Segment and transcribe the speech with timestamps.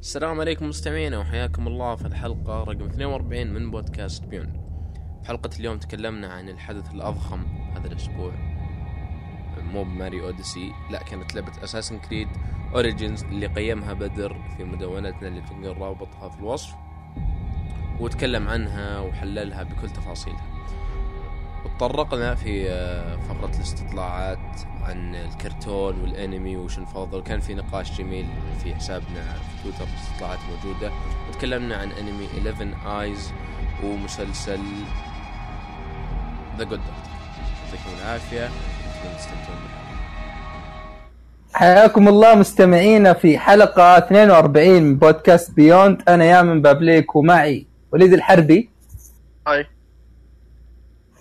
[0.00, 4.52] السلام عليكم مستمعينا وحياكم الله في الحلقة رقم 42 من بودكاست بيوند.
[5.22, 7.46] في حلقة اليوم تكلمنا عن الحدث الأضخم
[7.76, 8.32] هذا الأسبوع.
[9.72, 12.28] مو ب Mario Odyssey لا كانت لعبة Assassin's Creed
[12.74, 16.74] Origins اللي قيمها بدر في مدونتنا اللي تلقى رابطها في الوصف
[18.00, 20.50] وتكلم عنها وحللها بكل تفاصيلها.
[21.64, 24.60] وتطرقنا في آه، فقرة الاستطلاعات
[24.90, 27.22] عن الكرتون والانمي وش نفضل.
[27.22, 28.26] كان في نقاش جميل
[28.62, 30.92] في حسابنا في تويتر استطلاعات موجودة.
[31.28, 33.32] وتكلمنا عن انمي 11 ايز
[33.84, 34.60] ومسلسل
[36.58, 39.80] The Good يعطيكم اتمنى تستمتعون بالحلقة
[41.52, 48.70] حياكم الله مستمعينا في حلقة 42 من بودكاست بيوند أنا يامن بابليك ومعي وليد الحربي.
[49.46, 49.66] هاي.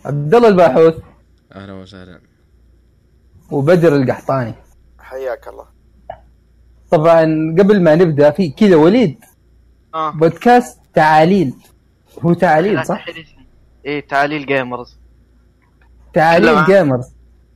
[0.06, 0.96] عبد الله الباحوث.
[1.56, 2.29] أهلا وسهلا.
[3.52, 4.54] وبدر القحطاني.
[5.00, 5.66] حياك الله.
[6.92, 7.22] طبعا
[7.60, 9.18] قبل ما نبدأ في كذا وليد
[9.96, 10.12] آه.
[10.12, 11.54] بودكاست تعاليل.
[12.22, 13.06] هو تعاليل صح؟
[13.86, 14.98] إيه تعاليل gamers.
[16.14, 17.08] تعاليل تكلم عن- جيمرز.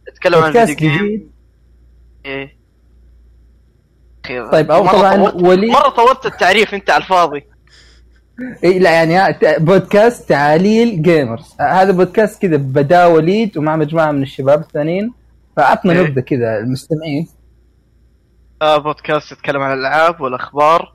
[0.07, 1.31] اتكلم عن بودكاست جديد.
[2.25, 2.63] إيه.
[4.51, 7.43] طيب، أو مرة طبعاً طولت- ولي- مرة طولت التعريف أنت على الفاضي.
[8.63, 11.55] إيه لا يعني بودكاست تعاليل gamers.
[11.59, 15.13] آه، هذا بودكاست كذا بدا وليد ومع مجموعة من الشباب الثانيين.
[15.57, 16.01] فعطنا إيه.
[16.01, 17.27] نبذة كذا المستمعين
[18.61, 20.93] آه بودكاست يتكلم عن الألعاب والأخبار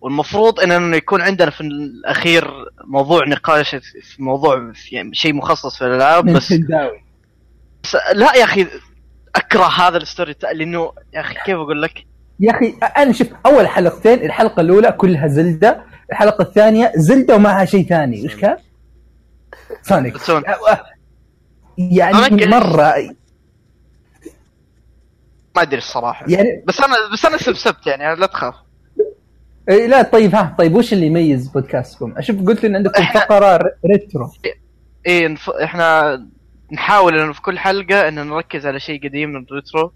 [0.00, 2.50] والمفروض انه يكون عندنا في الأخير
[2.84, 6.52] موضوع نقاش في موضوع في يعني شيء مخصص في الألعاب بس.
[7.84, 8.66] بس لا يا أخي
[9.36, 12.06] أكره هذا الستوري لأنه يا أخي كيف أقول لك؟
[12.40, 17.88] يا أخي أنا شوف أول حلقتين الحلقة الأولى كلها زلدة الحلقة الثانية زلدة ومعها شيء
[17.88, 18.56] ثاني وش كان؟
[19.82, 20.46] سونيك سونيك.
[21.78, 22.46] يعني.
[22.46, 22.94] مرة
[25.56, 28.54] ما أدري الصراحة يعني بس أنا بس أنا سبسبت يعني لا تخاف
[29.68, 33.58] إيه لا طيب ها طيب وش اللي يميز بودكاستكم؟ أشوف قلت إن عندكم إحنا- فقرة
[33.86, 34.30] ريترو
[35.06, 35.50] إيه نف...
[35.50, 36.18] إحنا
[36.72, 39.92] نحاول انه في كل حلقة انه نركز على شيء قديم من ال retro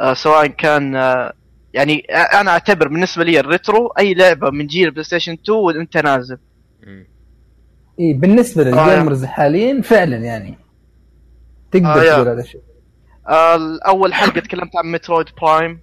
[0.00, 1.32] آه سواء كان آه
[1.74, 5.58] يعني آه، أنا أعتبر بالنسبة لي ال retro أي لعبة من جيل بلاي ستيشن 2
[5.58, 6.38] وأنت نازل.
[8.00, 8.66] إي بالنسبة آه.
[8.90, 10.58] لل gamers حاليا فعلا يعني
[11.72, 12.14] تقدر آه،.
[12.14, 12.67] تقول هذا الشيء آه
[13.86, 15.80] اول حلقة تكلمت عن Metroid Prime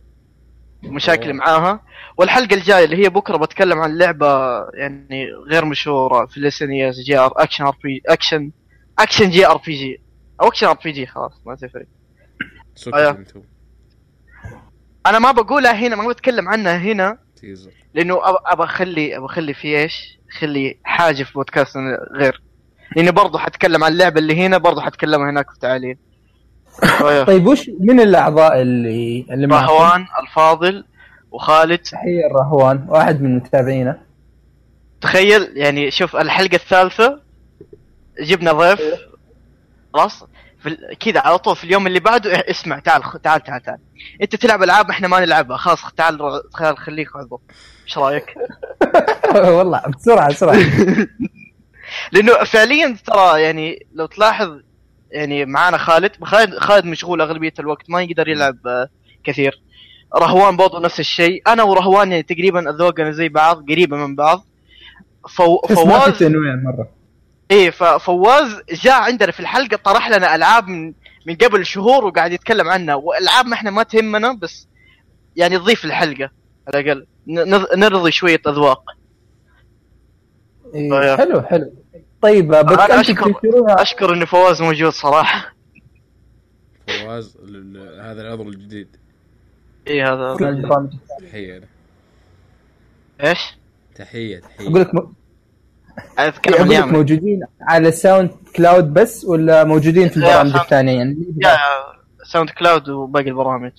[0.83, 1.33] مشاكلي أوه.
[1.38, 1.81] معاها.
[2.17, 4.28] والحلقة الجاية اللي هي بكرة بتكلم عن لعبة
[4.73, 8.51] يعني غير مشهورة في الاس جي آر أكشن آر بي أكشن
[9.00, 10.01] أكشن جي آر بي جي.
[10.41, 11.85] أو action RPG خلاص ما تفرق.
[12.88, 13.41] أنتو.
[15.05, 17.17] أنا ما بقولها هنا ما بتكلم عنها هنا.
[17.41, 17.71] Teaser.
[17.94, 21.78] لأنه أب- ابى أخلي ابى أخلي في إيش؟ أخلي حاجة في بودكاست
[22.16, 22.41] غير.
[22.95, 25.97] لأني برضه حتكلم عن اللعبة اللي هنا برضه حتكلمها هناك في تعاليل
[27.27, 27.47] طيب.
[27.47, 30.85] وش من الأعضاء اللي اللي؟ رهوان الفاضل
[31.31, 31.77] وخالد.
[31.79, 33.99] تحيه الرهوان واحد من متابعينا
[35.01, 37.21] تخيل يعني شوف الحلقة الثالثة
[38.19, 38.81] جبنا ضيف.
[39.93, 40.23] خلاص؟
[40.99, 43.79] كذا على طول في اليوم اللي بعده إيه، اسمع تعال تعال تعال تعال.
[44.21, 47.41] أنت تلعب ألعاب إحنا ما نلعبها خلاص تعال تعال خليك عضو.
[47.85, 48.35] إيش رأيك؟
[49.35, 50.57] والله بسرعة بسرعة.
[52.11, 54.59] لأنه فعليا ترى يعني لو تلاحظ
[55.15, 56.11] يعني معانا خالد.
[56.23, 58.89] خالد خالد مشغول أغلبية الوقت ما يقدر يلعب آه،
[59.23, 59.61] كثير.
[60.15, 61.41] رهوان برضو نفس الشيء.
[61.47, 64.45] أنا ورهوان يعني تقريبا اذواقنا زي بعض قريبة من بعض.
[65.29, 66.89] فو فواز مرة.
[67.51, 70.93] إيه ففواز جاء عندنا في الحلقة طرح لنا ألعاب من
[71.27, 72.95] من قبل شهور وقاعد يتكلم عنها.
[72.95, 74.67] وألعاب ما إحنا ما تهمنا بس
[75.35, 76.29] يعني تضيف الحلقة
[76.67, 77.05] على الأقل.
[77.77, 78.83] نرضي شوية أذواق.
[80.75, 81.45] إيه طيب.
[81.45, 81.73] حلو.
[82.25, 83.33] طيب أنا بودي اشكر
[83.81, 85.55] أشكر إن فواز موجود صراحة.
[86.87, 87.37] فواز
[88.01, 88.87] هذا العضو الجديد.
[89.87, 90.35] إيه هذا.
[91.21, 91.67] تحية له.
[93.23, 93.39] إيش؟
[93.95, 94.67] تحية تحية.
[94.67, 95.13] أقول لك م...
[96.17, 101.17] عن لك يامن موجودين على ساوند كلاود بس ولا موجودين في البرامج ساوند- الثانية؟ يعني
[102.31, 103.71] ساوند كلاود وباقي البرامج.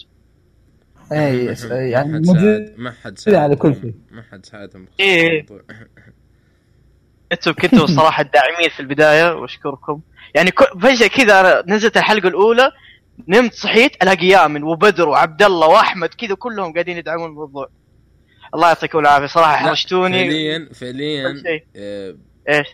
[1.12, 3.94] اي ما يعني حد موجود ساعد ما حد ساعد على كل شيء.
[4.10, 5.46] ما حد ساعدهم بخصوص إيه.
[7.32, 10.00] أنتم كنتوا الصراحه الداعمين في البداية واشكركم
[10.34, 10.52] يعني
[10.82, 12.70] فجأة كذا نزلت الحلقة الأولى
[13.28, 17.68] نمت صحيت ألاقي يامن وبدر وعبد الله وأحمد كذا كلهم قاعدين يدعمون الموضوع
[18.54, 21.42] الله يعطيكم العافية صراحة حرجتوني فعليا فعليا.
[21.76, 22.16] آه،
[22.48, 22.66] إيش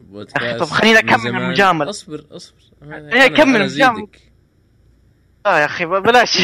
[0.00, 1.42] بودكاست طب خليني زمان.
[1.42, 1.90] المجاملة.
[1.90, 3.64] أصبر أصبر كمل أنا المجاملة.
[3.64, 4.20] أزيدك.
[5.46, 6.38] لا يا أخي بلاش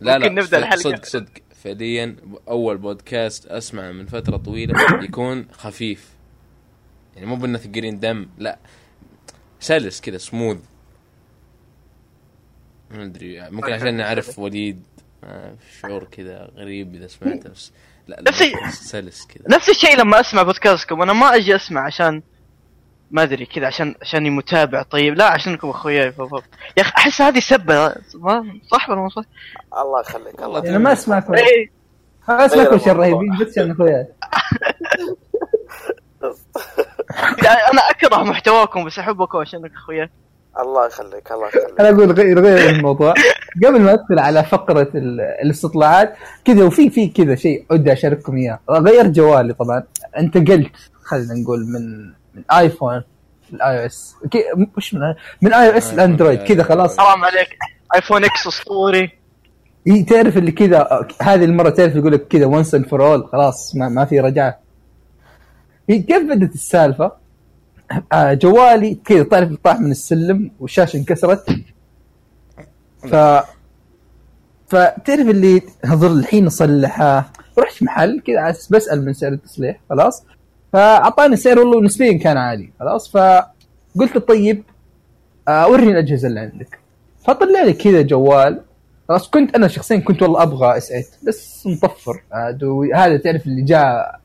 [0.00, 0.76] لا لا ف- الحلقة.
[0.76, 1.28] صدق صدق
[1.64, 2.16] فعليا
[2.48, 6.08] أول بودكاست أسمعه من فترة طويلة يكون خفيف
[7.18, 8.58] يعني مو بإنه ثقيلين دم لا.
[9.60, 10.58] سلس كذا سموث
[12.90, 14.82] ما أدري ممكن عشان نعرف وليد
[15.82, 17.72] شعور كذا غريب إذا سمعته بس
[18.06, 22.22] لا نفسي- لا سلس كذا نفس الشيء لما أسمع بودكاستكم أنا ما أجي أسمع عشان
[23.10, 25.14] ما أدري كذا عشان عشاني متابع طيب.
[25.14, 26.18] لا عشانكم أخوياي ف-
[26.76, 29.22] يا أخي أحس هذه سبة ما صح ولا مو صح؟
[29.72, 31.32] الله يخليك الله أنا ما اسمعكم.
[32.28, 34.06] ما اسمعكم عشان رهيبين بس عشان أخوياي.
[37.72, 40.10] أنا أكره محتواكم بس احبكم عشانك أخويا.
[40.60, 41.80] الله يخليك الله يخليك.
[41.80, 43.14] أنا أقول غير غير الموضوع.
[43.66, 48.58] قبل ما أدخل على فقرة ال- الاستطلاعات كذا وفي في كذا شيء ودي أشارككم إياه.
[48.70, 49.82] غير جوالي طبعا.
[50.18, 50.72] انتقلت
[51.04, 53.02] خلينا نقول من من آيفون
[53.52, 54.14] الاي أو إس.
[54.76, 55.00] مش من
[55.42, 56.62] من آي أو إس آيفون لأندرويد كذا.
[56.62, 56.98] خلاص.
[57.00, 57.48] حرام عليك.
[57.94, 59.18] آيفون إكس أسطوري.
[60.08, 63.88] تعرف اللي كذا هذه المرة تعرف يقول لك كذا once and for all خلاص ما,
[63.88, 64.58] ما في رجعة.
[65.90, 67.12] إيه، كيف بدت السالفة؟
[68.12, 71.50] آه جوالي كذا تعرف طاح من السلم والشاشة انكسرت.
[72.98, 73.14] ف
[74.66, 80.24] فتعرف اللي هذول الحين اصلحها رحت محل كذا بسأل من سعر التصليح خلاص.
[80.72, 83.10] فأعطاني سعر والله نسبيا كان عالي خلاص.
[83.10, 84.62] فقلت له طيب
[85.48, 86.78] آه، ورني الأجهزة اللي عندك.
[87.24, 88.60] فطلع لي كذا جوال.
[89.08, 92.22] خلاص كنت أنا شخصيا كنت والله أبغى اس 8 بس مطفر
[92.94, 94.20] هذا تعرف اللي جاء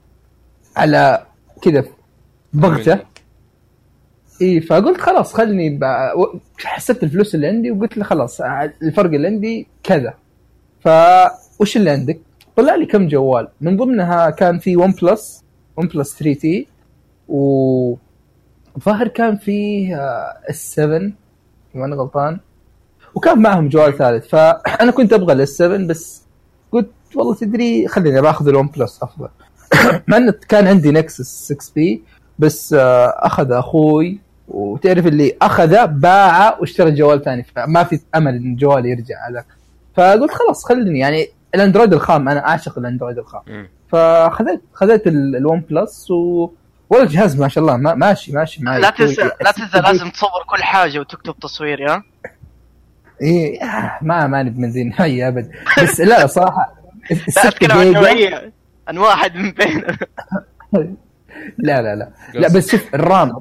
[0.78, 1.26] على
[1.64, 1.86] كذا
[2.54, 3.00] بغتة.
[4.42, 5.80] إي فقلت خلاص خلني
[6.58, 8.42] حسبت الفلوس اللي عندي وقلت له خلاص
[8.82, 10.14] الفرق اللي عندي كذا.
[10.80, 12.20] فوش اللي عندك؟
[12.56, 13.48] طلع لي كم جوال.
[13.62, 15.44] من ضمنها كان في ون بلس
[15.78, 16.68] ون بلس 3 تي
[17.30, 17.96] و
[18.80, 19.96] ظاهر كان فيه
[20.50, 21.12] اس 7
[21.74, 22.40] ما أنا غلطان.
[23.16, 26.24] وكان معهم جوال ثالث فأنا كنت أبغى الاس 7 بس
[26.72, 29.30] قلت والله تدري خليني باخذ الون بلس أفضل.
[30.08, 32.04] مع انه كان عندي نكسس 6 بي
[32.40, 38.56] بس آه، أخذ أخوي وتعرف اللي أخذه باعه واشترى جوال ثاني فما في أمل إن
[38.56, 39.44] جوالي يرجع على.
[39.96, 41.00] فقلت خلاص خليني.
[41.00, 43.42] يعني الأندرويد الخام أنا أعشق الأندرويد الخام.
[43.48, 43.68] مم.
[43.92, 46.50] فخذت خذيت ال- الون بلس و
[46.90, 48.82] والله الجهاز ما شاء الله ما ماشي ماشي معي.
[48.82, 52.04] لا تنسى لا تنسى لازم تصور كل حاجة وتكتب تصوير ها؟
[53.22, 55.52] إيه آه، ما ماني من ذي النوعيه أبد.
[55.84, 56.74] بس لا صراحة
[57.38, 58.52] لا اتكلم عن نوعيه
[58.88, 59.84] عن واحد من بين.
[61.58, 62.10] لا لا لا.
[62.34, 63.32] لا بس شوف الرام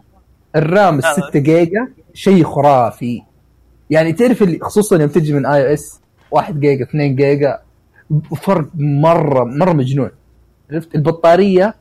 [0.57, 3.23] الرام ال 6 جيجا شيء خرافي.
[3.91, 6.01] يعني تعرف اللي خصوصا يوم تجي من اي أو اس
[6.31, 7.59] 1 جيجا 2 جيجا
[8.37, 10.11] فرق مرة مرة مجنون.
[10.71, 11.75] عرفت؟ البطارية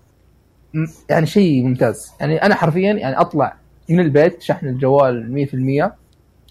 [1.10, 2.12] يعني شيء ممتاز.
[2.20, 3.56] يعني أنا حرفيا يعني أطلع
[3.90, 5.48] من البيت شحن الجوال
[5.90, 5.92] 100%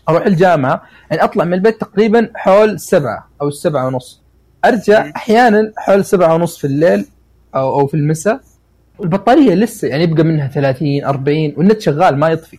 [0.08, 4.22] أروح الجامعة يعني أطلع من البيت تقريبا حول سبعة أو السبعة ونص.
[4.64, 7.06] أرجع أحيانا حول سبعة ونص في الليل
[7.54, 8.40] أو أو في المساء.
[8.98, 12.58] والبطاريه لسه يعني يبقى منها 30 40 والنت شغال ما يطفي.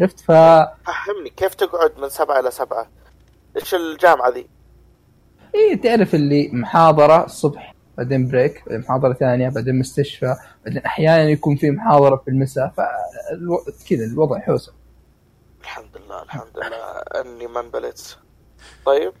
[0.00, 2.86] عرفت؟ ف فهمني كيف تقعد من سبعة إلى سبعة؟
[3.56, 4.46] إيش الجامعة ذي؟
[5.54, 10.34] إيه تعرف اللي محاضرة الصبح بعدين بريك بعدين محاضرة ثانية بعدين مستشفى
[10.64, 13.58] بعدين أحيانا يكون في محاضرة في المساء فالو...
[13.90, 14.72] كذا الوضع حوسة.
[15.62, 16.66] الحمد لله الحمد لله.
[17.20, 18.18] أني ما انبلت.
[18.86, 19.12] طيب؟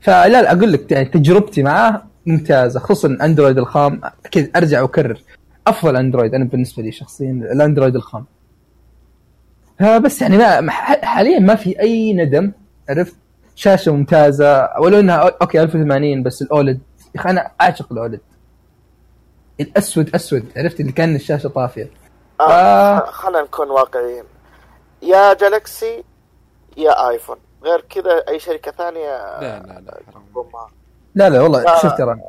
[0.00, 4.00] فلا لا أقول لك يعني تجربتي معاه ممتازة خصوصا أندرويد الخام.
[4.30, 5.20] كذا أرجع وأكرر
[5.66, 8.24] أفضل أندرويد أنا بالنسبة لي شخصيا الأندرويد الخام.
[9.80, 10.70] ها بس يعني ما
[11.02, 12.52] حاليا ما في أي ندم
[12.88, 13.16] عرفت؟
[13.54, 16.80] شاشة ممتازة ولو إنها أوكي 1080 بس الأولد
[17.14, 18.20] يا أخي أنا أعشق الأولد.
[19.60, 21.90] الأسود أسود عرفت؟ اللي كان الشاشة طافية.
[22.40, 22.50] آه.
[22.50, 23.10] آه.
[23.10, 24.24] خلينا نكون واقعيين.
[25.02, 26.04] يا جالكسي
[26.76, 27.36] يا آيفون.
[27.62, 30.68] غير كذا أي شركة ثانية لا لا لا حرام
[31.14, 31.82] لا لا والله آه.
[31.82, 32.20] شوف ترى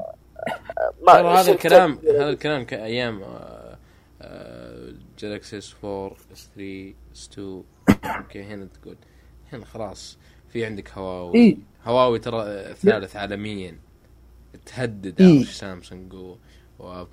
[1.08, 2.00] ما هذا الكلام.
[2.04, 3.22] هذا الكلام كأيام
[4.22, 7.64] آه، جالكسي اس 4 اس 3 اس 2
[8.18, 8.96] okay هنا تقول
[9.54, 10.18] هنا خلاص
[10.50, 11.58] في عندك هواوي إيه.
[11.86, 13.76] هواوي ترى آه، ثالث عالميا
[14.66, 15.44] تهدد إيه.
[15.44, 16.14] سامسونج
[16.80, 17.08] وأبل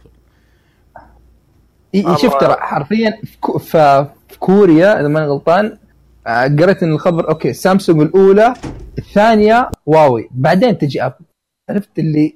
[1.94, 2.38] إيه إيه، شوف الله.
[2.38, 3.20] ترى حرفيا
[3.58, 5.78] في كوريا إذا ماني غلطان آه،
[6.26, 8.54] قريت إن الخبر okay سامسونج الأولى
[8.98, 11.24] الثانية هواوي بعدين تجي أبل.
[11.70, 12.34] عرفت اللي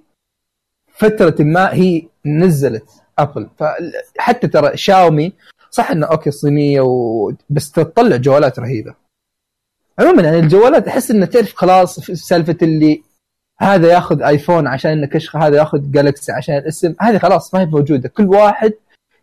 [0.93, 3.49] فترة ما هي نزلت أبل.
[3.59, 5.33] فحتى ترى شاومي
[5.71, 7.33] صح إنه okay صينية و...
[7.51, 8.95] بس تطلع جوالات رهيبة.
[9.99, 13.03] عموما يعني الجوالات أحس إنه تعرف خلاص سالفة اللي
[13.61, 16.95] هذا ياخذ آيفون عشان انه كشخه هذا ياخذ جالكسي عشان الاسم.
[17.01, 18.09] هذه خلاص ما هي موجودة.
[18.09, 18.73] كل واحد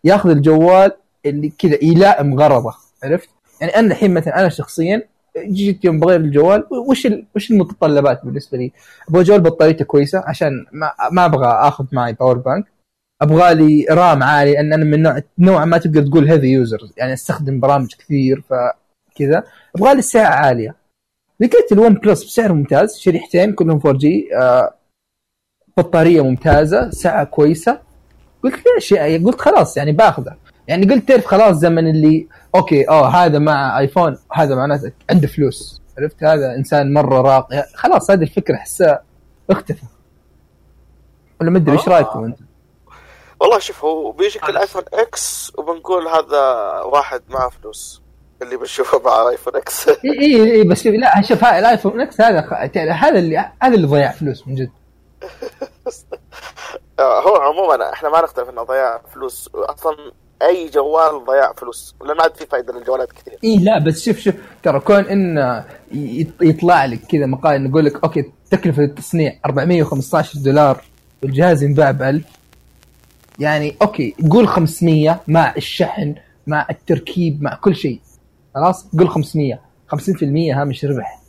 [0.04, 0.92] ياخذ الجوال
[1.26, 3.30] اللي كذا يلائم غرضه عرفت؟
[3.62, 5.04] يعني أنا الحين مثلا أنا شخصيا
[5.38, 7.08] جيت يوم بغير الجوال وش.
[7.36, 8.72] وش المتطلبات بالنسبة لي؟
[9.10, 12.66] أبغى جوال بطاريته كويسة عشان ما, ما أبغى آخذ معي power bank
[13.22, 17.14] أبغى لي رام عالي لأن أنا من نوع نوعا ما تقدر تقول heavy user يعني
[17.14, 19.44] أستخدم برامج كثير فكذا
[19.76, 20.76] أبغى لي سعه عالية
[21.40, 24.74] لقيت الون بلس بسعر ممتاز شريحتين كلهم 4G آه
[25.78, 27.80] بطارية ممتازة سعه كويسة
[28.44, 30.36] قلت ليش يعني قلت خلاص يعني باخذه
[30.68, 35.82] يعني قلت تعرف خلاص زمن اللي okay آه هذا مع ايفون هذا معناته عنده فلوس.
[36.00, 37.64] عرفت؟ هذا إنسان مرة راقي.
[37.76, 39.04] خلاص هذه الفكرة أحسها
[39.50, 39.84] اختفى
[41.42, 41.92] ولا ما أدري إيش آه.
[41.92, 42.40] رأيكم انت؟
[43.42, 46.42] والله شوف هو بيجيك الآيفون إكس وبنقول هذا
[46.82, 48.02] واحد معه فلوس.
[48.42, 49.88] اللي بنشوفه مع ايفون إكس.
[49.90, 53.76] إي إي إي بس شوف لا شوف هاي الآيفون إكس هذا خ- هذا اللي هذا
[53.76, 54.70] اللي ضيع فلوس من جد.
[57.00, 59.50] آه، هو عموما إحنا ما نختلف إنه ضياع فلوس.
[59.56, 59.96] أصلا
[60.42, 63.38] أي جوال ضياع فلوس لأن ما عاد في فائده للجوالات كثير.
[63.44, 65.64] اي لا بس شوف شوف ترى كون إن
[66.42, 70.82] يطلع لك كذا مقال يقول لك okay تكلفة التصنيع 415 دولار
[71.24, 72.24] والجهاز ينباع ب 1000
[73.40, 76.16] يعني okay قول 500 مع الشحن
[76.48, 78.00] مع التركيب مع كل شيء.
[78.56, 79.60] خلاص؟ قول 500
[79.96, 79.98] 50%
[80.56, 81.20] هامش ربح.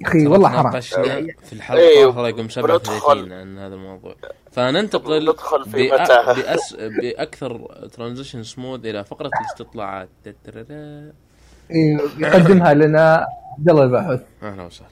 [0.00, 0.72] يا أخي والله حرام.
[0.72, 4.14] ناقشنا في الحلقة إيه، رقم بندخل- 37 عن هذا الموضوع.
[4.52, 6.02] فننتقل ندخل في بأ...
[6.02, 6.34] متاهة.
[6.34, 6.74] بأس...
[6.74, 10.08] بأكثر ترانزيشن سموث إلى فقرة الاستطلاعات.
[11.70, 13.26] يقدمها لنا
[13.58, 14.90] عبد الله الباحوث أهلا وسهلا.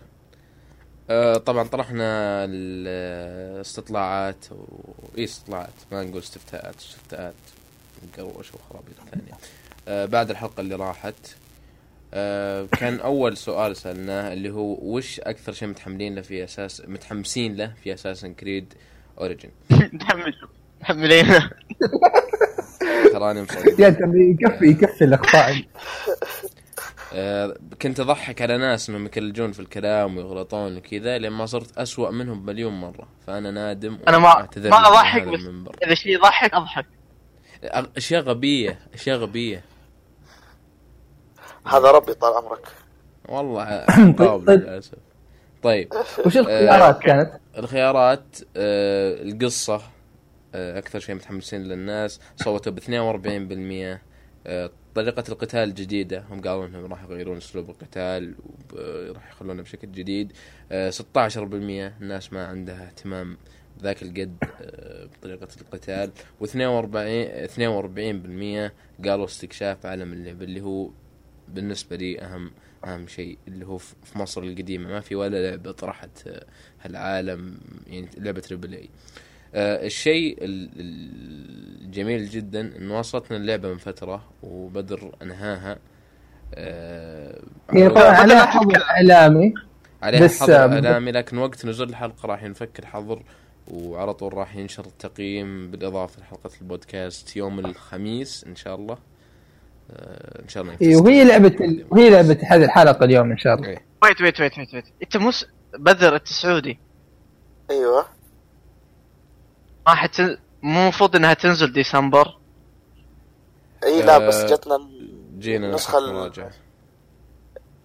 [1.10, 2.04] آه، طبعا طرحنا
[2.44, 4.64] الاستطلاعات و...
[5.18, 5.70] إي استطلاعات.
[5.92, 6.76] ما نقول استفتاءات.
[6.76, 7.34] استفتاءات
[8.18, 9.32] مقروشه وخرابيط ثانية.
[9.88, 11.36] آه، بعد الحلقة اللي راحت.
[12.14, 17.56] آه، كان أول سؤال سألناه اللي هو وش أكثر شيء متحملين له في أساس متحمسين
[17.56, 18.74] له في اساسن كريد
[19.18, 19.50] اوريجن
[19.94, 20.34] نحمل
[20.80, 21.26] محملين
[23.12, 25.64] تراني مصدق يا يكفي يكفي الأخطاء.
[27.12, 32.46] آه، كنت أضحك على ناس إنهم يكلجون في الكلام ويغلطون وكذا لما صرت أسوأ منهم
[32.46, 33.08] مليون مرة.
[33.26, 35.76] فأنا نادم أنا ما ما أضحك بس المنبر.
[35.86, 36.86] إذا شيء يضحك أضحك.
[37.96, 39.64] أشياء غبية أشياء غبية.
[41.66, 42.68] هذا ربي طال عمرك.
[43.28, 43.84] والله
[44.18, 44.46] طيب.
[44.46, 44.50] طيب.
[44.50, 45.09] للأسف.
[45.62, 45.88] طيب.
[46.26, 49.82] وش الخيارات كانت؟ الخيارات آه القصة
[50.54, 52.20] آه أكثر شيء متحمسين للناس.
[52.36, 52.78] صوتوا ب
[53.96, 54.00] 42%
[54.46, 58.34] آه طريقة القتال الجديدة هم قالوا إنهم راح يغيرون أسلوب القتال
[58.72, 60.32] وراح يخلونه بشكل جديد.
[60.72, 61.02] آه 16%
[61.36, 63.36] الناس ما عندها اهتمام
[63.82, 66.10] ذاك القد آه بطريقة القتال.
[66.42, 66.50] و42
[69.00, 70.90] 42% قالوا استكشاف عالم اللعبة اللي هو
[71.48, 72.50] بالنسبة لي أهم
[72.84, 74.88] أهم شيء اللي هو في مصر القديمة.
[74.88, 76.46] ما في ولا لعبة طرحت آه،
[76.82, 78.88] هالعالم يعني لعبة تريبل اي
[79.54, 85.78] آه، الشيء ال- ال- الجميل جدا انه وصلتنا اللعبة من فترة وبدر أنهاها.
[86.54, 87.40] آه،
[87.98, 89.54] على حظر إعلامي
[90.02, 90.28] عليها حظر
[90.76, 93.22] إعلامي لكن وقت نزول الحلقة راح ينفك الحظر
[93.68, 98.98] وعلى طول راح ينشر التقييم بالإضافة لحلقة البودكاست يوم الخميس إن شاء الله.
[100.42, 101.56] إن شاء الله إيه، وهي لعبة
[101.90, 103.76] وهي لعبة هذه الحلقة اليوم إن شاء الله.
[104.02, 105.46] wait wait wait wait wait أنت مستر
[105.78, 106.78] بدر أنت سعودي
[107.70, 108.04] أيوه
[109.86, 110.36] ما حتن...
[110.62, 112.36] مو المفروض إنها تنزل ديسمبر
[113.84, 114.78] إي لا بس آه، جتنا
[115.38, 116.50] جينا نسخة ال- مراجعة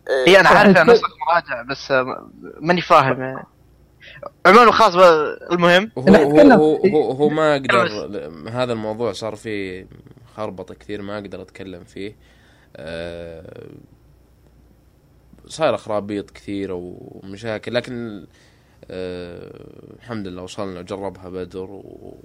[0.10, 0.28] إيه.
[0.28, 3.44] إي أنا عارف نسخ مراجعة بس آه، ماني فاهم آه.
[4.46, 4.96] عموما خلاص
[5.52, 6.04] المهم هو.
[6.16, 7.88] هو, هو, هو ما أقدر
[8.50, 9.88] هذا الموضوع صار فيه
[10.36, 12.16] خربطه كثير ما أقدر أتكلم فيه.
[12.76, 13.68] آه،
[15.48, 18.26] صايره خرابيط كثيرة ومشاكل لكن
[18.92, 22.18] آه، الحمد لله وصلنا وجربها بدر و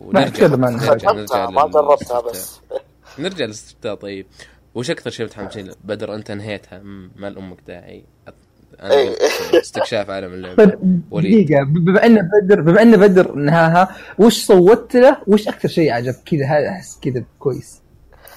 [0.00, 1.50] ما أتكلم عن نرجع نرجع.
[1.50, 2.30] ما جربتها للاستفتاء.
[2.30, 2.60] بس.
[3.18, 4.26] نرجع للاستفتاء طيب.
[4.74, 6.78] وش أكثر شيء متحمسين؟ بدر؟ أنت انهيتها
[7.16, 8.04] ما لأمك داعي؟
[8.82, 9.16] أنا إيه.
[9.60, 10.78] استكشاف عالم اللعبة
[11.10, 11.46] وليد.
[11.46, 15.92] دقيقة ب- بما ان بدر بما ان بدر نهاها وش صوتت له؟ وش أكثر شيء
[15.92, 17.82] عجبك كذا هذا أحس كذا كويس.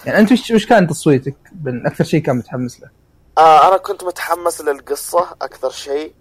[0.06, 2.90] يعني أنت وش وش كان تصويتك؟ بين أكثر شيء كان متحمس له؟
[3.38, 6.14] آه أنا كنت متحمس للقصة أكثر شيء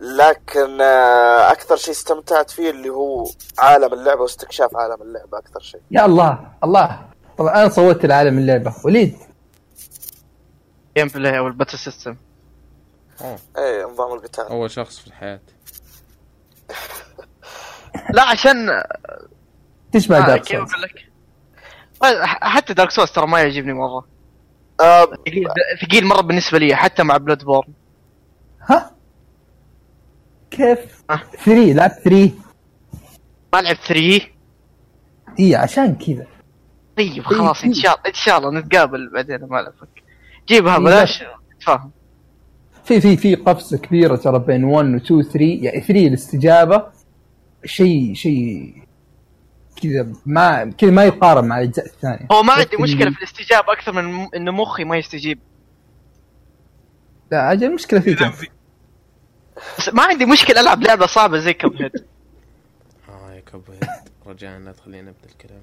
[0.00, 3.26] لكن آه أكثر شيء استمتعت فيه اللي هو
[3.58, 7.00] عالم اللعبة واستكشاف عالم اللعبة أكثر شيء يا الله الله
[7.38, 9.16] طبعا أنا صوتت لعالم اللعبة وليد
[10.96, 12.16] gameplay أو ال battle system
[13.22, 13.38] أوه.
[13.58, 14.44] إيه نظام القتال.
[14.44, 15.40] أول شخص في الحياة.
[18.14, 18.82] لا عشان
[19.92, 21.08] تشبه آه Dark كيف Souls أقول لك؟
[22.26, 24.06] ح- حتى Dark Souls ترى ما يعجبني مرة.
[24.80, 25.48] آه ثقيل
[25.82, 27.72] ثقيل مرة بالنسبة لي حتى مع بلاد بورن
[28.68, 28.92] ها؟
[30.50, 31.20] كيف؟ آه.
[31.44, 32.30] 3 لعب 3
[33.54, 34.20] ما لعب 3
[35.40, 36.26] إي عشان كذا.
[36.98, 40.02] طيب خلاص إن شاء الله إن شاء الله نتقابل بعدين ما لفك
[40.48, 41.24] جيبها إيه، بلاش.
[41.60, 41.90] تفهم.
[42.84, 46.86] في في في قفزه كبيره ترى بين 1 و 2 3 يعني 3 الاستجابة
[47.64, 48.74] شيء شيء
[49.82, 52.28] كذا ما كذا ما يقارن مع الأجزاء الثانية.
[52.32, 55.38] هو ما عندي مشكلة في الاستجابة أكثر من انه مخي ما يستجيب.
[57.32, 58.34] لا أجل المشكلة فيك أنت.
[59.78, 62.04] بس ما عندي مشكلة ألعب لعبة صعبة زي كب هيد
[63.08, 63.90] آه كوب هيد
[64.26, 65.62] رجاء لا تخلينا نبدأ الكلام.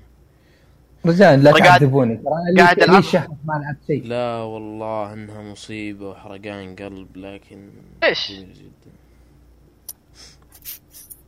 [1.05, 2.15] رجال لا قاعد- تعذبوني.
[2.17, 3.03] ترى أنا قاعد لي- لي ألعب.
[3.03, 4.07] شهر ما لعبت شيء.
[4.07, 7.69] لا والله إنها مصيبة وحرقان قلب لكن
[8.33, 8.91] جدا.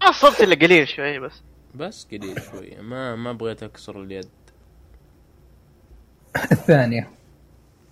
[0.01, 1.41] ما صرت إلا قليل شوي بس.
[1.75, 4.27] بس قليل شوية ما ما بغيت أكسر اليد.
[6.51, 7.09] الثانية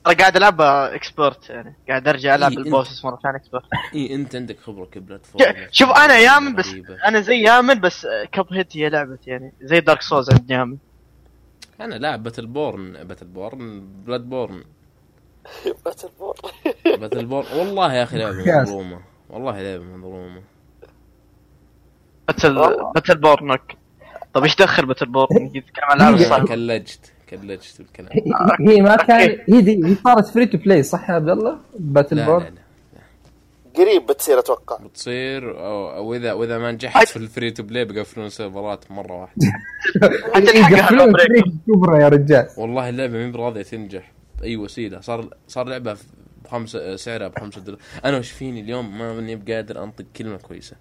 [0.07, 1.75] أنا قاعد العبها اكسبرت يعني.
[1.89, 6.17] قاعد أرجع ألعب إيه، البوسس مرة ثانية اكسبرت إي إنت عندك خبرة كبلاتفورم شوف أنا
[6.17, 6.75] يامن بس.
[7.05, 9.53] أنا زي يامن بس كب هيت هي لعبتي يعني.
[9.61, 10.77] زي دارك سوز عند يامن.
[11.81, 14.63] أنا لاعب باتل بورن باتل بورن بلاد بورن
[15.85, 16.35] باتل بور
[16.85, 18.61] باتل بورن والله يا أخي لعبة.
[18.61, 18.99] مظلومة.
[19.29, 20.41] والله لعبة مظلومة.
[22.27, 22.55] باتل.
[22.95, 23.77] باتل بورنك
[24.33, 27.13] طب إيش دخل باتل بورن نتكلم عن الالعاب هي- الصعبه كلجت.
[27.29, 28.09] كلجت بالكلام.
[28.69, 32.15] هي ما كان هي دي هي صارت فري تو بلاي صح يا عبد الله؟ باتل
[32.17, 32.51] لا
[33.77, 34.77] قريب بتصير أتوقع.
[34.85, 39.47] بتصير أو, أو اذا وإذا ما نجحت في الفري تو بلاي بيقفلون سيرفرات مرة واحدة.
[40.35, 41.11] حتى يقفلون.
[41.13, 42.47] فري كبرى يا رجال.
[42.57, 44.11] والله اللعبة مي براضيه تنجح؟
[44.41, 45.01] بأي وسيلة.
[45.01, 45.97] صار صار لعبة
[46.43, 47.79] بخمسه سعرها بخمسة دولار.
[48.05, 50.75] أنا وش فيني اليوم؟ ما ماني بقادر أنطق كلمة كويسة.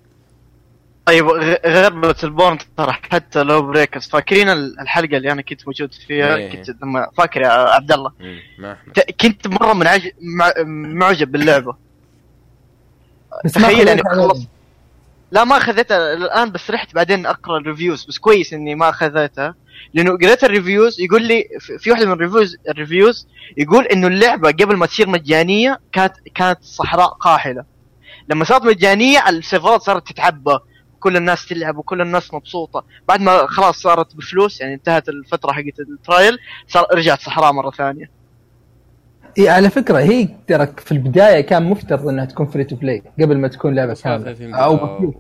[1.06, 6.36] طيب غ- غير Battleborn ترى حتى LawBreakers فاكرين ال- الحلقة اللي أنا كنت موجود فيها؟
[6.36, 6.50] إيه.
[6.52, 8.12] كنت لما فاكر يا عبد الله.
[8.94, 10.08] ت- كنت مرة منعج...
[10.20, 10.52] مع...
[10.66, 11.87] معجب باللعبة.
[13.54, 14.22] تخيل يعني عليه.
[14.28, 14.46] خلص
[15.32, 19.54] لا ما أخذتها الآن بس رحت بعدين أقرأ ال reviews بس كويس إني ما أخذتها.
[19.94, 23.84] لأنه قريت ال reviews يقول لي في- في واحدة من ال reviews ال reviews يقول
[23.86, 27.64] إنه اللعبة قبل ما تصير مجانية كانت كانت صحراء قاحلة.
[28.28, 30.58] لما صارت مجانية السيرفرات صارت تتعبى
[31.00, 32.84] كل الناس تلعب وكل الناس مبسوطة.
[33.08, 37.70] بعد ما خلاص صارت بفلوس يعني انتهت الفترة حقت ال trial صار رجعت صحراء مرة
[37.70, 38.10] ثانية.
[39.38, 43.38] إي على فكرة هي ترى في البداية كان مفترض إنها تكون free to play قبل
[43.38, 44.76] ما تكون لعبة كامله 30 أو.
[44.76, 45.14] بفلوس.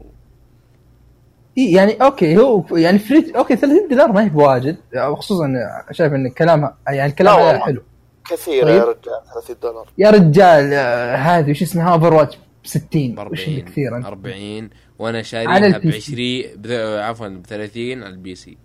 [1.58, 4.76] إيه يعني أوكي هو يعني فري أوكي 30 دولار ما هي بواجد
[5.14, 5.48] خصوصا
[5.90, 7.64] شايف إن كلامها يعني الكلام لا عليها والله.
[7.66, 7.82] حلو
[8.30, 8.74] كثير طيب.
[8.76, 13.18] يا رجال 30 دولار يا رجال آه، هذه وش اسمها اوفر واتش ب 60 ب
[13.32, 16.12] وش اللي 40 كثير أنت 40 وأنا على شاريها ب البي سي.
[16.46, 18.56] 20 بذ- عفوا ب 30 على البي سي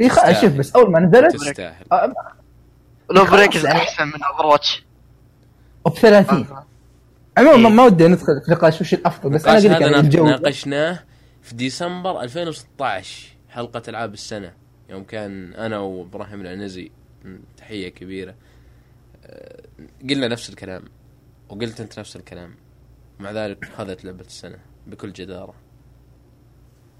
[0.00, 2.12] إيه، خ- شوف بس أول ما نزلت تستاهل آه،
[3.12, 3.30] لو خلاص.
[3.40, 3.78] بريكرز يعني.
[3.78, 4.84] أحسن من اوفر واتش
[5.86, 6.46] ب 30
[7.38, 9.96] عموما ما- ما ودي ندخل في نقاش وش الأفضل بس أنا أقول لك هذا يعني
[10.00, 11.00] الجو ناقشناه
[11.42, 14.52] في ديسمبر 2016 حلقة ألعاب السنة.
[14.90, 16.90] يوم كان أنا وإبراهيم العنزي
[17.24, 18.34] م، تحية كبيرة.
[19.26, 19.62] أه،
[20.10, 20.82] قلنا نفس الكلام
[21.48, 22.54] وقلت أنت نفس الكلام.
[23.20, 25.54] مع ذلك خذت لعبة السنة بكل جدارة.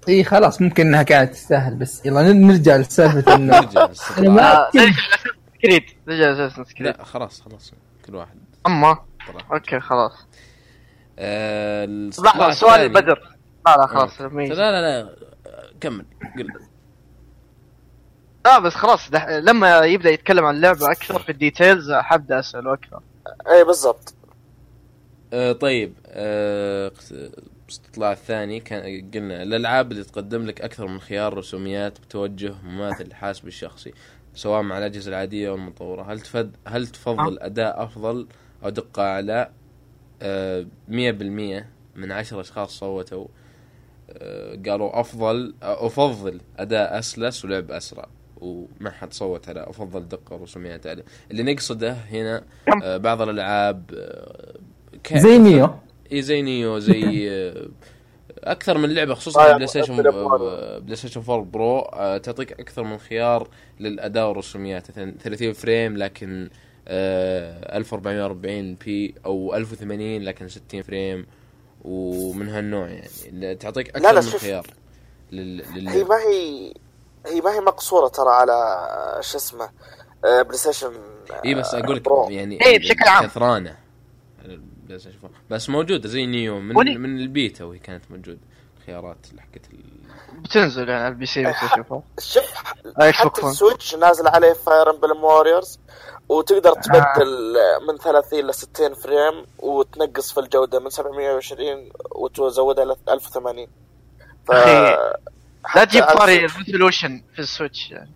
[0.07, 3.87] إي إيه، خلاص ممكن إنها كانت تستاهل بس يلا نرجع لسالفة إنه نرجع.
[4.19, 4.95] ما كنت
[5.61, 7.73] كريد رجع اساسن كريد لا خلاص خلاص.
[8.05, 8.37] كل واحد.
[8.67, 8.93] أما.
[9.27, 9.41] طلع.
[9.53, 10.27] أوكي خلاص.
[11.19, 13.37] أه، لحظه سؤال الثاني- بدر.
[13.67, 14.31] لا لا خلاص آه.
[14.33, 14.53] يجي.
[14.53, 15.15] لا لا لا
[15.81, 16.05] كمل
[16.37, 16.47] قل.
[18.45, 19.27] لا بس خلاص دح...
[19.29, 23.01] لما يبدأ يتكلم عن اللعبة أكثر في الديتيلز حبدا أسأله أكثر.
[23.51, 24.13] اي بالضبط.
[25.33, 25.93] آه طيب.
[26.07, 26.91] آه
[27.67, 28.59] الاستطلاع الثاني.
[28.59, 33.93] كان قلنا الألعاب اللي تقدم لك أكثر من خيار رسوميات بتوجه مماثل للحاسب الشخصي.
[34.35, 36.01] سواء مع الأجهزة العادية أو المطورة.
[36.13, 38.27] هل تفد هل تفضل أداء أفضل
[38.63, 39.49] أو دقة أعلى؟
[40.21, 40.91] آه 100%
[41.95, 43.25] من عشر أشخاص صوتوا.
[44.09, 48.07] آه قالوا أفضل آه أفضل أداء أسلس ولعب أسرع.
[48.41, 52.43] وما حد صوت على أفضل دقة ورسوميات عاليه اللي نقصده هنا
[52.83, 53.83] آه بعض الألعاب
[55.03, 55.69] ك- زي Nioh.
[56.11, 57.29] إي زي Nioh زي
[58.43, 62.97] أكثر من لعبة خصوصا آه، PlayStation Play آه، Station 4 Pro آه، تعطيك أكثر من
[62.97, 63.47] خيار
[63.79, 66.49] للأداء والرسوميات مثلا 30 frame لكن
[66.87, 71.27] آه، 1440 p أو 1080 لكن 60 frame
[71.85, 74.41] ومن هالنوع يعني تعطيك أكثر لا، من شوف.
[74.41, 74.67] خيار
[75.31, 75.63] لل...
[75.65, 76.07] هي لل...
[76.07, 76.73] ما هي
[77.25, 78.87] هي ما هي مقصورة ترى على
[79.21, 79.69] شو اسمه
[80.25, 80.93] آه، PlayStation
[81.31, 82.29] آه، إي بس أقول لك Pro.
[82.29, 83.25] يعني إيه، بشكل عام.
[83.25, 83.77] كثرانة
[84.97, 85.39] Station 4.
[85.49, 88.39] بس موجوده زي Nioh من ولي- من البيتا وهي كانت موجوده
[88.85, 89.79] خيارات حقت ال...
[90.41, 92.53] بتنزل يعني على ال PC بس اشوفها شوف
[93.11, 93.45] حتى.
[93.47, 95.79] ال Switch نازل عليه Fire Emblem Warriors
[96.29, 97.53] وتقدر تبدل
[97.87, 103.67] من 30 ل 60 frame وتنقص في الجودة من 720 وتزودها ل 1080
[104.47, 104.51] ف
[105.75, 108.11] لا تجيب طاري ال resolution في ال Switch يعني.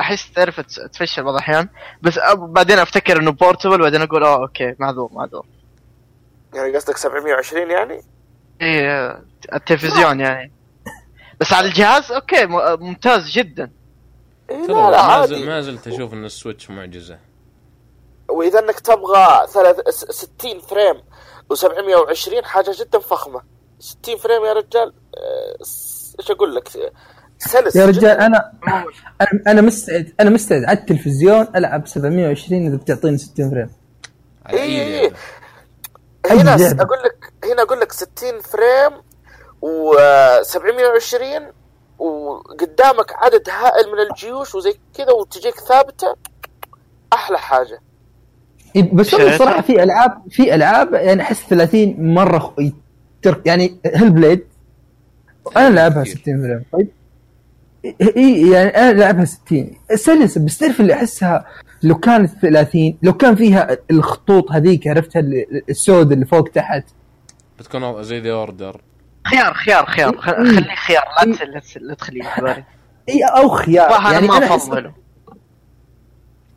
[0.00, 0.60] أحس تعرف
[0.92, 1.68] تفشل بعض الأحيان.
[2.02, 5.46] بس بعدين أفتكر إنه portable بعدين أقول آه okay معذور معذور.
[6.54, 8.00] يعني قصدك 720 يعني؟
[8.60, 9.22] إيه
[9.54, 10.52] التلفزيون يعني.
[11.40, 12.46] بس على الجهاز okay
[12.84, 13.70] ممتاز جدا.
[14.50, 15.34] إيه ترى لا لا ما, عادي.
[15.34, 17.18] زل ما زلت أشوف إن ال Switch معجزة.
[18.28, 20.94] وإذا إنك تبغى ثلاث س- 60 frame
[21.54, 23.40] و720 حاجة جدا فخمة.
[23.78, 25.56] 60 frame يا رجال آه،
[26.20, 26.68] إيش أقول لك؟
[27.38, 27.76] سلس.
[27.76, 27.86] يا.
[27.86, 28.84] رجال أنا أنا
[29.46, 33.70] أنا مستعد أنا مستعد على التلفزيون ألعب 720 إذا بتعطيني 60 frame.
[34.50, 35.03] أي إيه.
[36.30, 36.72] هنا س-.
[36.72, 38.08] أقول لك هنا أقول لك 60
[38.40, 39.02] frame
[39.62, 39.94] و
[40.42, 41.52] 720
[41.98, 46.16] وقدامك عدد هائل من الجيوش وزي كذا وتجيك ثابتة
[47.12, 47.80] أحلى حاجة
[48.76, 52.54] إيه، بس شايف؟ والله صراحة في ألعاب في ألعاب يعني أحس 30 مرة
[53.46, 54.46] يعني Hellblade
[55.56, 56.88] أنا لعبها 60 frame طيب
[58.16, 61.44] إي يعني أنا لعبها 60 سلسه بس تعرف اللي أحسها
[61.82, 66.84] لو كانت 30 لو كان فيها الخطوط هذيك عرفتها ال- السود اللي فوق تحت؟
[67.58, 68.80] بتكون زي The Order.
[69.26, 70.16] خيار خيار خيار.
[70.16, 70.30] خ-.
[70.30, 71.02] خليه خيار
[71.80, 72.22] لا تخليه
[73.08, 73.90] إي أو خيار.
[74.12, 74.92] يعني ما أفضله.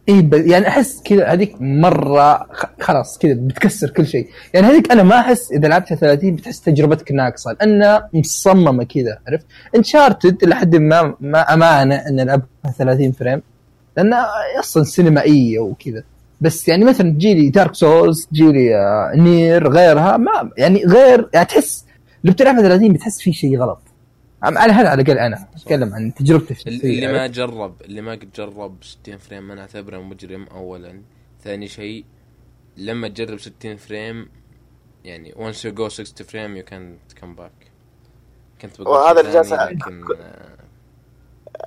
[0.10, 0.34] اي ب...
[0.34, 2.48] يعني أحس كذا هذيك مرة.
[2.80, 4.28] خلاص كذا بتكسر كل شيء.
[4.54, 9.46] يعني هذيك أنا ما أحس إذا لعبتها 30 بتحس تجربتك ناقصه لأنها مصممة كذا عرفت؟
[9.76, 13.42] Uncharted لحد ما ما أمانة إن ألعبها 30 frame
[13.98, 14.28] لأنها
[14.60, 16.04] أصلا سينمائية وكذا.
[16.42, 21.86] بس يعني مثلا تجيلي Dark Souls تجيلي آه، Nier غيرها ما يعني غير يعني تحس
[22.24, 23.87] لو بتلعبها 30 بتحس في شيء غلط.
[24.44, 28.32] على هذا على الأقل أنا أتكلم عن تجربتي الشخصيه اللي ما؟ جرب اللي ما قد
[28.32, 31.02] جرب 60 frame ما نعتبره مجرم اولا
[31.44, 32.06] ثاني شيء
[32.78, 34.30] لما تجرب 60 frame
[35.04, 37.68] يعني once you go 60 فريم you can come back
[38.62, 39.78] كنت بقول وهذا اللي جالس آه،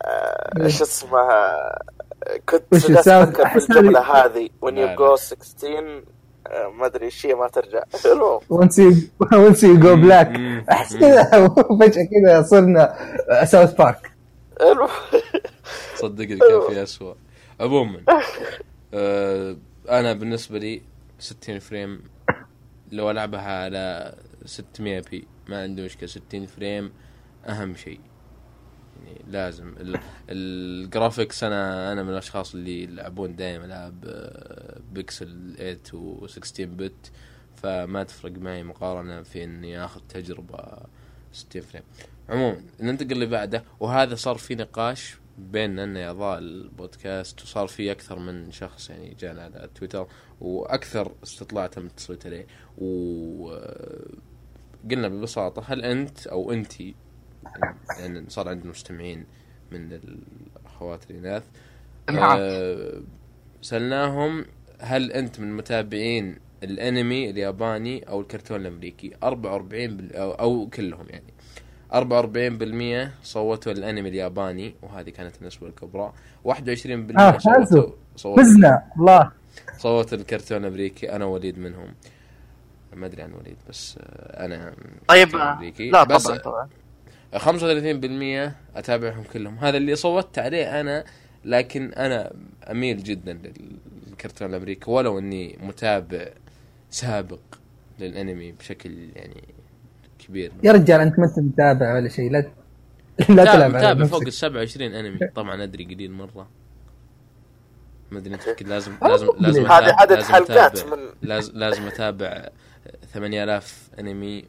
[0.02, 1.78] آه، إيش اسمها
[2.48, 6.02] كنت وش جالس؟ أفكر في الجملة هذه when you go 16 آه،
[6.78, 7.82] ما أدري إيش هي ما ترجع.
[8.04, 8.40] المهم.
[8.40, 10.28] Once you once you go black.
[10.38, 10.64] مم.
[10.70, 11.48] أحس كذا
[11.80, 12.94] فجأة كذا صرنا
[13.44, 14.12] ساوث بارك
[15.96, 17.16] صدقني كان في اسوء
[17.60, 18.00] عموما
[18.94, 19.56] آه
[19.90, 20.82] أنا بالنسبة لي
[21.18, 22.02] 60 فريم
[22.92, 26.06] لو ألعبها على 600 p ما عندي مشكلة.
[26.08, 26.92] 60 frame
[27.48, 28.00] أهم شيء.
[29.10, 29.74] يعني لازم.
[29.80, 36.26] ال- ال graphics أنا أنا من الأشخاص اللي يلعبون دائما العاب آه، بيكسل 8 و
[36.26, 37.10] 16 bit
[37.56, 40.58] فما تفرق معي مقارنة في إني آخذ تجربة
[41.32, 41.82] 60 frame
[42.28, 48.18] عموما ننتقل اللي بعده وهذا صار في نقاش بيننا ان اعضاء البودكاست وصار في أكثر
[48.18, 50.06] من شخص يعني جانا على تويتر
[50.40, 52.46] وأكثر استطلاع تم التصويت عليه.
[52.78, 53.68] وقلنا
[55.08, 56.72] ببساطة هل أنت أو انت
[57.98, 59.24] لأن صار عندنا مستمعين
[59.72, 61.42] من الأخوات الإناث.
[62.10, 62.36] نعم.
[62.40, 63.00] آه،
[63.62, 64.44] سألناهم
[64.80, 70.16] هل أنت من متابعين الأنمي الياباني أو الكرتون الأمريكي؟ 44 بال...
[70.16, 71.32] أو, أو كلهم يعني.
[71.92, 76.12] 44% صوتوا الأنمي الياباني وهذه كانت النسبة الكبرى.
[76.44, 76.50] 21%
[77.18, 77.38] آه،.
[77.38, 79.30] صوتوا صوتوا, فزنا الله.
[79.78, 81.12] صوتوا الكرتون الأمريكي.
[81.12, 81.94] أنا وليد منهم.
[82.92, 84.74] ما أدري عن وليد بس آه، أنا
[85.08, 85.36] طيب.
[85.78, 86.68] لا بس طبعا طبعا.
[87.36, 89.58] 35% أتابعهم كلهم.
[89.58, 91.04] هذا اللي صوتت عليه أنا
[91.44, 92.32] لكن أنا
[92.70, 93.40] أميل جدا
[94.08, 96.28] للكرتون الأمريكي ولو إني متابع
[96.90, 97.40] سابق
[97.98, 99.44] للأنمي بشكل يعني
[100.18, 100.52] كبير.
[100.62, 102.50] يا رجال أنت ما أنت متابع ولا شيء؟ لا
[103.28, 105.18] لا تلعب على متابع فوق ال نفسك 27 أنمي.
[105.34, 106.48] طبعا أدري قليل مرة.
[108.10, 112.48] ما أدري أنت لازم لازم لازم هذه عدد لازم حلقات من لازم لازم أتابع
[113.12, 114.44] 8000 أنمي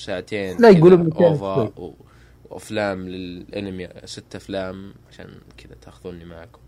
[0.00, 1.70] وساعتين لا، 200 أوفا
[2.50, 5.26] وأفلام للأنمي ست أفلام عشان
[5.58, 6.60] كذا تأخذوني معكم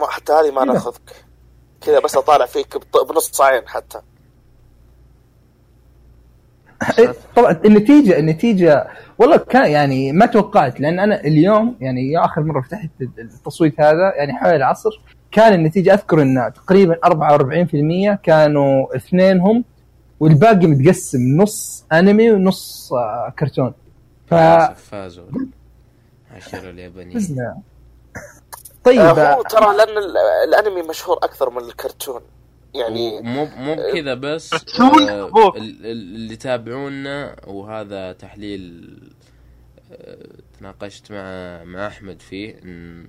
[0.00, 0.72] ما- حتى هذه ما كذا.
[0.72, 1.24] ناخذك.
[1.80, 2.76] كذا بس أطالع فيك
[3.10, 3.98] بنص عين حتى.
[6.98, 12.42] إيه، طبعا النتيجه النتيجة والله كان يعني ما توقعت لأن أنا اليوم يعني يا آخر
[12.42, 14.90] مرة فتحت التصويت هذا يعني حوالي العصر
[15.32, 19.64] كان النتيجة أذكر ان تقريبا 44% كانوا اثنينهم
[20.20, 23.74] والباقي متقسم نص أنمي ونص آه، كرتون.
[24.26, 25.24] ف فازوا.
[26.30, 27.18] عشرة اليابانيين.
[27.18, 27.58] فزنا.
[28.84, 30.16] طيب هو ترى لأن ال-
[30.48, 32.20] الأنمي مشهور أكثر من الكرتون.
[32.74, 38.98] يعني مو مو بكذا بس آه، اللي يتابعونا وهذا تحليل
[39.92, 40.26] آه،
[40.58, 43.06] تناقشت مع مع أحمد فيه إن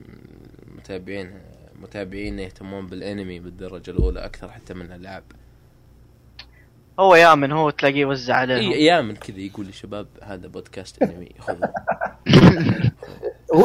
[0.77, 1.33] متابعين
[1.81, 5.23] متابعين يهتمون بالأنمي بالدرجة الأولى أكثر حتى من الألعاب.
[6.99, 11.29] هو يامن هو تلاقيه يوزع إي عليهم أيام كذا يقول لي شباب هذا بودكاست أنمي
[11.39, 11.67] خذوا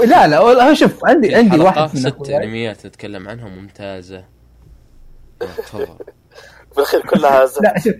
[0.07, 2.31] لا لا شوف عندي عندي واحد من ست.
[2.31, 4.25] أنميات نتكلم عنها ممتازة.
[5.41, 5.87] تفضل
[6.77, 7.47] بالاخير كلها.
[7.63, 7.95] لا شوف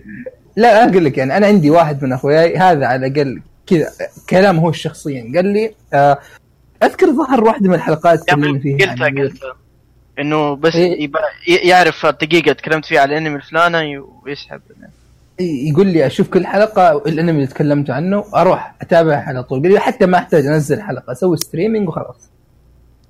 [0.55, 3.91] لا أنا أقول لك يعني أنا عندي واحد من أخوياي هذا على الأقل كذا
[4.29, 6.19] كلام هو شخصيا قال لي آه
[6.83, 9.55] أذكر ظهر واحدة من الحلقات أخي، فيها قلتها عن- قلتها.
[10.19, 11.09] إنه بس إيه.
[11.47, 14.61] يعرف دقيقه تكلمت فيها على الأنمي الفلاني ويسحب.
[15.39, 19.79] يقول لي أشوف كل حلقة الأنمي اللي تكلمت عنه أروح اتابعها على طول قال لي
[19.79, 22.29] حتى ما أحتاج أنزل حلقة أسوي ستريمينج وخلاص.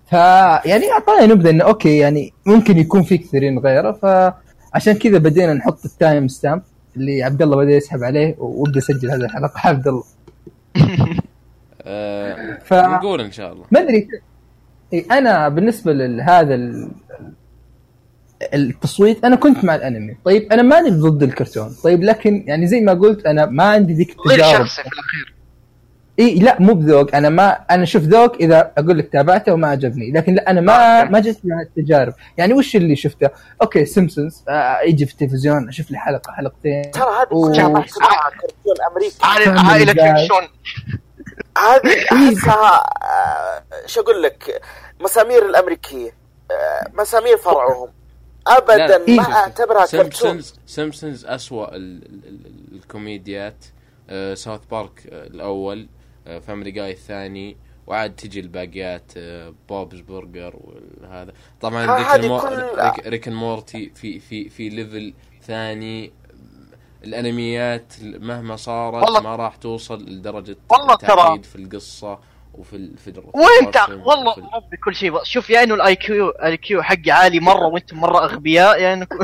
[0.10, 5.86] فيعني أعطاني نبذة إنه okay يعني ممكن يكون في كثيرين غيره فعشان كذا بدينا نحط
[5.86, 6.62] ال time stamp
[6.98, 9.54] اللي عبد الله بدأ يسحب عليه وأبدأ أسجل هذه الحلقة.
[9.70, 10.04] عبد الله.
[11.82, 13.66] آه ف- نقول إن شاء الله.
[13.72, 14.08] ما أدري.
[15.12, 16.56] أنا بالنسبة لهذا
[18.54, 20.18] التصويت أنا كنت مع الأنمي.
[20.26, 21.76] طيب أنا ماني ضد الكرتون.
[21.84, 24.66] طيب لكن يعني زي ما قلت أنا ما عندي ذيك التجارب.
[24.66, 25.36] شخصي في الأخير.
[26.20, 27.16] إي لا مو بذوق.
[27.16, 30.12] أنا ما أنا شوف ذوق إذا أقول لك تابعته وما عجبني.
[30.12, 31.04] لكن لا أنا ما.
[31.04, 32.14] ما جت مع التجارب.
[32.38, 33.30] يعني وش اللي شفته؟
[33.62, 36.92] okay Simpsons آه يجي في التلفزيون أشوف لي حلقة حلقتين.
[36.92, 38.08] ترى هذه محسوبة
[38.42, 40.48] كرتون أمريكي؟ كيم شون
[41.58, 44.62] هذه احسها آه، شو أقول لك؟
[45.02, 46.12] مسامير الأمريكية
[46.52, 47.90] آه، مسامير فرعهم.
[48.48, 49.16] ابدا.
[49.16, 50.42] ما أعتبرها كرتون.
[50.66, 53.66] سيمبسونز اسوء ال- ال- ال- الكوميديات.
[54.10, 55.88] آه South Park آه الأول.
[56.28, 57.58] آه Family Guy الثاني.
[57.88, 60.54] وعاد تجي الباقيات آه Bob's Burgers
[61.02, 62.24] وهذا طبعا Rick
[62.80, 66.12] Rick, Rick Morty في في في level ثاني.
[67.04, 70.56] الأنميات مهما صارت ما راح توصل لدرجة
[70.94, 72.20] التعقيد في القصة.
[72.58, 75.24] وفي ال- في وانت والله ربي كل شيء.
[75.24, 79.08] شوف يا إنه ال IQ ال IQ حقي عالي مرة وأنتم مرة أغبياء يا إنه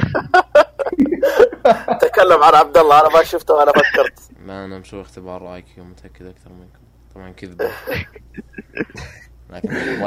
[2.02, 4.20] تكلم عن عبد الله أنا ما شفته وأنا فكرت.
[4.46, 6.80] لا أنا مسوي اختبار IQ متأكد أكثر منكم.
[7.16, 7.70] طبعا كذبة.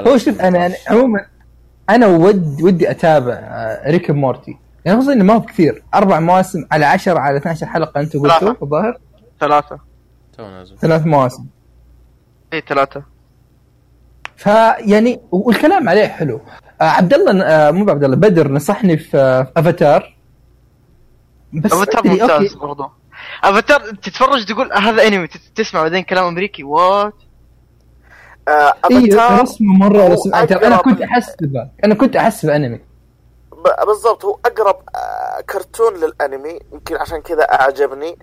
[0.10, 1.26] هو شوف أنا يعني عموما
[1.90, 5.82] أنا ود ودي أتابع آه، Rick Morty يعني خصوصا إنه ما هو كثير.
[5.94, 8.54] أربع مواسم على 10 على 12 حلقة أنتم قلتوا.
[8.62, 8.98] الظاهر؟
[9.40, 9.78] ثلاثة.
[10.36, 10.78] تو نازل.
[10.78, 11.46] ثلاث مواسم.
[12.52, 13.02] اي ثلاثة.
[14.36, 16.40] فيعني والكلام عليه حلو.
[16.80, 20.16] آه عبد الله آه مو عبد الله بدر نصحني في آه افاتار
[21.52, 22.56] بس افاتار ممتاز okay.
[22.58, 22.84] برضو.
[23.44, 26.64] افاتار تتفرج تقول هذا انمي تسمع بعدين كلام أمريكي.
[26.64, 27.12] what
[28.48, 31.68] آه، افاتار رسمه مرة رسم أنا كنت أحسبه.
[31.84, 32.76] أنا كنت أحسبه انمي
[33.52, 38.16] ب- بالضبط هو أقرب آه، كرتون للانمي يمكن عشان كذا أعجبني.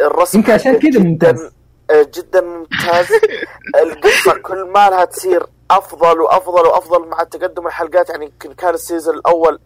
[0.00, 1.50] الرسم يمكن عشان كذا ممتاز.
[1.90, 3.06] آه، جدا ممتاز.
[3.82, 8.10] القصة كل ما لها تصير أفضل وأفضل وأفضل مع تقدم الحلقات.
[8.10, 9.60] يعني يمكن كان ال season الأول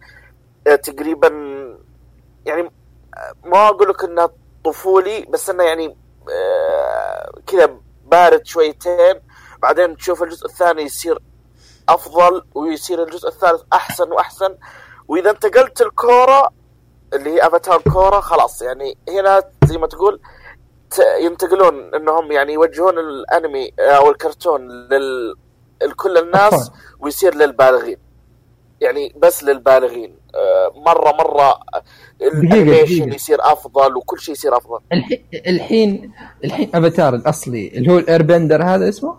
[0.67, 1.27] آه، تقريبا
[2.45, 2.61] يعني
[3.17, 4.29] آه، ما أقول لك إنه
[4.65, 5.97] طفولي بس إنه يعني
[6.31, 9.21] آه، كذا بارد شويتين.
[9.61, 11.19] بعدين تشوف الجزء الثاني يصير
[11.89, 14.55] أفضل ويصير الجزء الثالث أحسن وأحسن.
[15.07, 16.49] وإذا انتقلت الكوره
[17.13, 20.21] اللي هي أفاتار كوره خلاص يعني هنا زي ما تقول ت-
[21.21, 25.35] ينتقلون انهم يعني يوجهون الانمي أو الكرتون لل
[25.83, 26.71] لكل الناس.
[26.99, 27.97] ويصير للبالغين
[28.81, 31.59] يعني بس للبالغين آه، مره مرة
[32.21, 33.13] ال animation.
[33.13, 36.11] يصير أفضل وكل شيء يصير أفضل الحين الحين
[36.43, 39.17] الحين أفاتار الأصلي اللي هو ال Airbender هذا اسمه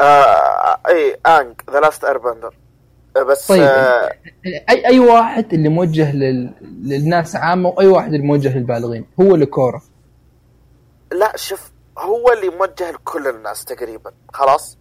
[0.00, 2.54] آه إي Aang The Last Airbender
[3.30, 3.62] بس طيب.
[3.62, 4.12] آه
[4.70, 6.52] اي أي واحد اللي موجه لل...
[6.82, 9.82] للناس عامة وأي واحد اللي موجه للبالغين هو ال Korra
[11.12, 14.78] لا شوف هو اللي موجه لكل الناس تقريبا خلاص؟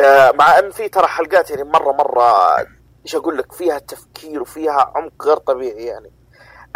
[0.00, 2.56] آه مع إن في ترى حلقات يعني مرة مرة
[3.04, 6.12] إيش أقول لك فيها تفكير وفيها عمق غير طبيعي يعني.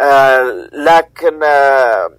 [0.01, 0.41] آه
[0.73, 2.09] لكن آه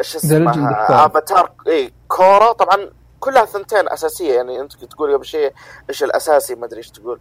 [0.00, 1.06] إيش of اسمها.
[1.06, 5.52] افاتار إي كورا طبعا كلها ثنتين أساسية يعني أنت تقول قبل شيء
[5.88, 7.20] إيش الأساسي ما أدري إيش تقول.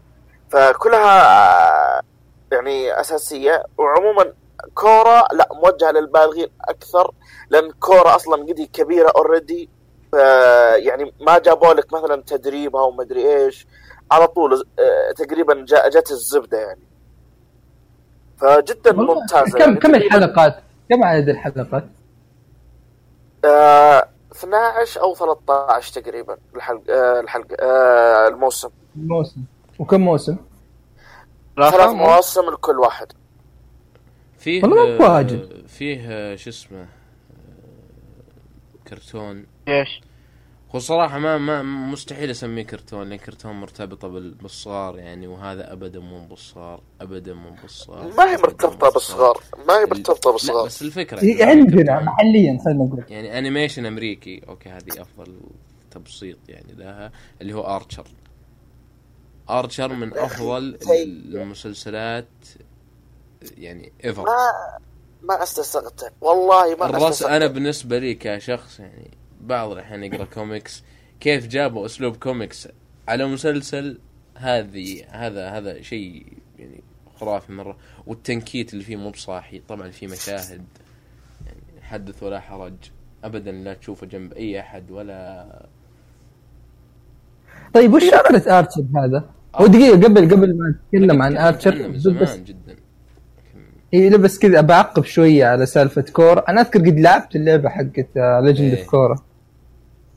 [0.50, 1.22] فكلها
[1.98, 2.02] آه،
[2.52, 4.34] يعني أساسية وعموما
[4.74, 7.13] كورا لا موجهة للبالغين أكثر
[7.50, 9.69] لأن كورا أصلا قدي كبيرة اوريدي
[10.78, 13.67] يعني ما جابوا لك مثلا تدريبها وما أدري إيش
[14.12, 16.82] على طول آه، تقريبا جت الزبدة يعني
[18.38, 21.86] فجدا ممتازة كم يعني كم الحلقات؟ كم عدد الحلقات؟
[23.45, 29.41] آه 12 أو 13 تقريبا الحلقة آه الحلقة آه الموسم موسم
[29.80, 30.38] وكم موسم؟
[31.56, 33.08] ثلاث مواسم لكل واحد
[34.39, 35.67] فيه والله مو آه، واجد.
[35.67, 36.88] فيه آه، شو اسمه آه،
[38.88, 39.45] كرتون.
[39.67, 40.02] إيش؟
[40.75, 45.99] هو صراحة ما ما مستحيل أسميه كرتون لأن كرتون مرتبطة بال- بالصغار يعني وهذا ابدا
[45.99, 49.86] مو بالصغار ابدا مو بالصغار ما هي مو بالصغار ما هي لا
[50.32, 53.04] بالصغار بس الفكرة هي عندنا محليا خلينا نقول.
[53.10, 54.41] يعني animation أمريكي.
[54.50, 55.39] okay هذه أفضل
[55.91, 58.08] تبسيط يعني لها اللي هو Archer
[59.50, 60.78] Archer من أفضل
[61.34, 62.28] المسلسلات
[63.58, 64.80] يعني ever ما
[65.21, 70.84] ما استسقته والله ما الرس استسقته أنا بالنسبة لي كشخص يعني بعض الاحيان يقرأ كوميكس
[71.19, 72.67] كيف جابوا أسلوب كوميكس
[73.08, 73.99] على مسلسل
[74.36, 76.25] هذه هذا هذا شيء
[76.60, 76.84] يعني
[77.15, 77.78] خرافي مرة.
[78.08, 80.65] والتنكيت اللي فيه مو بصاحي طبعا في مشاهد
[81.45, 82.73] يعني حدث ولا حرج
[83.23, 85.69] ابدا لا تشوفه جنب أي أحد ولا
[87.73, 92.75] طيب وش فكره Archer هذا؟ هو دقيقة قبل قبل ما نتكلم عن Archer زمان جدا.
[93.93, 98.08] اي لا بس كذا بعقب شوية على سالفة Korra أنا أذكر قد لعبت اللعبة حقت
[98.15, 98.80] Legend إيه.
[98.80, 99.26] of Korra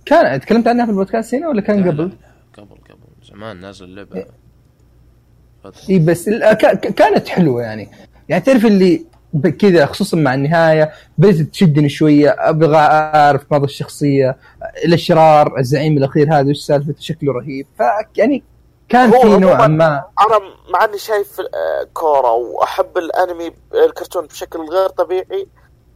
[0.06, 2.10] كان تكلمت عنها في البودكاست هنا ولا كان قبل؟ لا، لا،
[2.58, 3.26] قبل قبل.
[3.34, 4.24] زمان نازل اللعبة.
[5.90, 7.88] اي بس ال- ك- ك- كانت حلوة يعني.
[8.28, 9.04] يعني تعرف اللي
[9.58, 12.36] كذا خصوصا مع النهاية بدأت تشدني شوية.
[12.38, 14.36] أبغى أعرف ماضي الشخصية
[14.84, 17.66] الأشرار الزعيم الأخير هذا وش سالفته شكله رهيب.
[17.78, 17.82] ف
[18.16, 18.42] يعني
[18.92, 20.04] كان في عموماً ما.
[20.20, 20.38] أنا
[20.70, 25.48] مع إني شايف آه، كورة وأحب الأنمي الكرتون بشكل غير طبيعي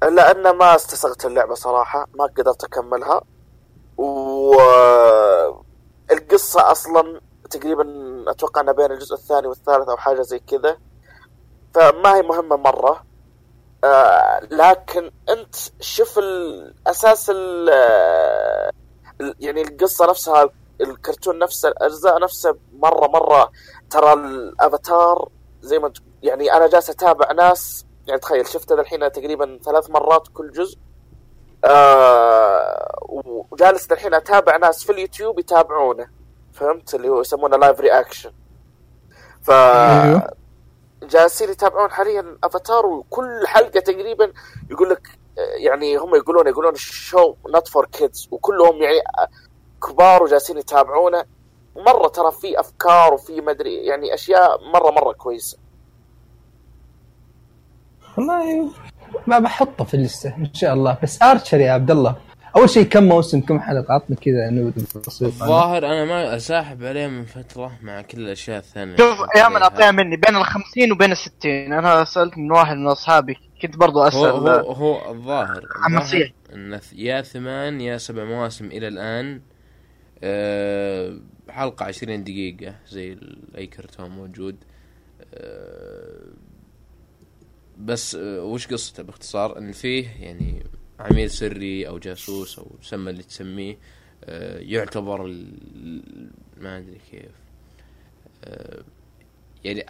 [0.02, 3.20] الا ان ما استسغت اللعبة صراحة ما قدرت أكملها.
[6.10, 7.84] والقصة أصلا تقريبا
[8.28, 10.76] أتوقع إنها بين الجزء الثاني والثالث أو حاجة زي كذا.
[11.74, 13.04] فما هي مهمة مرة
[13.84, 18.70] آه، لكن أنت شوف الأساس ال- آه،
[19.20, 20.48] ال- يعني القصة نفسها
[20.80, 23.52] الكرتون نفسه الأجزاء نفسها مرة مرة.
[23.90, 25.28] ترى الأفاتار
[25.60, 30.52] زي ما يعني أنا جالس أتابع ناس يعني تخيل شفته الحين تقريبا ثلاث مرات كل
[30.52, 30.78] جزء.
[31.64, 32.96] آه
[33.50, 36.08] وجالس الحين أتابع ناس في اليوتيوب يتابعونه.
[36.52, 38.32] فهمت؟ اللي هو يسمونه live reaction
[39.42, 40.30] ف أيوه.
[41.02, 44.32] جالسين يتابعون حاليا أفاتار وكل حلقة تقريبا
[44.70, 49.00] يقول لك يعني هم يقولون يقولون ال show not for kids وكلهم يعني
[49.90, 51.24] كبار وجالسين يتابعونه.
[51.76, 55.58] مرة ترى في أفكار وفي مدري يعني أشياء مرة مرة كويسة.
[58.18, 58.70] والله
[59.26, 60.98] ما بحطه في اللسته إن شاء الله.
[61.02, 62.16] بس آرشر يا عبد الله
[62.56, 65.26] أول شيء كم موسم كم حلقة؟ عطنا كذا نبذة بسيطة.
[65.26, 68.96] الظاهر أنا ما أساحب عليه من فترة مع كل الأشياء الثانية.
[68.96, 69.68] شوف اللي يا من عليها.
[69.68, 73.76] اعطيها مني بين ال 50 وبين ال 60 أنا سألت من واحد من أصحابي كنت
[73.76, 74.20] برضو هو أسأل.
[74.20, 75.66] هو هو الظاهر.
[75.76, 76.32] عن الظاهر.
[76.54, 79.40] انه يا ثمان يا سبع مواسم إلى الآن
[80.22, 83.18] أه حلقة عشرين دقيقة زي
[83.56, 84.56] اي كرتون موجود.
[85.34, 86.26] أه
[87.78, 90.62] بس أه وش قصته؟ باختصار إن فيه يعني
[91.00, 93.78] عميل سري أو جاسوس أو سمى اللي تسميه
[94.24, 95.26] أه يعتبر
[96.56, 97.30] ما أدري كيف.
[98.44, 98.84] أه
[99.64, 99.80] يعني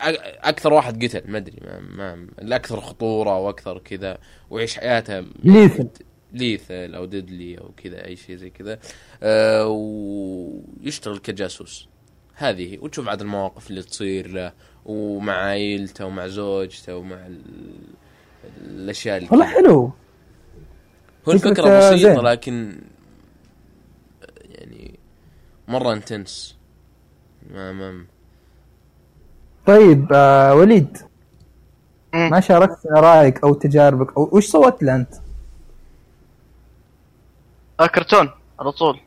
[0.48, 4.18] أكثر واحد قتل ما أدري ما, ما الأكثر خطورة وأكثر كذا
[4.50, 5.88] ويعيش حياته ليثل.
[6.32, 8.78] ليثل أو ديدلي أو كذا أي شيء زي كذا
[9.22, 11.88] آه ويشتغل كجاسوس
[12.34, 14.52] هذه وتشوف عاد المواقف اللي تصير له
[14.84, 17.40] ومع عائلته ومع زوجته ومع ال...
[18.60, 19.46] الأشياء اللي والله.
[19.46, 19.92] حلو
[21.28, 22.22] هو الفكرة بسيطة.
[22.22, 22.78] لكن
[24.44, 24.98] يعني
[25.68, 26.56] مرة انتنس
[27.50, 28.04] ما ما
[29.66, 30.98] طيب آه وليد.
[32.14, 35.14] ما شاركت رأيك أو تجاربك أو وش صوت له أنت؟
[37.80, 39.00] آه كرتون على طول.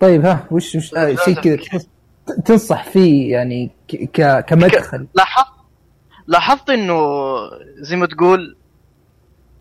[0.00, 1.88] طيب ها وش وش آه شيء كذا تحس-
[2.44, 5.06] تنصح فيه يعني ك ك- كمدخل.
[5.14, 5.52] لاحظت
[6.26, 6.96] لاحظت إنه
[7.78, 8.56] زي ما تقول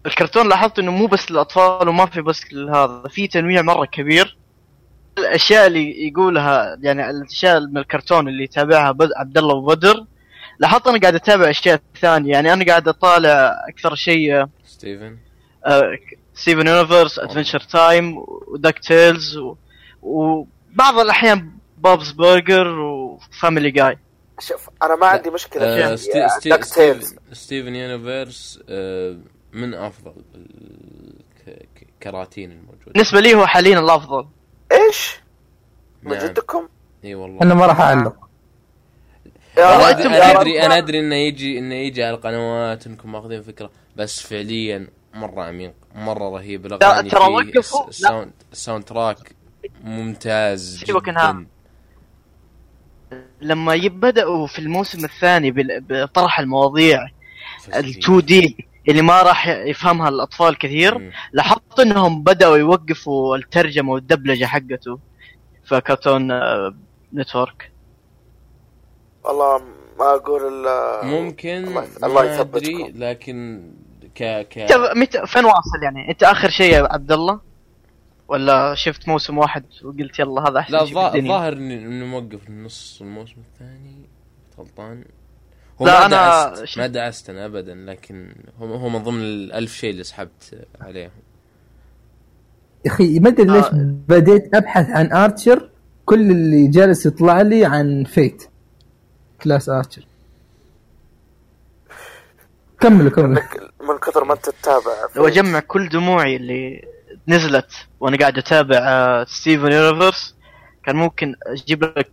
[0.05, 4.37] الكرتون لاحظت إنه مو بس للأطفال وما في بس هذا في تنويع مرة كبير.
[5.17, 10.05] الأشياء اللي يقولها يعني الأشياء من الكرتون اللي يتابعها بد- عبد الله وبدر
[10.59, 15.17] لاحظت أنا قاعد أتابع أشياء ثانية يعني أنا قاعد أطالع أكثر شيء ستيفن.
[16.33, 19.55] Steven Universe Adventure Time و DuckTales و-
[20.01, 23.97] وبعض الأحيان Bob's Burgers و Family Guy
[24.39, 29.17] شوف أنا ما عندي مشكلة آه في ستي ستي DuckTales Steven, Universe آه
[29.53, 30.13] من أفضل
[31.81, 32.91] الكراتين الموجودة.
[32.93, 34.27] بالنسبة لي هو حاليا الأفضل.
[34.71, 35.15] إيش؟
[36.03, 36.27] من نعم.
[36.27, 36.67] جدكم؟
[37.03, 37.41] إي والله.
[37.41, 38.15] أنا ما راح اعلق
[39.57, 40.65] أنا ادري.
[40.65, 45.73] أنا أدري إنه يجي إنه يجي على القنوات إنكم ماخذين فكرة بس فعليا مرة عميق
[45.95, 49.35] مرة رهيب الأغاني ترى وقفوا- ال s- ال sound ال soundtrack
[49.83, 51.31] ممتاز سيبك منها.
[51.31, 51.47] جدا
[53.41, 55.53] لما يبدأوا في الموسم الثاني
[55.89, 57.09] بطرح المواضيع ال
[57.71, 57.89] فعلياً.
[57.99, 61.11] 2 دي اللي ما راح يفهمها الأطفال كثير.
[61.33, 64.99] لاحظت إنهم بدأوا يوقفوا الترجمة والدبلجة حقته
[65.65, 66.75] في كرتون آه،
[67.13, 67.71] Network
[69.23, 69.57] والله
[69.99, 72.91] ما أقول إلا ممكن الله- يثبتكم.
[72.95, 73.63] لكن
[74.15, 77.39] ك ك انت متى فين واصل يعني؟ انت آخر شيء يا عبد الله
[78.27, 80.83] ولا شفت موسم واحد وقلت يلا هذا أحسن لا
[81.15, 83.95] الظاهر اني موقف نص الموسم الثاني
[84.59, 85.03] غلطان.
[85.81, 86.15] هو لا، ما أنا
[86.49, 91.11] دعست ما دعست أنا ابدا لكن هو هو من ضمن الألف شيء اللي سحبت عليهم.
[92.85, 93.95] يا أخي ما أدري ليش آه.
[94.07, 95.69] بديت أبحث عن ارشر
[96.05, 98.43] كل اللي جالس يطلع لي عن فيت.
[99.43, 100.05] كلاس ارشر
[102.79, 103.41] كملوا كملوا.
[103.81, 106.87] من كثر ما انت تتابع لو أجمع كل دموعي اللي
[107.27, 110.35] نزلت وأنا قاعد أتابع آه، ستيفن يونيفرس
[110.85, 112.11] كان ممكن أجيب لك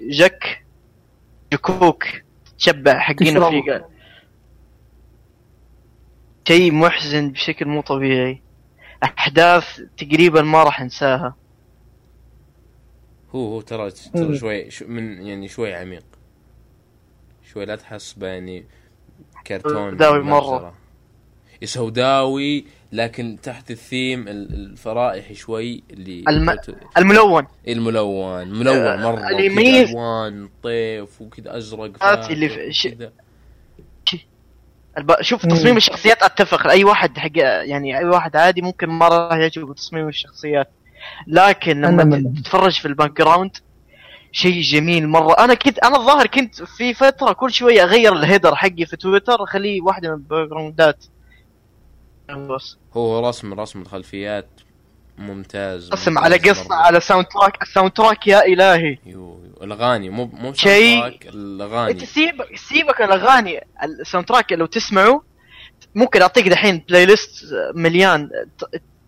[0.00, 0.64] جك
[1.52, 2.04] جكوك
[2.58, 3.36] تشبع حقين.
[3.36, 3.84] افريقيا
[6.48, 8.42] شيء محزن بشكل مو طبيعي
[9.04, 11.34] أحداث تقريبا ما راح أنساها
[13.34, 14.38] هو هو ترى ترى.
[14.38, 16.04] شوي شو من يعني شوي عميق
[17.42, 18.66] شوي لا تحسبه يعني
[19.46, 20.74] كرتون سوداوي بالمجزرة.
[21.64, 26.56] سوداوي لكن تحت الثيم ال- الفرائحي شوي اللي الم-
[26.98, 32.88] الملون الملون ملون آه، مرة يميز- ألوان طيف وكذا أزرق هات اللي في- ش-.
[34.98, 35.14] الب...
[35.20, 35.50] شوف مم.
[35.50, 40.68] تصميم الشخصيات أتفق أي واحد حق يعني أي واحد عادي ممكن راح يعجبه تصميم الشخصيات
[41.26, 42.32] لكن لما.
[42.40, 43.56] تتفرج في ال background
[44.32, 48.54] شيء جميل مرة أنا كنت أنا الظاهر كنت في فترة كل شوية أغير ال header
[48.56, 51.04] حقي في تويتر أخليه واحدة من ال background ات
[52.36, 54.48] بس هو رسم رسم الخلفيات
[55.18, 56.74] ممتاز قسم ممتاز على قصة.
[56.74, 59.58] على soundtrack ال soundtrack يا إلهي يو يو.
[59.62, 63.60] الأغاني مو مو شيء- الأغاني أنت سيبك سيبك الأغاني
[64.00, 65.22] ال soundtrack لو تسمعه
[65.94, 68.30] ممكن أعطيك دحين playlist مليان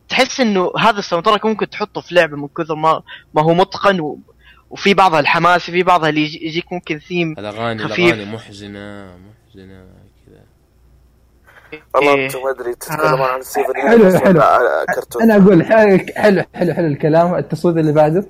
[0.08, 3.02] تحس إنه هذا ال soundtrack ممكن تحطه في لعبة من كثر ما
[3.34, 4.18] ما هو متقن و...
[4.70, 7.98] وفي بعضها الحماسي في بعضها اللي يجي- يجيك ممكن ثيم الاغاني خفيف.
[8.14, 9.84] الأغاني محزنة محزنة
[11.94, 12.24] والله.
[12.24, 14.42] أنتم ما أدري تتكلمون عن Steven حلو، حلو.
[14.94, 15.22] كرتون.
[15.22, 17.34] أنا أقول حلو حلو حلو, الكلام.
[17.34, 18.26] التصويت اللي بعده؟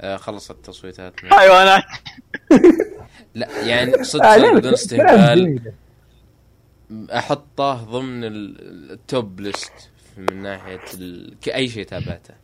[0.00, 1.12] آه خلصت التصويتات.
[1.32, 1.82] حيوانات
[3.34, 5.60] لا يعني صدق آه، بدون استهبال.
[7.10, 9.72] أحطه ضمن ال- ال top list
[10.16, 11.34] من ناحية ال...
[11.42, 12.34] كأي شيء تابعته.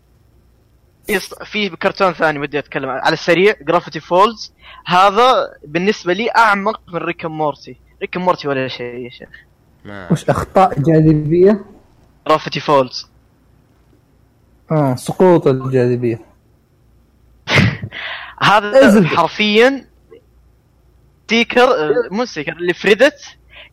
[1.09, 3.01] يص- في كرتون ثاني بدي أتكلم عنه.
[3.03, 4.53] على السريع Gravity Falls
[4.87, 9.29] هذا بالنسبة لي أعمق من Rick Morty Rick Morty ولا شيء يا شيخ.
[9.85, 11.65] ما وش أخطاء جاذبية؟
[12.29, 13.07] Gravity Falls
[14.71, 16.21] آه سقوط الجاذبية
[18.43, 19.07] هذا.
[19.07, 19.87] حرفيا
[21.25, 21.69] ستيكر
[22.11, 23.21] مو ستيكر اللي في ريدت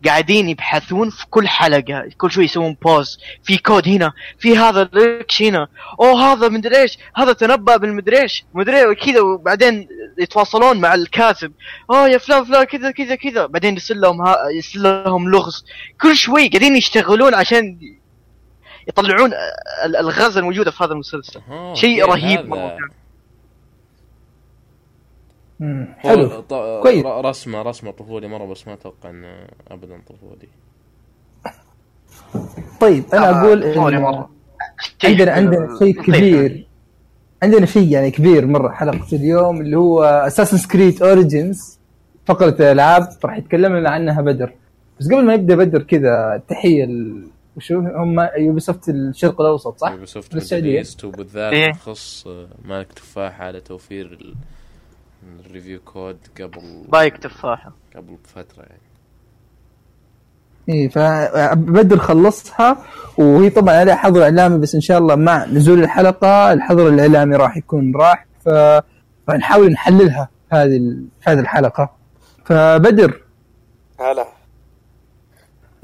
[0.05, 5.41] قاعدين يبحثون في كل حلقة كل شوي يسوون بوز في كود هنا في هذا ريكش
[5.41, 5.67] هنا.
[5.99, 8.45] أوه هذا مدري إيش هذا تنبأ بالمدري إيش.
[8.53, 9.87] مدري كذا وبعدين
[10.19, 11.51] يتواصلون مع الكاتب.
[11.91, 13.45] أوه يا فلان فلان كذا كذا كذا.
[13.45, 15.65] بعدين يرسل لهم ها يرسل لهم لغز.
[16.01, 17.79] كل شوي قاعدين يشتغلون عشان
[18.87, 19.33] يطلعون
[19.85, 21.41] ال- الألغاز الموجودة في هذا المسلسل.
[21.73, 22.77] شيء رهيب هذا- مرة كان.
[22.79, 22.79] مم.
[22.79, 22.89] هو
[25.97, 27.05] حلو ط- كويس.
[27.05, 29.27] رسمة رسمة طفولي مرة بس ما أتوقع إنه
[29.67, 30.47] ابدا طفولي
[32.81, 34.29] طيب أنا آه، أقول إن مرة.
[35.03, 36.05] عندنا عندنا شيء لطيف.
[36.17, 36.67] كبير
[37.43, 41.79] عندنا شيء يعني كبير مرة حلقة اليوم اللي هو Assassin's Creed Origins
[42.25, 44.53] فقرة الألعاب راح يتكلم لنا عنها بدر
[44.99, 47.23] بس قبل ما يبدأ بدر كذا تحية ل...
[47.57, 49.91] وشو هم Ubisoft الشرق الأوسط صح؟
[50.33, 51.75] Middle East وبالذات.
[51.75, 54.35] تخص آه، مالك تفاح على توفير ال-
[55.45, 57.71] ال review code قبل بايك تفاحة.
[57.95, 58.79] قبل فتره يعني.
[60.69, 62.77] إيه فبدر خلصها
[63.17, 67.57] وهي طبعا عليها حظر إعلامي بس إن شاء الله مع نزول الحلقة الحظر الإعلامي راح
[67.57, 68.49] يكون راح ف
[69.27, 71.89] فنحاول نحللها هذه ال- هذه الحلقة.
[72.45, 73.21] فبدر.
[73.99, 74.25] هلا.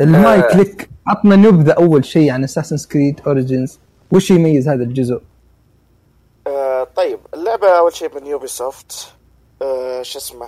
[0.01, 0.57] المايك آه.
[0.57, 0.89] لك.
[1.07, 3.79] عطنا نبذة أول شيء عن Assassin's Creed Origins
[4.11, 5.21] وش يميز هذا الجزء؟
[6.47, 9.14] آه طيب اللعبة أول شيء من Ubisoft
[10.01, 10.47] شو اسمه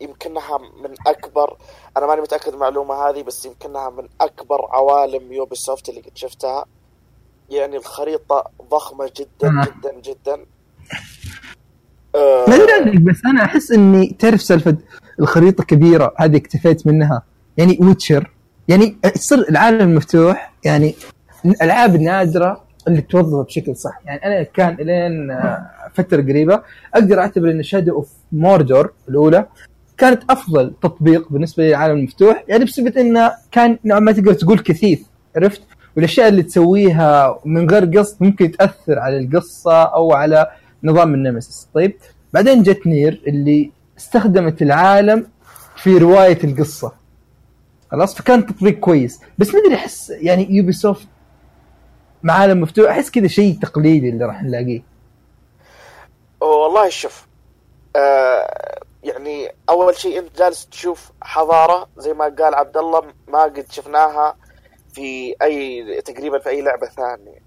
[0.00, 1.56] يمكنها من أكبر
[1.96, 6.64] أنا ماني متأكد من المعلومة هذه بس يمكنها من أكبر عوالم Ubisoft اللي قد شفتها
[7.50, 9.64] يعني الخريطة ضخمة جدا آه.
[9.64, 10.46] جدا جدا
[12.14, 14.76] آه ما أدري عنك بس أنا أحس إني تعرف سالفة
[15.20, 17.22] الخريطة كبيرة هذه اكتفيت منها
[17.56, 18.30] يعني Witcher
[18.68, 20.94] يعني تصير العالم المفتوح يعني
[21.44, 24.00] الألعاب النادره اللي توظفها بشكل صح.
[24.04, 26.62] يعني أنا كان إلين آه، فترة قريبة
[26.94, 29.46] أقدر أعتبر إن Shadow of Mordor الأولى
[29.98, 32.44] كانت أفضل تطبيق بالنسبة للعالم المفتوح.
[32.48, 35.02] يعني بسبب إنه كان نوعا ما تقدر تقول كثيف
[35.36, 35.62] عرفت؟
[35.96, 40.46] والأشياء اللي تسويها من غير قصد ممكن تأثر على القصة أو على
[40.84, 41.68] نظام ال Nemesis.
[41.74, 41.94] طيب
[42.32, 45.26] بعدين جت NieR اللي استخدمت العالم
[45.76, 46.92] في رواية القصة.
[47.90, 49.20] خلاص؟ فكان تطبيق كويس.
[49.38, 51.06] بس ما أدري أحس يعني Ubisoft
[52.22, 54.82] مع عالم مفتوح أحس كذا شيء تقليدي اللي راح نلاقيه
[56.40, 57.26] والله شوف
[57.96, 63.66] آه يعني أول شيء أنت جالس تشوف حضارة زي ما قال عبد الله ما قد
[63.70, 64.36] شفناها
[64.94, 67.38] في أي تقريبا في أي لعبة ثانية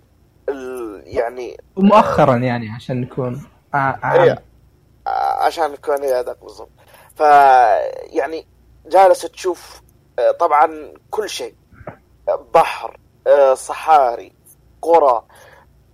[0.50, 4.22] ال- يعني مؤخرا يعني عشان نكون عام.
[4.22, 4.44] إيه.
[5.08, 6.70] آه، عشان نكون هي هذاك بالضبط
[7.16, 7.20] ف
[8.14, 8.46] يعني
[8.88, 9.82] جالس تشوف
[10.20, 11.56] آه، طبعا كل شيء
[12.54, 14.32] بحر آه، صحاري
[14.82, 15.24] قرى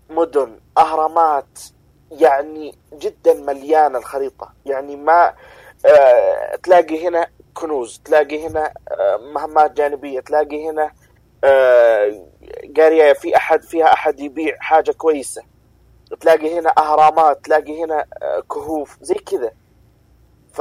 [0.10, 1.60] مدن أهرامات
[2.12, 4.54] يعني جدا مليانة الخريطة.
[4.66, 5.34] يعني ما
[5.86, 10.92] آه، تلاقي هنا كنوز تلاقي هنا آه، مهمات جانبية تلاقي هنا
[11.44, 12.28] آه،
[12.78, 15.42] قرية في أحد فيها أحد يبيع حاجة كويسة.
[16.20, 19.52] تلاقي هنا أهرامات تلاقي هنا آه، كهوف زي كذا.
[20.54, 20.60] ف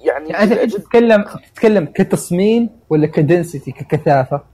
[0.00, 4.51] يعني يعني أنت تتكلم تتكلم كتصميم ولا كدنسيتي ككثافة؟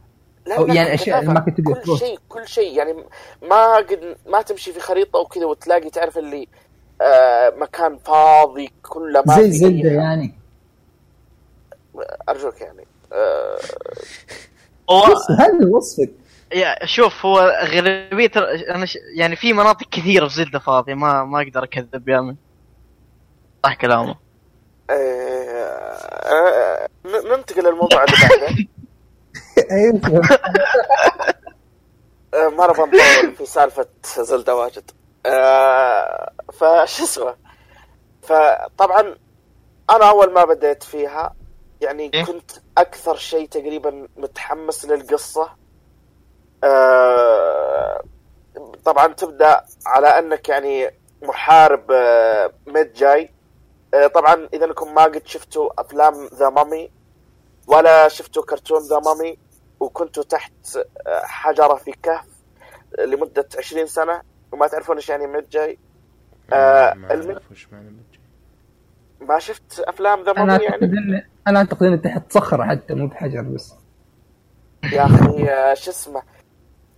[0.56, 1.32] أو يعني كثافة.
[1.32, 1.98] ما كنت تقدر كل.
[1.98, 2.76] شيء كل شيء.
[2.78, 3.04] يعني
[3.42, 6.48] ما قد ما تمشي في خريطة وكذا وتلاقي تعرف اللي
[7.02, 10.34] آه مكان فاضي كله ما زي زلدة يعني.
[12.28, 12.86] أرجوك يعني.
[13.12, 13.58] آه
[15.38, 16.10] هذا وصفك؟
[16.54, 18.30] يا شوف هو اغلبيه
[18.70, 18.98] أنا ش...
[19.16, 22.34] يعني في مناطق كثيرة في زلدة فاضية ما ما أقدر أكذب يا من.
[23.64, 24.16] صح كلامه.
[24.90, 28.56] آه آه ن- ننتقل للموضوع اللي بعده.
[29.70, 30.22] أيوه
[32.34, 33.86] آه ما نبغى نطول في سالفة
[34.16, 34.90] زلدة واجد.
[35.26, 37.36] آه فش اسمه؟
[38.22, 39.00] فطبعا
[39.90, 41.34] أنا أول ما بديت فيها
[41.80, 45.50] يعني إيه؟ كنت أكثر شيء تقريبا متحمس للقصة.
[46.64, 48.02] آه
[48.84, 50.90] طبعا تبدأ على أنك يعني
[51.22, 51.92] محارب
[52.66, 53.34] ميد جاي.
[54.14, 56.90] طبعا إذا أنكم ما قد شفتوا أفلام ذا مامي
[57.66, 59.38] ولا شفتوا كرتون The Mummy
[59.80, 60.76] وكنتوا تحت
[61.06, 62.24] آه، حجرة في كهف
[62.98, 64.22] لمدة 20 سنة
[64.52, 65.78] وما تعرفون إيش يعني Medjay
[66.52, 68.20] آه، ما الم- أعرف وش معنى Medjay.
[69.20, 73.06] ما شفت أفلام ذا أنا أعتقد يعني ان أنا أعتقد ان تحت صخرة حتى مو
[73.06, 73.74] بحجر بس.
[74.92, 76.22] يا أخي آه، شو اسمه؟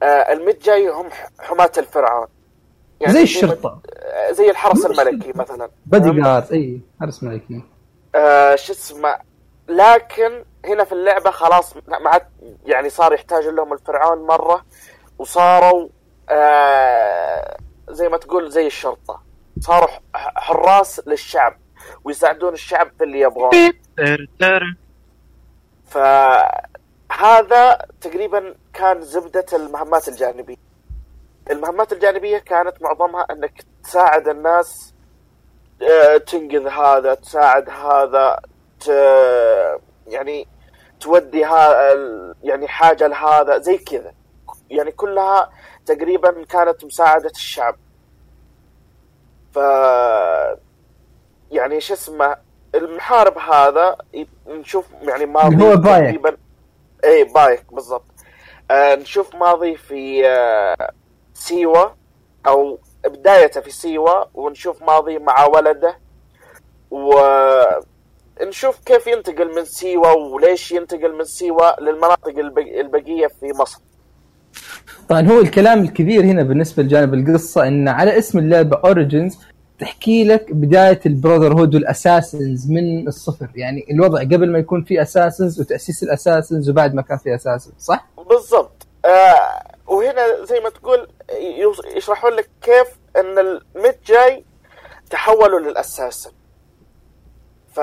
[0.03, 1.09] آه، ال Medjay هم
[1.41, 2.27] حماة الفرعون.
[3.01, 3.81] يعني زي الشرطة.
[3.97, 5.71] آه، زي الحرس الملكي مثلا.
[5.87, 7.63] بادي جارد إي حرس ملكي.
[8.15, 9.19] آه، شو اسمه؟
[9.71, 12.27] لكن هنا في اللعبة خلاص ما عاد
[12.67, 14.65] يعني صار يحتاج لهم الفرعون مرة
[15.19, 15.89] وصاروا
[16.29, 17.57] آه
[17.89, 19.23] زي ما تقول زي الشرطة
[19.61, 21.57] صاروا حراس للشعب
[22.05, 23.51] ويساعدون الشعب في اللي يبغون
[24.39, 24.77] تر.
[25.87, 30.57] فهذا تقريبا كان زبدة المهمات الجانبية
[31.51, 34.95] المهمات الجانبية كانت معظمها إنك تساعد الناس
[35.83, 38.41] آه، تنقذ هذا تساعد هذا.
[40.07, 40.49] يعني
[41.01, 41.93] تودي ها...
[42.43, 44.13] يعني حاجة لهذا زي كذا.
[44.71, 45.51] يعني كلها
[45.87, 47.77] تقريبا كانت مساعدة الشعب.
[49.55, 49.57] ف
[51.51, 52.37] يعني شو اسمه
[52.75, 53.97] المحارب هذا
[54.47, 56.05] نشوف يعني ماضي هو بايك.
[56.05, 56.37] تقريبا
[57.05, 58.05] اي Bayek بالضبط.
[58.71, 60.93] آه نشوف ماضي في آه
[61.35, 61.97] سيوة
[62.47, 65.99] أو بدايته في سيوة ونشوف ماضي مع ولده
[68.43, 73.81] ونشوف كيف ينتقل من سيوة وليش ينتقل من سيوة للمناطق البق- البقية في مصر.
[75.09, 79.39] طبعا هو الكلام الكبير هنا بالنسبة لجانب القصة إن على اسم اللعبة Origins
[79.79, 83.49] تحكي لك بداية ال Brotherhood وال Assassins من الصفر.
[83.55, 87.75] يعني الوضع قبل ما يكون في Assassins وتأسيس ال Assassins وبعد ما كان في Assassins
[87.79, 88.87] صح؟ بالضبط.
[89.05, 91.09] آه وهنا زي ما تقول
[91.97, 92.87] يشرحون لك كيف
[93.17, 94.45] إن الميد جاي
[95.11, 96.31] تحولوا للأساسن.
[97.71, 97.79] ف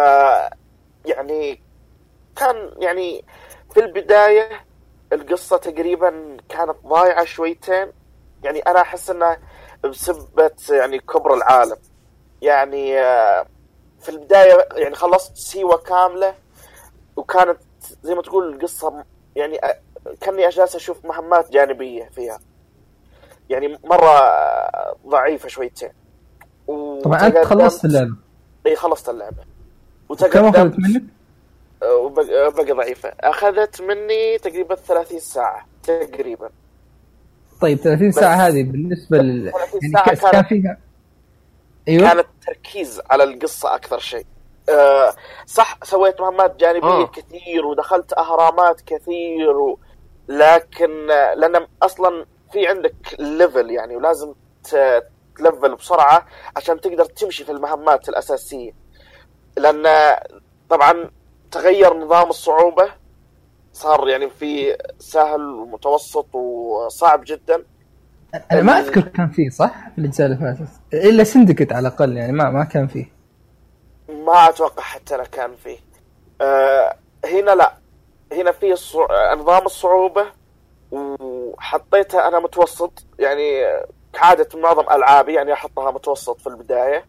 [1.05, 1.61] يعني
[2.35, 3.25] كان يعني
[3.73, 4.49] في البداية
[5.13, 7.91] القصة تقريبا كانت ضايعة شويتين.
[8.43, 9.39] يعني أنا أحس انها
[9.83, 11.77] بسبة يعني كبر العالم.
[12.41, 13.45] يعني آه،
[13.99, 16.35] في البداية يعني خلصت سيوة كاملة
[17.15, 17.59] وكانت
[18.03, 19.03] زي ما تقول القصة
[19.35, 19.79] يعني آه،
[20.21, 22.39] كأني جالس أشوف مهمات جانبية فيها.
[23.49, 24.11] يعني مرة
[25.07, 25.91] ضعيفة شويتين.
[27.03, 28.15] طبعا أنت خلصت اللعبة.
[28.65, 29.46] إي خلصت اللعبة.
[30.15, 31.03] كم أخذت منك؟
[31.99, 33.09] وبقى بقى ضعيفة.
[33.19, 36.49] أخذت مني تقريبا 30 ساعة تقريبا.
[37.61, 40.77] طيب 30 بس- ساعة هذه بالنسبة لل 30 يعني ساعة كان- فيها
[41.87, 42.09] أيوه.
[42.09, 44.25] كانت تركيز على القصة أكثر شيء.
[44.69, 45.13] أه
[45.45, 47.05] صح سويت مهمات جانبية آه.
[47.07, 49.79] كثير ودخلت أهرامات كثير و...
[50.27, 54.33] لكن آه، لأن أصلا في عندك level يعني ولازم
[54.63, 58.71] تلفل بسرعة عشان تقدر تمشي في المهمات الأساسية.
[59.57, 60.15] لأن
[60.69, 61.11] طبعا
[61.51, 62.91] تغير نظام الصعوبة
[63.73, 67.63] صار يعني في سهل ومتوسط وصعب جدا.
[68.51, 70.69] أنا ما أذكر كان فيه صح؟ في الأجزاء اللي فاتت.
[70.93, 73.11] إلا Syndicate على الأقل يعني ما ما كان فيه.
[74.09, 75.77] ما أتوقع حتى أنا كان فيه.
[76.41, 76.95] آه
[77.25, 77.73] هنا لا.
[78.31, 79.33] هنا في الصع...
[79.33, 80.25] نظام الصعوبة
[80.91, 83.05] وحطيتها أنا متوسط.
[83.19, 83.63] يعني
[84.13, 87.05] كعاده معظم ألعابي يعني أحطها متوسط في البداية.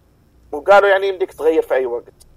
[0.52, 2.27] وقالوا يعني يمديك تغير في أي وقت.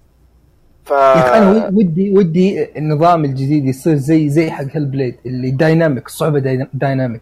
[0.85, 6.39] ف أخي أنا ودي ودي النظام الجديد يصير زي زي حق Hellblade اللي dynamic الصعوبه
[6.39, 7.21] dyna- dynamic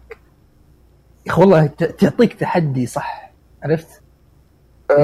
[1.26, 3.32] يا أخي والله ت- تعطيك تحدي صح
[3.62, 3.88] عرفت؟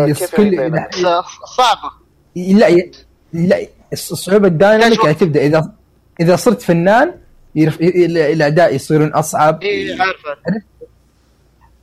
[0.06, 1.24] كيف كل- يعني إذا-
[1.56, 1.90] صعبة.
[2.36, 2.68] لا
[3.32, 5.72] لا الص- الصعوبه ال dynamic يعني تبدأ اذا
[6.20, 7.14] إذا صرت فنان
[7.54, 7.80] يرف...
[7.80, 9.62] ي- ال- الاعداء يصيرون أصعب.
[9.62, 10.36] إي عارفه؟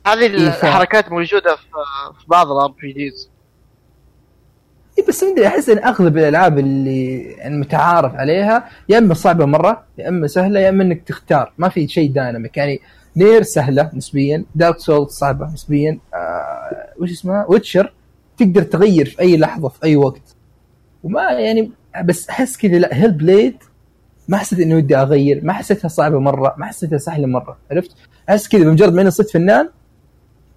[0.06, 1.62] هذه الحركات موجودة في
[2.20, 3.28] في بعض ال RPGs
[5.08, 10.26] بس مدري أحس إن أغلب الألعاب اللي المتعارف عليها يا إما صعبة مرة يا إما
[10.26, 11.52] سهلة يا إما إنك تختار.
[11.58, 12.80] ما في شيء dynamic يعني
[13.16, 15.98] NieR سهلة نسبيا Dark Souls صعبة نسبيا.
[16.14, 17.92] آه وش اسمها؟ Witcher
[18.36, 20.36] تقدر تغير في أي لحظة في أي وقت.
[21.04, 21.70] وما يعني
[22.04, 23.56] بس أحس كذا لا Hellblade
[24.28, 27.56] ما حسيت إني ودي أغير ما حسيتها صعبة مرة ما حسيتها سهلة مرة.
[27.70, 27.90] عرفت؟
[28.28, 29.68] أحس كذا بمجرد ما اني صرت فنان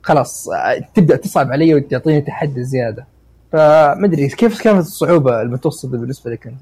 [0.02, 3.08] خلاص آه، تبدأ تصعب علي وتعطيني تحدي زيادة.
[3.52, 6.62] فمدري كيف كانت الصعوبة المتوسطة بالنسبة لك أنت؟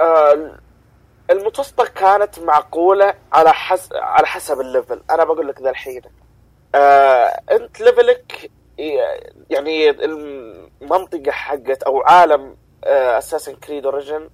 [0.00, 0.58] آه،
[1.30, 3.88] المتوسطة كانت معقولة على حس...
[3.92, 5.02] على حسب ال level.
[5.10, 6.02] أنا بقول لك ذا الحين.
[6.74, 8.50] آه، أنت level ك
[9.50, 14.28] يعني المنطقة حقت أو عالم Assassin's Creed Origins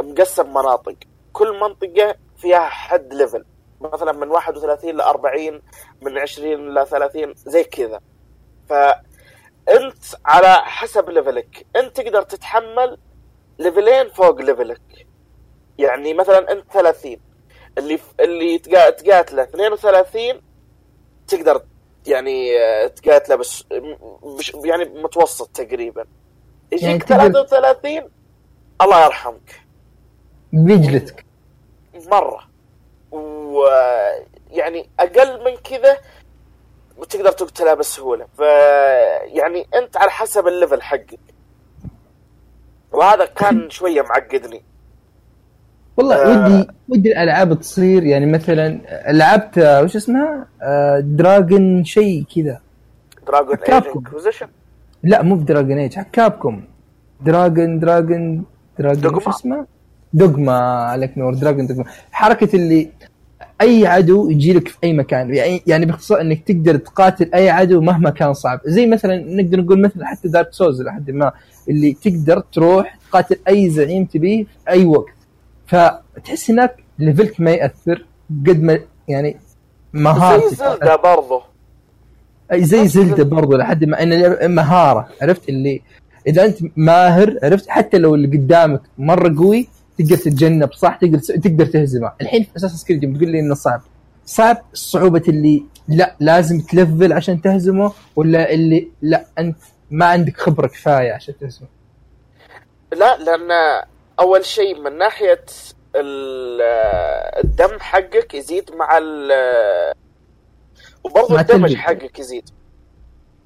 [0.00, 0.96] مقسم مناطق.
[1.32, 3.44] كل منطقة فيها حد level.
[3.80, 5.60] مثلا من 31 ل 40
[6.02, 8.00] من 20 ل 30 زي كذا.
[9.70, 12.98] فأنت على حسب level ك أنت تقدر تتحمل
[13.58, 15.06] ليفلين فوق level ك
[15.78, 17.16] يعني مثلا أنت 30
[17.78, 20.40] اللي اللي تقا- تقاتله 32
[21.28, 21.62] تقدر
[22.06, 23.64] يعني آه، تقاتله بس
[24.64, 26.04] يعني متوسط تقريبا.
[26.72, 28.10] يجيك يعني تقدر- 33
[28.82, 29.60] الله يرحمك.
[30.52, 31.24] بيجلدك
[32.06, 32.50] مرة.
[33.12, 35.98] ويعني أقل من كذا
[37.00, 38.40] وتقدر تقتلها بسهولة ف
[39.26, 41.18] يعني أنت على حسب ال level حقك
[42.92, 44.62] وهذا كان شوية معقدني
[45.96, 46.46] والله آه.
[46.46, 52.60] ودي ودي الألعاب تصير يعني مثلا لعبت وش اسمها؟ آه Dragon شيء كذا
[53.26, 53.86] Dragon Age.
[53.96, 54.48] Inquisition
[55.02, 56.64] لا مو ب Dragon Age حق Capcom
[57.20, 58.44] Dragon Dragon
[58.78, 59.14] Dragon.
[59.14, 59.66] وش اسمه؟
[60.12, 60.58] دوغما
[60.92, 62.90] عليك نور Dragon's Dogma حركة اللي
[63.60, 65.34] أي عدو يجي لك في أي مكان.
[65.34, 68.60] يعني يعني باختصار إنك تقدر تقاتل أي عدو مهما كان صعب.
[68.64, 71.32] زي مثلا نقدر نقول مثلا حتى Dark Souls لحد ما
[71.68, 75.14] اللي تقدر تروح تقاتل أي زعيم تبيه في أي وقت.
[75.66, 78.04] فتحس هناك ليفلك ما يأثر
[78.46, 79.30] قد ما يعني
[79.94, 81.40] زي مهارتك زلدة برضو.
[82.52, 83.24] أي زي زلدة.
[83.24, 85.82] برضو لحد ما إن مهارة عرفت؟ اللي
[86.26, 89.68] إذا أنت ماهر عرفت؟ حتى لو اللي قدامك مرة قوي
[90.02, 92.12] تقدر تتجنب صح؟ تقدر تقدر تهزمه.
[92.20, 93.80] الحين في أساس كريد بتقول لي إنه صعب.
[94.24, 99.56] صعب صعوبة اللي لا لازم تلفل عشان تهزمه ولا اللي لا أنت
[99.90, 101.68] ما عندك خبرة كفاية عشان تهزمه؟
[102.92, 103.50] لا لأن
[104.20, 105.44] أول شيء من ناحية
[105.96, 106.62] ال-
[107.44, 109.32] الدم حقك يزيد مع ال
[111.04, 111.74] وبرضه الدمج.
[111.74, 112.44] حقك يزيد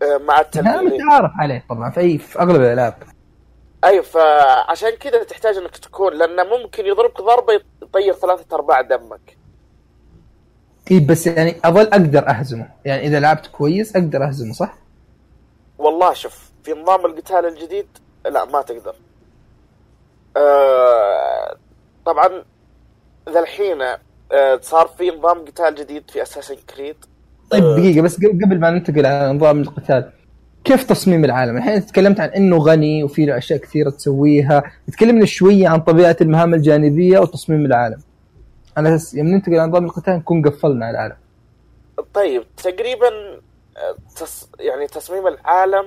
[0.03, 2.95] آه، مع لا التلميذ متعارف عليه طبعا في أي في أغلب الألعاب.
[3.85, 9.37] أيوه فعشان كذا تحتاج إنك تكون لأنه ممكن يضربك ضربة يطير ثلاثة أرباع دمك
[10.91, 14.75] اي بس يعني أظل أقدر أهزمه يعني إذا لعبت كويس أقدر أهزمه صح؟
[15.79, 17.87] والله شوف في نظام القتال الجديد
[18.25, 18.95] لا ما تقدر
[20.37, 21.57] آه
[22.07, 22.45] طبعا
[23.29, 23.83] ذا الحين
[24.33, 26.97] آه صار في نظام قتال جديد في اساسن كريد
[27.51, 27.77] طيب آه.
[27.77, 30.13] دقيقة بس قبل قبل ما ننتقل على نظام القتال
[30.65, 34.63] كيف تصميم العالم؟ الحين تكلمت عن إنه غني وفي له أشياء كثيرة تسويها،
[34.93, 38.03] تكلمنا شوية عن طبيعة المهام الجانبية وتصميم العالم.
[38.77, 41.17] على أساس يوم ننتقل على نظام القتال نكون قفلنا على العالم.
[42.15, 43.09] طيب تقريبا
[43.77, 44.51] آه، تص...
[44.61, 45.85] يعني تصميم العالم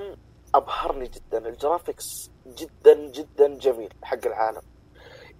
[0.54, 4.60] أبهرني جدا الجرافيكس جدا جدا جميل حق العالم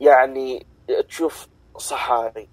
[0.01, 0.67] يعني
[1.09, 2.49] تشوف صحاري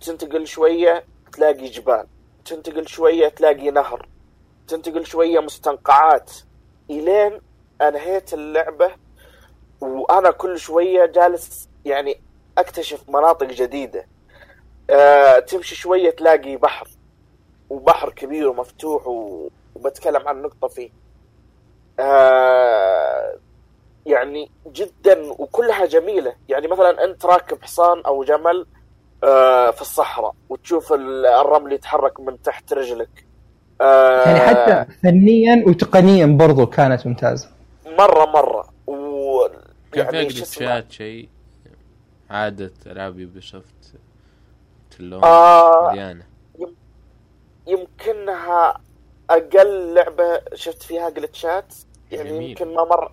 [0.00, 2.06] تنتقل شوية تلاقي جبال
[2.44, 4.08] تنتقل شوية تلاقي نهر
[4.70, 6.30] تنتقل شوية مستنقعات.
[6.90, 7.40] إلين
[7.82, 8.90] أنهيت اللعبة
[9.80, 12.20] وأنا كل شوية جالس يعني
[12.58, 14.06] أكتشف مناطق جديدة.
[14.90, 16.88] أه تمشي شوية تلاقي بحر
[17.70, 19.06] وبحر كبير ومفتوح.
[19.74, 20.90] وبتكلم عن نقطة فيه.
[22.00, 23.36] آه
[24.06, 26.34] يعني جدا وكلها جميلة.
[26.48, 28.66] يعني مثلا أنت راكب حصان أو جمل
[29.24, 33.26] آه في الصحراء وتشوف ال- الرمل يتحرك من تحت رجلك.
[33.80, 37.48] آه يعني حتى فنيا وتقنيا برضو كانت ممتازة.
[37.98, 39.48] مرة مرة و
[39.92, 41.28] كان فيها يعني جلتشات شيء
[42.30, 43.94] عادة العاب Ubisoft
[45.00, 46.24] اللون آه مليانة
[47.66, 48.80] يمكنها
[49.30, 51.74] أقل لعبة شفت فيها جلتشات
[52.10, 52.48] يعني جميل.
[52.50, 53.12] يمكن ما مر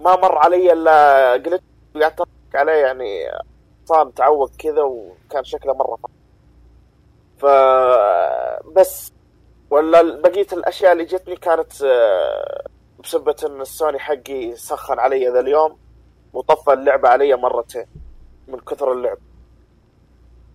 [0.00, 1.62] ما مر علي إلا glitch
[1.96, 3.24] أضحك عليه يعني
[3.86, 5.98] صار تعوق كذا وكان شكله مرة.
[7.38, 7.46] ف
[8.76, 9.12] بس
[9.72, 12.64] ولا بقية الأشياء اللي جتني كانت آه،
[13.04, 15.78] بسبة إن السوني حقي سخن علي ذا اليوم
[16.32, 17.86] وطفى اللعبة علي مرتين
[18.48, 19.18] من كثر اللعب.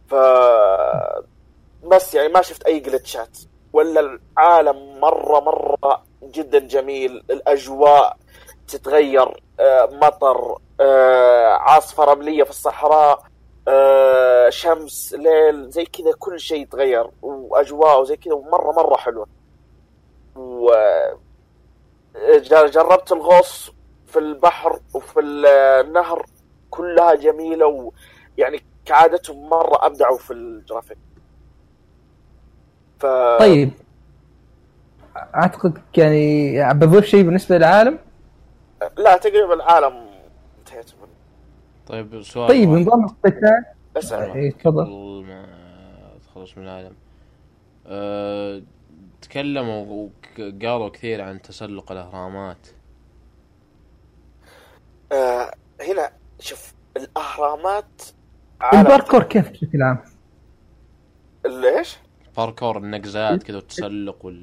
[0.07, 0.15] ف
[1.87, 3.37] بس يعني ما شفت أي جلتشات
[3.73, 7.23] ولا العالم مرة مرة جدا جميل.
[7.29, 8.17] الأجواء
[8.67, 13.23] تتغير آه، مطر آه، عاصفة رملية في الصحراء.
[13.67, 19.27] آه، شمس ليل زي كذا كل شيء يتغير وأجواء وزي كذا ومرة مرة حلوة.
[20.35, 20.71] و
[22.37, 23.71] جر- جربت الغوص
[24.07, 26.25] في البحر وفي النهر
[26.69, 27.65] كلها جميلة
[28.37, 30.97] ويعني كعادتهم مرة أبدعوا في الجرافيك.
[32.99, 33.05] ف...
[33.39, 33.71] طيب.
[35.35, 37.99] أعتقد يعني بضيف شيء بالنسبة للعالم؟
[38.97, 40.06] لا تقريبا العالم
[41.87, 42.81] طيب سؤال طيب واحد.
[42.81, 43.65] نظام القتال.
[43.95, 44.85] بس إيه، تفضل.
[44.85, 45.47] قبل ما
[46.23, 46.95] تخلص من العالم.
[47.87, 48.61] أه...
[49.21, 52.67] تكلموا وقالوا كثير عن تسلق الأهرامات.
[55.11, 58.03] آه هنا شوف الأهرامات
[58.61, 59.97] عالم الباركور كيف بشكل عام؟
[61.45, 61.97] ليش؟
[62.37, 64.33] باركور النقزات كذا والتسلق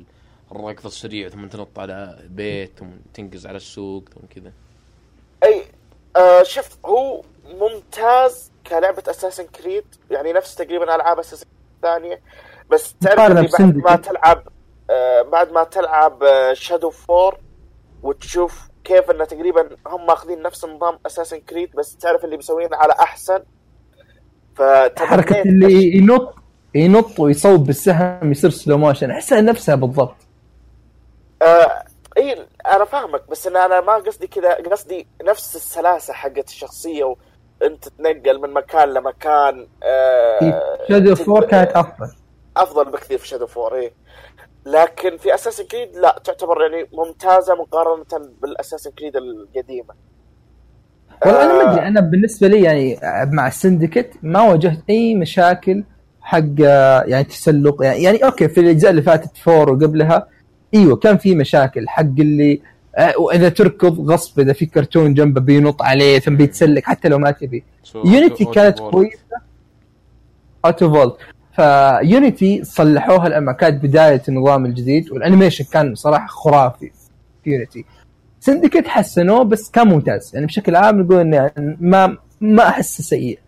[0.50, 4.52] والركض السريع ثم تنط على بيت ثم تنقز على السوق ثم كذا.
[5.44, 5.62] إي
[6.16, 12.20] آه شوف هو ممتاز كلعبة اساسن كريد يعني نفس تقريبا ألعاب اساسن الثانية.
[12.70, 13.32] بس تعرف
[13.62, 13.96] بعد ما.
[13.96, 14.48] تلعب
[14.90, 16.22] آه بعد ما تلعب
[16.52, 17.38] شادو 4
[18.02, 22.92] وتشوف كيف انه تقريبا هم ماخذين نفس نظام اساسن كريد بس تعرف اللي مسوينه على
[22.92, 23.42] أحسن.
[24.54, 26.34] فتمنيت اللي ينط
[26.74, 30.16] ينط ويصوب بالسهم يصير slow motion أحسها نفسها بالضبط.
[31.42, 31.84] آه
[32.16, 37.14] إي أنا فاهمك بس ان أنا ما قصدي كذا قصدي نفس السلاسة حقت الشخصية
[37.64, 42.06] وانت تتنقل من مكان لمكان آه شادو تقدر- 4 كانت أفضل.
[42.56, 43.92] أفضل بكثير في شادو 4 إيه.
[44.66, 49.94] لكن في اساسن كريد لا تعتبر يعني ممتازة مقارنة بالاساسن كريد القديمة.
[51.26, 51.72] والله أنا ما آه.
[51.72, 52.98] ادري أنا بالنسبة لي يعني
[53.32, 55.84] مع السندكت ما واجهت أي مشاكل
[56.20, 56.44] حق
[57.06, 60.28] يعني تسلق يعني, يعني أوكي في الأجزاء اللي فاتت فور وقبلها
[60.74, 62.58] إيوه كان في مشاكل حق اللي آه،
[63.18, 67.64] وإذا تركض غصب إذا في كرتون جنبه بينط عليه ثم بيتسلق حتى لو ما تبي.
[67.94, 68.78] يونيتي كانت.
[68.78, 69.18] كويسة.
[70.64, 71.16] أوتو فولت
[71.56, 76.90] في يونيتي صلحوها لما كانت بداية النظام الجديد وال animation كان صراحة خرافي
[77.44, 77.84] في يونيتي
[78.40, 80.30] سندكيت حسنوه بس كان ممتاز.
[80.34, 83.38] يعني بشكل عام نقول إنه ما ما أحسه سيء.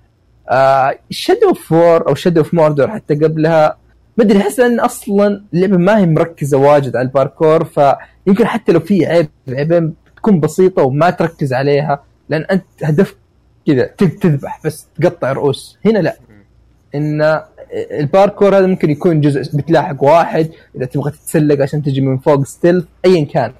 [0.48, 3.76] آه شادو اوف وور أو شادو اوف موردور حتى قبلها
[4.16, 8.80] ما أدري أحس إن أصلا اللعبة ما هي مركزة واجد على الباركور فيمكن حتى لو
[8.80, 13.16] في عيب عيبين تكون بسيطة وما تركز عليها لأن أنت هدفك
[13.66, 15.78] كذا تذبح بس تقطع رؤوس.
[15.84, 16.16] هنا لا.
[16.94, 17.42] إن
[17.72, 22.84] الباركور هذا ممكن يكون جزء بتلاحق واحد إذا تبغى تتسلق عشان تجي من فوق stealth
[23.04, 23.52] ايا كان.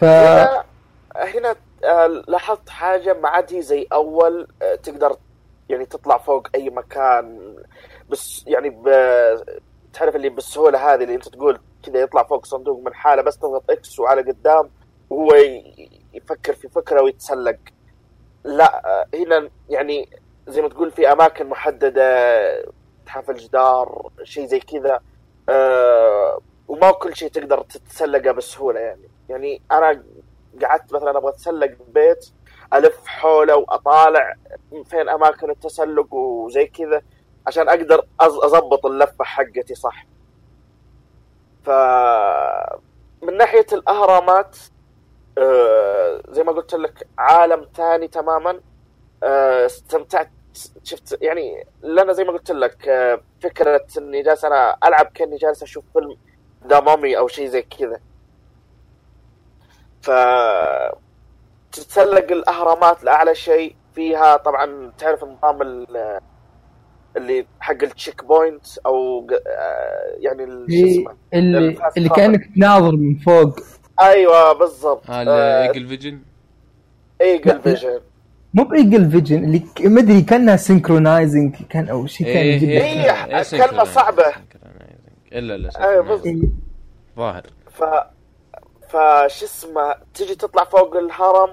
[0.00, 0.62] ف هنا
[1.14, 1.54] هنا
[1.84, 5.16] آه، لاحظت حاجة ما عاد هي زي أول آه، تقدر
[5.68, 7.54] يعني تطلع فوق أي مكان
[8.10, 8.88] بس يعني ب...
[9.92, 13.70] تعرف اللي بالسهولة هذه اللي انت تقول كذا يطلع فوق صندوق من حالة بس تضغط
[13.70, 14.70] إكس وعلى قدام
[15.10, 15.34] وهو
[16.14, 17.58] يفكر في فكرة ويتسلق.
[18.44, 20.08] لا آه، هنا يعني
[20.48, 22.72] زي ما تقول في أماكن محددة
[23.06, 25.00] تحف الجدار شيء زي كذا
[25.48, 29.08] آه، وما كل شيء تقدر تتسلقه بسهولة يعني.
[29.28, 30.02] يعني أنا
[30.62, 32.26] قعدت مثلا أبغى أتسلق بيت
[32.74, 34.34] ألف حوله وأطالع
[34.84, 37.02] فين أماكن التسلق وزي كذا
[37.46, 40.06] عشان أقدر اضبط اللفة حقتي صح.
[41.64, 41.70] ف
[43.22, 44.56] من ناحية الأهرامات
[45.38, 48.60] آه، زي ما قلت لك عالم ثاني تماما.
[49.22, 50.30] آه، استمتعت
[50.84, 55.62] شفت يعني لنا زي ما قلت لك آه، فكرة إني جالس أنا ألعب كأني جالس
[55.62, 56.16] أشوف فيلم
[56.66, 58.00] ذا مامي أو شيء زي كذا.
[60.02, 60.10] ف
[61.72, 65.62] تتسلق الأهرامات لأعلى شيء فيها طبعا تعرف نظام
[67.16, 72.08] اللي حق ال check point أو آه، يعني شو اللي اسمه اللي, اللي.
[72.08, 73.60] كأنك تناظر من فوق
[74.02, 76.18] أيوه بالضبط هذا ايجل فيجن
[77.20, 77.60] ايجل.
[77.62, 78.00] فيجن
[78.54, 82.70] مو بإيجل فيجن اللي ك- ما أدري كانها synchronizing كان أو شيء كان إيه، جدا
[82.70, 83.38] إيه.
[83.38, 84.22] إيه، كلمة صعبة.
[84.22, 85.32] synchronizing.
[85.32, 86.26] إلا لا أيوة، synchronizing.
[86.26, 86.42] إيه.
[87.16, 87.84] ظاهر ف
[88.88, 91.50] فش اسمه تجي تطلع فوق الهرم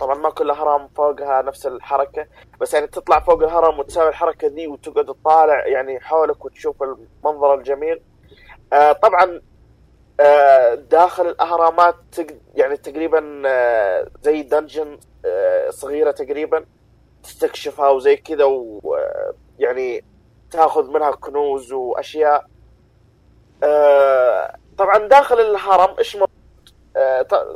[0.00, 2.26] طبعا ما كل هرم فوقها نفس الحركة
[2.60, 8.02] بس يعني تطلع فوق الهرم وتسوي الحركة ذي وتقعد تطالع يعني حولك وتشوف المنظر الجميل.
[8.72, 9.42] آه طبعا
[10.20, 11.96] آه داخل الأهرامات
[12.54, 16.64] يعني تقريبا آه زي دنجن آه صغيرة تقريبا
[17.22, 20.04] تستكشفها وزي كذا ويعني
[20.50, 22.46] تاخذ منها كنوز وأشياء.
[23.62, 26.27] آه، طبعا داخل الهرم إيش آه،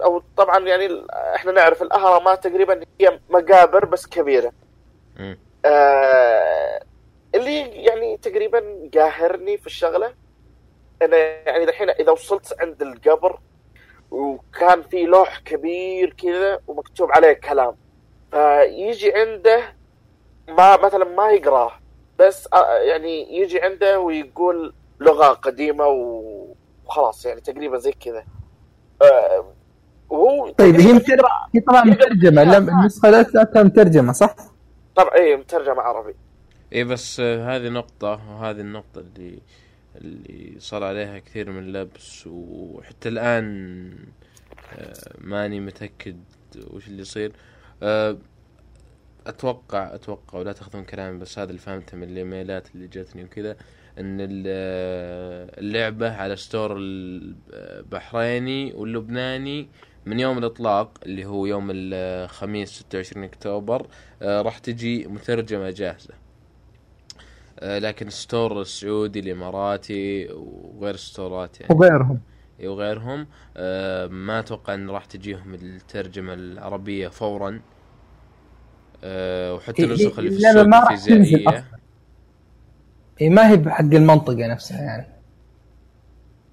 [0.05, 4.53] أو طبعا يعني إحنا نعرف الأهرامات تقريبا هي مقابر بس كبيرة.
[5.65, 6.83] آه،
[7.35, 10.15] اللي يعني تقريبا قاهرني في الشغلة
[11.03, 13.39] أنا يعني الحين إذا وصلت عند القبر
[14.11, 17.77] وكان في لوح كبير كذا ومكتوب عليه كلام.
[18.31, 19.75] فيجي عنده
[20.49, 21.73] ما مثلا ما يقراه
[22.19, 28.19] بس آه، يعني يجي عنده ويقول لغة قديمة وخلاص يعني تقريبا زي كذا.
[28.19, 28.42] آه،
[30.11, 31.17] وهو طيب هي متر...
[31.55, 32.43] هي طبعا مترجمة.
[32.43, 34.37] لا النسخة لا ذاتها مترجمة صح؟
[34.97, 36.15] طبعا اي مترجم عربي.
[36.73, 39.39] اي بس آه، هذه نقطة وهذه النقطة اللي
[39.97, 43.91] اللي صار عليها كثير من اللبس وحتى الآن
[44.79, 46.17] آه، ماني متأكد
[46.71, 47.33] وش اللي يصير.
[49.27, 53.51] أتوقع أتوقع ولا تأخذون كلامي بس هذا اللي فهمته من الإيميلات اللي جتني وكذا
[53.99, 59.69] إن ال- آه، اللعبة على store البحريني واللبناني
[60.07, 63.87] من يوم الإطلاق اللي هو يوم الخميس 26 أكتوبر
[64.23, 66.15] آه، راح تجي مترجمة جاهزة.
[67.61, 71.75] آه، لكن ال store السعودي الإماراتي وغير store ات يعني.
[71.75, 72.21] وغيرهم.
[72.65, 73.27] وغيرهم.
[73.57, 77.61] آه، ما أتوقع إن راح تجيهم الترجمة العربية فورا.
[79.05, 81.65] آه، وحتى إيه، النسخ اللي في اللعبة السوق الفيزيائية.
[83.19, 85.07] هي ما هي بحق المنطقة نفسها يعني.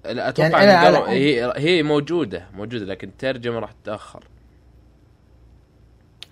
[0.04, 4.24] لا أتوقع يعني أنا أنا على- هي هي موجودة موجودة لكن الترجمة راح تتأخر.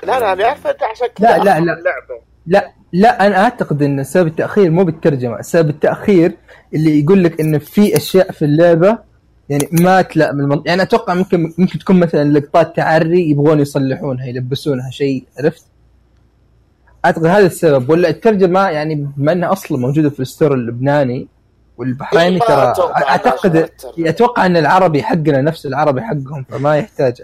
[0.03, 1.59] لا لا أنا انت عشان كذا لا، لا، لا.
[1.59, 2.21] اللعبة.
[2.47, 6.33] لا لا أنا أعتقد إن سبب التأخير مو بالترجمة سبب التأخير
[6.75, 8.99] اللي يقول لك إن في أشياء في اللعبة
[9.49, 14.91] يعني ما تلائم المنطقة يعني أتوقع ممكن ممكن تكون مثلا لقطات تعري يبغون يصلحونها يلبسونها
[14.91, 15.65] شيء عرفت؟
[17.05, 21.29] أعتقد هذا السبب ولا الترجمة يعني بما إنها أصلا موجودة في الستور اللبناني
[21.79, 22.75] والبحريني إيه، ترى
[23.09, 23.71] أعتقد.
[23.99, 27.23] أتوقع إن العربي حقنا نفس العربي حقهم فما يحتاج.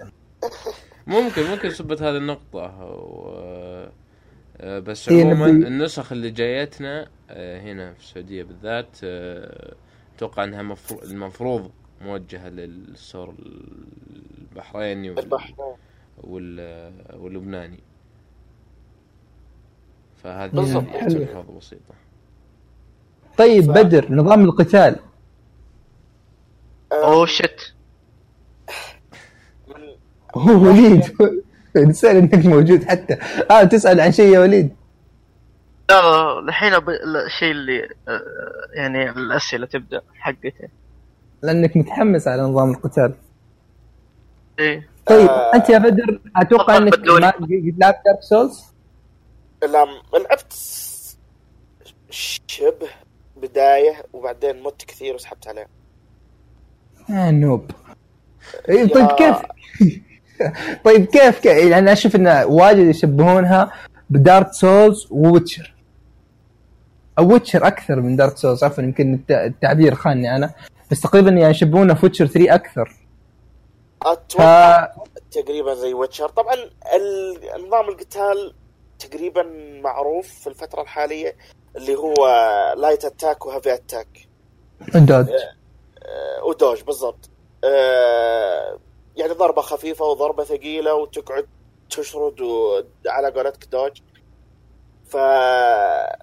[1.06, 3.34] ممكن ممكن سبت هذه النقطة و...
[4.60, 9.74] آه، بس إيه، عموما النسخ اللي جايتنا آه، هنا في السعودية بالذات آه،
[10.16, 11.70] أتوقع إنها مفروض المفروض
[12.00, 13.34] موجهة للستور
[14.40, 15.38] البحريني وال...
[16.22, 16.92] وال...
[17.14, 17.80] واللبناني
[20.24, 20.84] فهذه بالضبط.
[20.94, 21.26] يعني
[21.58, 21.94] بسيطة
[23.38, 24.96] طيب ف- بدر نظام القتال.
[26.92, 27.60] اوه شت
[29.68, 29.74] من-
[30.36, 31.02] هو وليد.
[31.76, 33.14] نسأل إنك موجود حتى.
[33.50, 34.70] آه تسأل عن شيء يا وليد.
[35.90, 36.88] لا لا الحين ب-
[37.26, 38.20] الشيء اللي آه،
[38.74, 40.52] يعني الأسئلة تبدأ حقتي
[41.42, 43.14] لأنك متحمس على نظام القتال.
[44.58, 44.88] إيه.
[45.06, 45.54] طيب آه.
[45.54, 46.98] أنت يا بدر أتوقع إنك.
[46.98, 47.48] ما قد
[47.78, 48.73] لعبت دارك سولز
[49.66, 50.52] لعبت
[52.10, 52.88] شبه
[53.36, 55.66] بداية وبعدين مت كثير وسحبت عليه.
[57.10, 57.70] آه noob.
[58.68, 59.36] إيه، طيب يا- كيف؟
[60.84, 63.72] طيب كيف؟ كيف؟ يعني أشوف إن واجد يشبهونها
[64.10, 65.74] بدارك سولز وويتشر.
[67.18, 70.54] أو ويتشر أكثر من دارك سولز عفوا يمكن الت- التعبير خاني أنا.
[70.90, 72.88] بس تقريبا يعني يشبهونها في ويتشر 3 أكثر
[74.02, 74.92] ف أتوقع
[75.30, 76.28] تقريبا زي ويتشر.
[76.28, 78.54] طبعا ال- نظام القتال
[79.08, 79.42] تقريبا
[79.82, 81.36] معروف في الفترة الحالية
[81.76, 82.16] اللي هو
[82.76, 84.08] light attack و heavy attack
[84.94, 85.26] dodge
[86.02, 87.30] آه، و dodge بالضبط.
[87.64, 88.78] آه،
[89.16, 91.48] يعني ضربة خفيفة وضربة ثقيلة وتقعد
[91.90, 94.00] تشرد و- على قولتك dodge.
[95.08, 96.18] ف آه،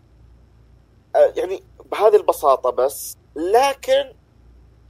[1.16, 3.18] يعني بهذه البساطة بس.
[3.36, 4.14] لكن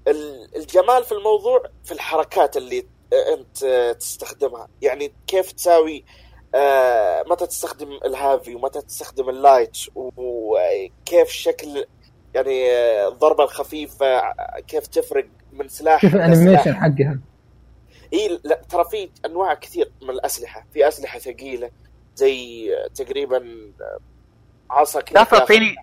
[0.07, 2.85] ال- الجمال في الموضوع في الحركات اللي
[3.33, 3.65] أنت
[3.99, 4.67] تستخدمها.
[4.81, 6.05] يعني كيف تساوي
[6.55, 11.85] آه، متى تستخدم ال heavy ومتى تستخدم ال light وكيف شكل
[12.33, 14.21] يعني آه، الضربه الخفيفة
[14.67, 16.75] كيف تفرق من سلاح شوف إلى ال animation.
[16.75, 17.19] حقها.
[18.13, 20.65] إي لا ترى في أنواع كثير من الأسلحة.
[20.73, 21.71] في أسلحة ثقيلة
[22.15, 23.37] زي آه، تقريبا
[23.81, 23.97] آه،
[24.69, 25.75] عصا كذا لا تعطيني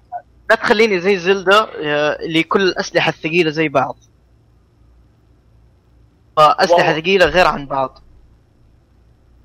[0.51, 3.97] لا تخليني زي زلدة آه، اللي كل الأسلحة الثقيلة زي بعض.
[6.37, 7.01] فاسلحه.
[7.01, 7.99] ثقيلة غير عن بعض.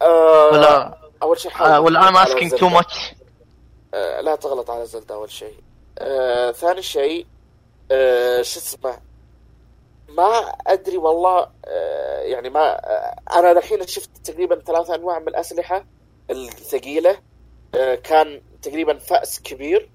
[0.01, 2.57] آه ولا؟ أول شيء حاول asking زلدة.
[2.57, 3.13] too much.
[3.93, 5.55] آه، لا تغلط على زلدة أول شيء.
[5.99, 7.25] آه، ثاني شيء
[7.91, 8.97] آه، شو اسمه؟
[10.09, 15.85] ما أدري والله آه، يعني ما آه، أنا الحين شفت تقريبا ثلاثة أنواع من الأسلحة
[16.29, 17.17] الثقيلة.
[17.75, 19.89] آه، كان تقريبا فأس كبير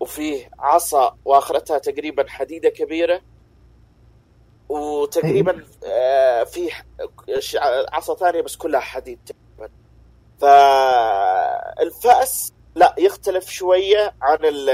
[0.00, 3.20] وفيه عصا وآخرتها تقريبا حديدة كبيرة.
[4.68, 6.70] وتقريبا آه، فيه
[7.92, 9.30] عصا ثانية بس كلها حديد.
[11.78, 14.66] فالفأس لا يختلف شوية عن ال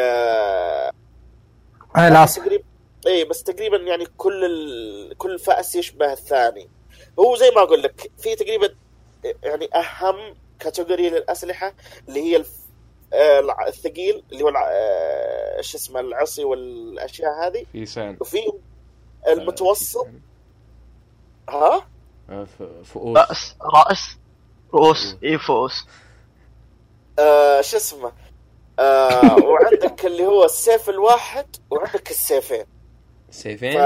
[1.94, 2.42] بس العصر.
[2.42, 2.64] تقريبا
[3.06, 5.18] اي بس تقريبا يعني كل ال...
[5.18, 6.68] كل فأس يشبه الثاني.
[7.18, 8.74] هو زي ما أقول لك في تقريبا
[9.42, 11.74] يعني أهم كاتيجوري للأسلحة
[12.08, 12.50] اللي هي الف...
[13.12, 17.66] آه، الثقيل اللي هو الع- آه، إيش اسمه العصي والأشياء هذه.
[17.72, 18.16] في سان.
[18.20, 18.52] وفي
[19.28, 20.06] المتوسط.
[21.48, 21.86] ها؟
[22.30, 22.46] آه،
[22.84, 23.18] فؤوس.
[23.18, 24.16] رأس رأس.
[24.74, 25.86] رؤوس اي فؤوس
[27.18, 28.12] آه شو اسمه؟
[28.78, 32.64] آه وعندك اللي هو السيف الواحد وعندك السيفين.
[33.30, 33.82] سيفين؟ ف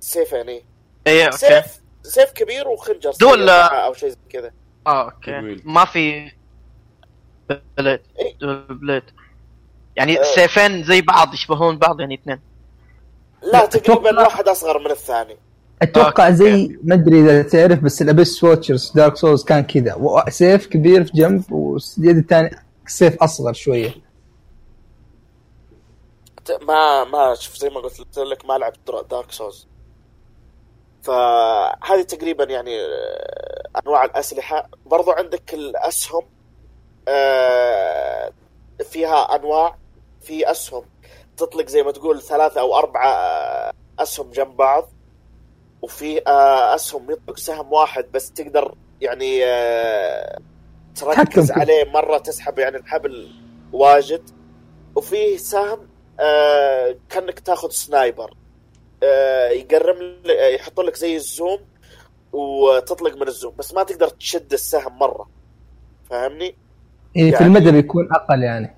[0.00, 0.64] سيفين اي
[1.06, 1.36] اي أوكي.
[1.36, 4.50] سيف سيف كبير وخنجر دول- أو شيء زي كذا.
[4.86, 5.60] آه أوكي.
[5.64, 6.32] ما في
[7.78, 8.36] بليد إيه.
[8.70, 9.02] بليد
[9.96, 10.20] يعني آه.
[10.20, 12.40] السيفين زي بعض يشبهون بعض يعني اثنين.
[13.42, 15.36] لا تقريبا واحد أصغر من الثاني.
[15.82, 16.36] أتوقع أوكي.
[16.36, 20.24] زي ما أدري إذا تعرف بس الابيس واتشرز دارك سولز كان كذا.
[20.28, 22.50] سيف كبير في جنب واليد الثاني
[22.86, 23.94] سيف أصغر شوية.
[26.62, 28.78] ما ما شوف زي ما قلت لك ما لعبت
[29.10, 29.66] دارك سوز
[31.02, 34.68] فهذه تقريبا يعني آه، أنواع الأسلحة.
[34.86, 36.22] برضو عندك الأسهم
[37.08, 38.32] آه،
[38.90, 39.76] فيها أنواع.
[40.20, 40.84] في أسهم
[41.36, 44.88] تطلق زي ما تقول ثلاثة أو أربعة آه، أسهم جنب بعض.
[45.82, 50.38] وفي آه، أسهم يطلق سهم واحد بس تقدر يعني آه،
[50.94, 51.52] تركز.
[51.52, 53.28] عليه مرة تسحب يعني الحبل
[53.72, 54.30] واجد.
[54.96, 55.88] وفي سهم
[56.20, 58.34] آه كأنك تاخذ سنايبر.
[59.52, 60.16] يقرم
[60.54, 61.58] يحط لك زي الزوم
[62.32, 65.28] وتطلق من الزوم بس ما تقدر تشد السهم مرة.
[66.10, 66.54] فاهمني؟
[67.16, 68.76] إيه في يعني- المدى بيكون أقل يعني.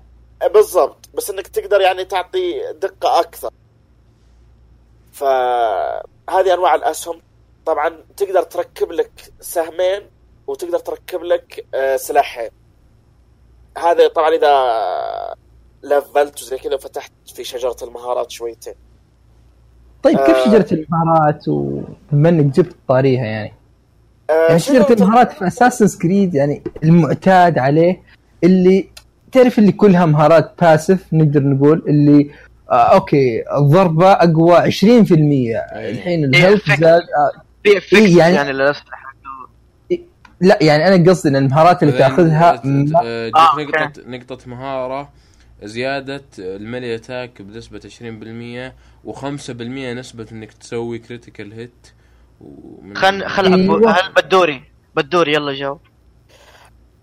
[0.53, 1.09] بالضبط.
[1.13, 3.49] بس إنك تقدر يعني تعطي دقة أكثر.
[6.31, 7.21] فهذه أنواع الأسهم.
[7.65, 10.01] طبعا تقدر تركب لك سهمين
[10.47, 12.49] وتقدر تركب لك آه، سلاحين.
[13.77, 15.35] هذا طبعا إذا
[15.83, 18.73] لفلت وزي كذا وفتحت في شجرة المهارات شويتين.
[20.03, 20.45] طيب كيف آه.
[20.45, 23.53] شجرة المهارات وبما إنك جبت طاريها يعني؟
[24.29, 28.01] آه، يعني شجرة المهارات في اساسن كريد يعني المعتاد عليه
[28.43, 28.89] اللي
[29.31, 32.31] تعرف اللي كلها مهارات باسف نقدر نقول اللي
[32.71, 34.61] أوكي الضربة أقوى 20%
[35.73, 36.75] الحين ال health فكرة.
[36.75, 39.01] زاد آه في effect إيه، يعني- يعني, للاسلحه
[40.41, 43.59] لا يعني أنا قصدي إن المهارات اللي تأخذها ما- آه، آه،.
[43.61, 45.09] نقطة نقطة مهارة
[45.63, 49.61] زيادة ال melee attack بنسبة 20% و5%
[49.93, 51.87] نسبة إنك تسوي critical hit
[52.95, 53.53] خل خل.
[53.87, 54.63] هل بدوري
[54.95, 55.79] بدوري يلا جاوب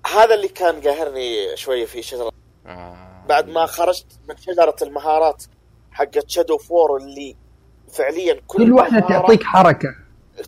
[0.06, 2.30] هذا اللي كان قاهرني شوية في شجرة
[2.66, 3.24] آه.
[3.28, 5.44] بعد ما خرجت من شجرة المهارات
[5.98, 7.36] حقت Shadow of War اللي
[7.92, 9.94] فعليا كل, كل واحدة تعطيك حركة.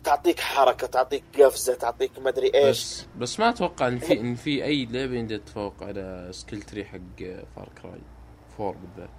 [0.03, 2.67] تعطيك حركة تعطيك قفزة تعطيك مدري إيش.
[2.79, 6.85] بس بس ما أتوقع إن في إن في أي لعبة يقدر تتفوق على skill tree
[6.85, 6.99] حق
[7.55, 8.01] Far Cry
[8.59, 9.09] 4 بالذات؟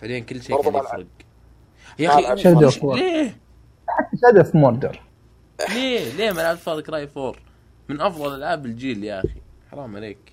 [0.00, 0.78] فعليا كل شيء كان ما.
[0.78, 1.06] يفرق.
[1.98, 2.84] يا ما أخي of War.
[2.96, 3.36] ليه؟
[3.88, 5.00] حتى Shadow of Mordor
[5.68, 7.34] ليه؟ ليه ما لعبت Far Cry 4
[7.88, 9.40] من أفضل ألعاب الجيل يا أخي.
[9.70, 10.32] حرام عليك.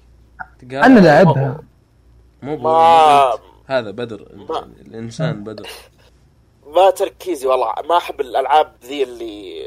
[0.63, 1.63] أنا لعبها.
[2.41, 5.67] مو ما- مو- هذا بدر ما- الإنسان بدر.
[6.67, 9.57] ما تركيزي والله ما أحب الألعاب ذي اللي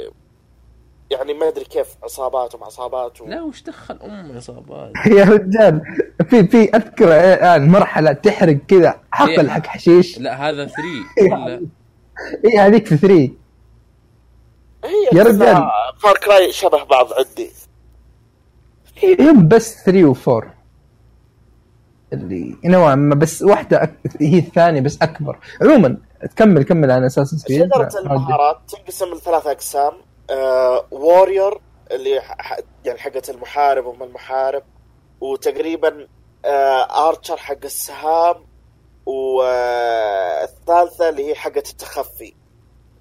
[1.11, 3.27] يعني ما أدري كيف عصابات وما عصابات و...
[3.27, 5.83] لا وش دخل ام عصابات؟ يا رجال
[6.31, 9.49] في في أذكر الآن مرحلة تحرق كذا حقل إيه.
[9.49, 10.19] حق حشيش.
[10.19, 11.67] لا هذا 3 ولا
[12.45, 13.15] اي هذيك في 3
[14.85, 15.63] هي يا رجال.
[15.99, 17.51] Far Cry شبه بعض عندي.
[19.21, 20.47] هم بس 3 و4
[22.13, 23.95] اللي نوعا ما بس واحدة أك...
[24.21, 25.39] هي الثانية بس أكبر.
[25.63, 25.97] عموما
[26.31, 29.93] تكمل كمل عن أساس شجرة المهارات؟ تنقسم لثلاث أقسام.
[30.31, 31.59] آه warrior
[31.91, 32.35] اللي ح...
[32.39, 34.63] ح- يعني حقة المحارب وما المحارب
[35.21, 36.07] وتقريبا
[36.45, 38.37] آه archer حق السهام
[39.07, 42.35] والثالثة اللي هي حقة التخفي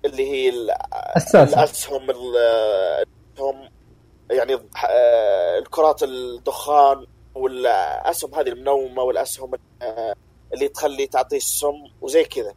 [0.05, 0.71] اللي هي ال-
[1.35, 2.37] الأسهم ال-
[3.37, 3.69] الاسهم
[4.31, 7.05] يعني آه، الكرات الدخان
[7.35, 9.51] والأسهم هذه المنومة والأسهم
[9.81, 10.15] آه،
[10.53, 12.53] اللي تخلي تعطي السم وزي كذا.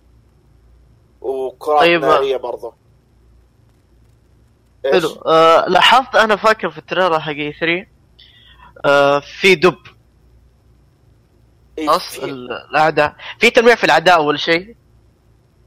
[1.21, 2.01] وكرات طيب.
[2.01, 2.75] نارية برضه؟
[4.93, 5.09] حلو.
[5.27, 7.87] آه لاحظت أنا فاكر في التريلر حق 3
[8.85, 9.79] آه في دب.
[11.79, 13.17] إيه، نص الأعداء.
[13.39, 14.77] في تنويع في الأعداء أول شيء؟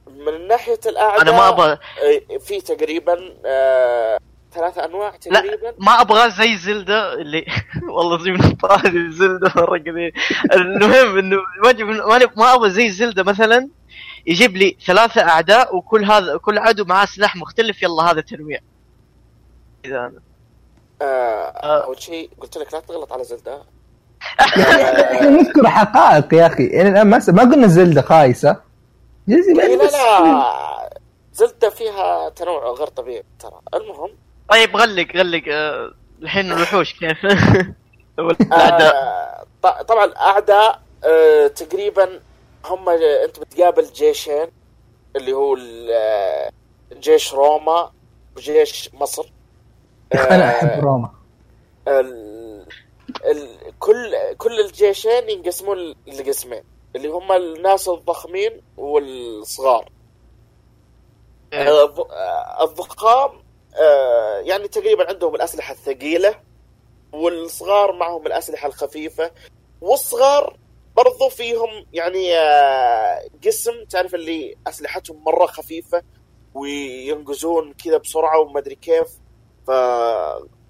[0.08, 4.20] من ناحية الأعداء أنا ما أبغى إيه، في تقريبا آه،
[4.56, 5.74] ثلاثة أنواع تقريبا.
[5.80, 7.46] ما أبغى زي زلدة اللي
[7.96, 10.14] والله زي من طاري زلدة مرة كثير.
[10.54, 11.38] المهم إنه
[12.38, 13.70] ما أبغى زي زلدة مثلا
[14.26, 18.60] يجيب لي ثلاثة أعداء وكل هذا كل عدو معاه سلاح مختلف يلا هذا تنويع
[19.86, 20.22] إذا أنا.
[21.02, 21.84] آه، آه.
[21.86, 23.62] أول شيء قلت لك لا تغلط على زلدة.
[24.40, 26.66] إحنا نذكر حقائق يا أخي.
[26.68, 28.62] يعني الآن ما ما قلنا زلدة خايسة.
[29.28, 31.00] جزء إيه، لا لا.
[31.34, 33.60] زلدة فيها تنوع غير طبيعي ترى.
[33.74, 34.10] المهم
[34.50, 35.44] طيب غلق غلق.
[35.48, 35.92] آه،
[36.22, 37.18] الحين الوحوش كيف؟
[38.20, 42.20] والاعداء آه ط- طبعا الاعداء آه تقريبا
[42.66, 44.48] هم أنت بتقابل جيشين
[45.16, 45.58] اللي هو
[46.94, 47.92] جيش روما
[48.38, 49.26] وجيش مصر.
[50.32, 51.12] أنا أحب روما.
[51.88, 52.66] ال...
[53.26, 53.50] ال...
[53.80, 56.64] كل كل الجيشين ينقسمون لقسمين
[56.96, 59.90] اللي هم الناس الضخمين والصغار.
[61.54, 63.32] آه، الضخام
[64.44, 66.40] يعني تقريبا عندهم الأسلحة الثقيلة
[67.14, 69.32] والصغار معهم الأسلحة الخفيفة
[69.82, 70.58] والصغار
[70.96, 76.02] برضو فيهم يعني آه، قسم تعرف اللي أسلحتهم مرة خفيفة
[76.54, 79.08] وينقزون كذا بسرعة وما أدري كيف
[79.68, 79.70] ف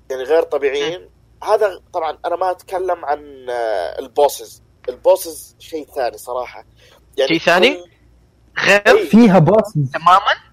[0.10, 1.10] يعني غير طبيعيين.
[1.44, 4.64] هذا طبعا أنا ما أتكلم عن آه، ال bosses.
[4.90, 6.66] ال bosses شيء ثاني صراحة.
[7.18, 7.78] يعني شيء ثاني؟
[8.60, 9.10] غير؟ إيه.
[9.10, 10.45] فيها boss تماما؟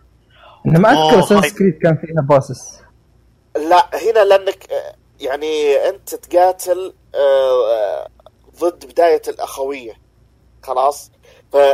[0.67, 1.53] أنا ما أوه، أذكر طيب.
[1.53, 2.83] Creed كان فيها bosses
[3.57, 4.95] لا هنا لأنك آه،
[5.25, 8.09] يعني أنت تقاتل آه، آه،
[8.61, 9.93] ضد بداية الأخوية.
[10.63, 11.13] خلاص؟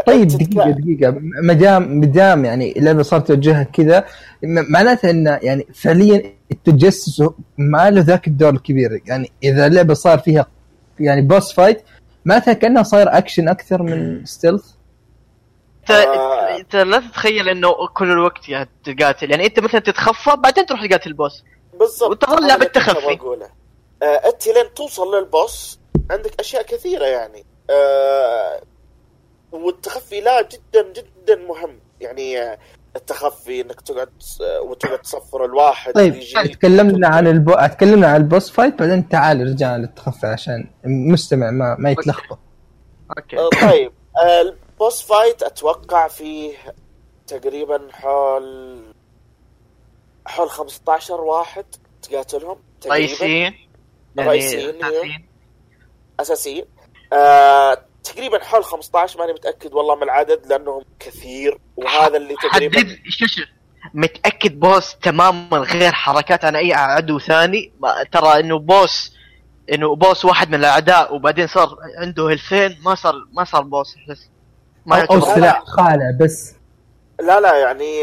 [0.07, 4.05] طيب دقيقه دقيقة ما دام ما دام يعني اللعبه صارت توجهها كذا
[4.43, 7.23] معناته انه يعني فعليا التجسس
[7.59, 9.03] ما له ذاك الدور الكبير.
[9.07, 10.47] يعني إذا اللعبة صار فيها
[11.01, 11.83] يعني boss fight
[12.25, 14.65] معناتها كانها صاير اكشن أكثر من stealth
[15.91, 16.38] آه.
[16.59, 21.11] انت لا تتخيل انه كل الوقت يعني تقاتل يعني انت مثلا تتخفى بعدين تروح تقاتل
[21.11, 21.45] ال boss.
[21.81, 22.11] بالضبط.
[22.11, 23.19] وتظل هذا لعبة اللي كنت تخفي.
[24.03, 25.81] آه، أنت لين توصل لل boss
[26.11, 27.45] عندك أشياء كثيرة يعني.
[27.71, 28.61] آه،
[29.53, 31.81] والتخفي لا جدا جدا مهم.
[32.01, 32.59] يعني آه،
[32.97, 34.09] التخفي إنك تقعد
[34.43, 36.21] آه، وتقعد تصفر الواحد طيب
[36.53, 37.55] تكلمنا عن البو...
[37.55, 42.39] تكلمنا عن ال boss fight بعدين تعال رجعنا للتخفي عشان المستمع ما ما يتلخبط.
[43.19, 43.39] أوكي.
[43.39, 43.93] آه، طيب
[44.79, 46.57] ال boss fight أتوقع فيه
[47.27, 48.79] تقريبا حول
[50.27, 51.65] حول 15 واحد
[52.03, 53.55] تقاتلهم تقريبا رئيسيين
[54.17, 54.85] يعني رئيسيين،.
[54.85, 55.29] أساسيين.
[56.21, 56.65] أساسيين
[57.13, 62.99] آه، تقريبا حول 15 ماني متأكد والله من العدد لأنهم كثير وهذا اللي تقريبا حدد
[63.95, 67.73] متأكد boss تماما غير حركات عن أي عدو ثاني
[68.13, 69.15] ترى إنه boss
[69.73, 73.97] إنه boss واحد من الأعداء وبعدين صار عنده health ين ما صار ما صار boss
[73.97, 74.38] احس
[74.89, 76.55] ما أو, سلاح خالع بس.
[77.21, 78.03] لا لا يعني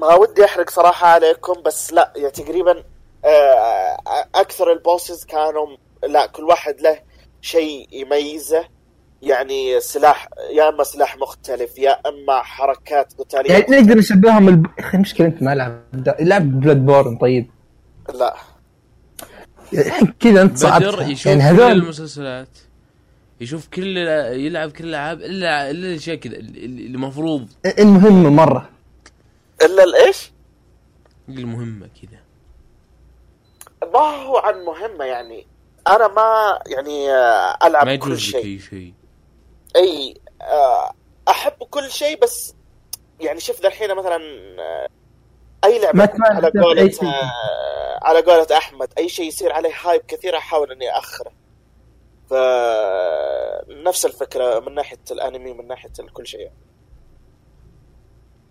[0.00, 2.82] ما ودي أحرق صراحة عليكم بس لا يعني تقريبا
[3.24, 3.96] آه،
[4.34, 5.76] أكثر ال bosses كانوا
[6.08, 6.98] لا كل واحد له
[7.40, 8.64] شيء يميزه.
[9.22, 13.52] يعني سلاح يا إما سلاح مختلف يا إما حركات قتالية.
[13.52, 14.66] يعني نقدر نشبههم الب...
[14.66, 15.82] يا أخي المشكلة أنت ما لعب
[16.20, 17.50] لعب Bloodborne طيب.
[18.14, 18.34] لا.
[19.72, 21.00] يعني كذا أنت صعبت.
[21.00, 22.48] يشوف يعني هذول المسلسلات.
[23.40, 27.48] يشوف كل يلعب كل الألعاب الا إلا الأشياء كذا اللي المفروض.
[27.78, 28.70] المهمه مرة.
[29.62, 30.32] إلا الإيش؟
[31.28, 32.20] المهمه كذا.
[33.92, 35.46] ما هو عن مهمة يعني.
[35.88, 38.44] أنا ما يعني آه، ألعب ما كل شيء.
[38.44, 38.92] اي شيء.
[39.76, 40.92] أي آه،
[41.28, 42.54] أحب كل شيء بس
[43.20, 44.16] يعني شوف ذا الحين مثلا
[44.58, 44.88] آه،
[45.64, 47.08] أي لعبة ما على قولة أي شيء.
[48.02, 51.37] على قولة أحمد أي شيء يصير عليه هايب كثير أحاول إني اخره
[52.30, 52.34] ف
[53.86, 56.50] نفس الفكرة من ناحية الأنمي من ناحية كل شيء.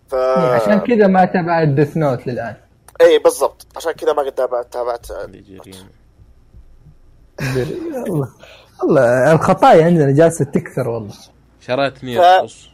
[0.07, 2.55] ف عشان كذا ما تابعت Death Note للآن.
[3.01, 3.67] اي بالضبط.
[3.75, 5.87] عشان كذا ما قد تابعت تابعت جريمة.
[8.09, 8.29] والله
[8.83, 11.13] والله الخطايا عندنا جالسة تكثر والله.
[11.61, 12.69] شريت ف- نير بص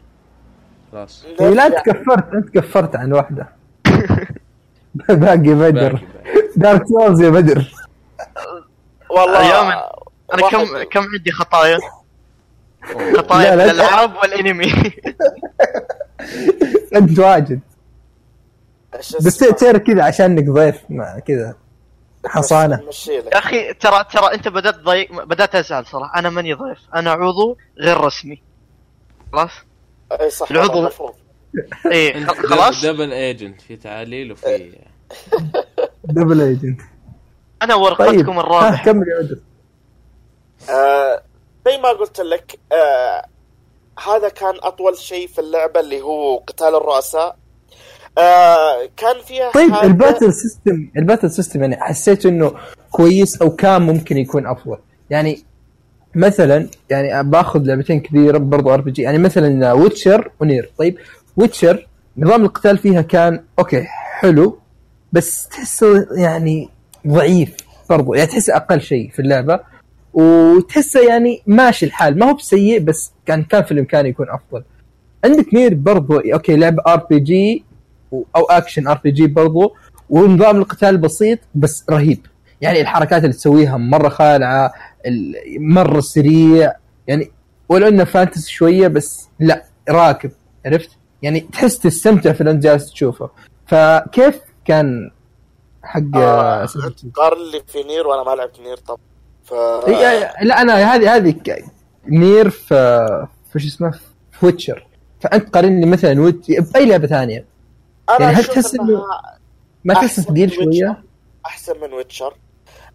[0.91, 3.49] خلاص إيه، لا انت كفرت أنت كفرت عن واحدة.
[5.09, 6.03] باقي بدر.
[6.55, 7.73] Dark Souls يا بدر.
[9.09, 9.83] والله أيام
[10.33, 11.79] أنا كم كم عندي خطايا؟
[13.17, 13.71] خطايا في.
[13.71, 14.73] الالعاب والأنمي.
[16.95, 17.59] أنت واجد.
[18.99, 20.75] بس؟ تصير كذا عشانك ضيف
[21.27, 21.55] كذا
[22.25, 22.79] حصانة.
[23.09, 26.19] يا أخي ترى ترى أنت بدأت ضيق بدأت أزعل صراحة.
[26.19, 26.79] أنا ماني ضيف.
[26.95, 28.41] أنا عضو غير رسمي.
[29.33, 29.51] خلاص؟
[30.21, 30.89] إي صح العضو-
[32.27, 34.45] خ- خلاص؟ double agent في تعاليل وفي
[36.03, 36.81] double agent
[37.61, 37.81] أنا طيب.
[37.83, 39.37] ورقتكم ها، الرابح كمل يا
[40.69, 41.21] آه،
[41.67, 43.25] زي ما قلت لك آه
[44.07, 47.35] هذا كان أطول شيء في اللعبة اللي هو قتال الرؤساء.
[48.17, 52.53] آه كان فيها طيب حاجة- الباتل سيستم الباتل سيستم يعني حسيت إنه
[52.91, 54.77] كويس أو كان ممكن يكون أفضل؟
[55.09, 55.43] يعني
[56.15, 60.71] مثلا يعني باخذ لعبتين كبيره برضو RPG يعني مثلا Witcher و Nier.
[60.77, 60.97] طيب
[61.37, 61.87] Witcher
[62.17, 63.83] نظام القتال فيها كان أوكي
[64.19, 64.59] حلو
[65.13, 66.69] بس تحسه يعني
[67.07, 67.55] ضعيف
[67.89, 68.13] برضو.
[68.13, 69.59] يعني تحسه أقل شيء في اللعبة.
[70.13, 72.19] وتحسه يعني ماشي الحال.
[72.19, 74.63] ما هو بسيء بس كان كان في الإمكان يكون أفضل.
[75.25, 76.19] عندك Nier برضو.
[76.19, 77.65] أوكي لعبه ار بي جي
[78.13, 79.75] أو اكشن ار بي جي برضو
[80.09, 82.25] ونظام القتال بسيط بس رهيب.
[82.61, 84.73] يعني الحركات اللي تسويها مرة خالعة
[85.05, 86.73] ال- مرة سريع.
[87.07, 87.31] يعني
[87.69, 90.31] ولو إنه fantasy شوية بس لا راكب.
[90.65, 90.89] عرفت؟
[91.21, 93.29] يعني تحس تستمتع في الانت جالس تشوفه.
[93.67, 95.11] فكيف كان
[95.83, 96.65] حق آه،؟
[97.13, 98.99] قارن لي في نير وأنا ما لعبت نير طب
[99.43, 101.35] ف إيه، لا أنا هذه هذه
[102.07, 103.07] نير في
[103.51, 103.91] في شو اسمه؟
[104.31, 104.87] في ويتشر
[105.21, 107.45] فأنت قارن لي مثلا ويت بأي لعبة ثانية؟
[108.09, 109.03] أنا يعني هل تحس إنه
[109.83, 111.03] ما تحس أحسن ثقيل من شوية؟
[111.45, 112.37] أحسن من ويتشر.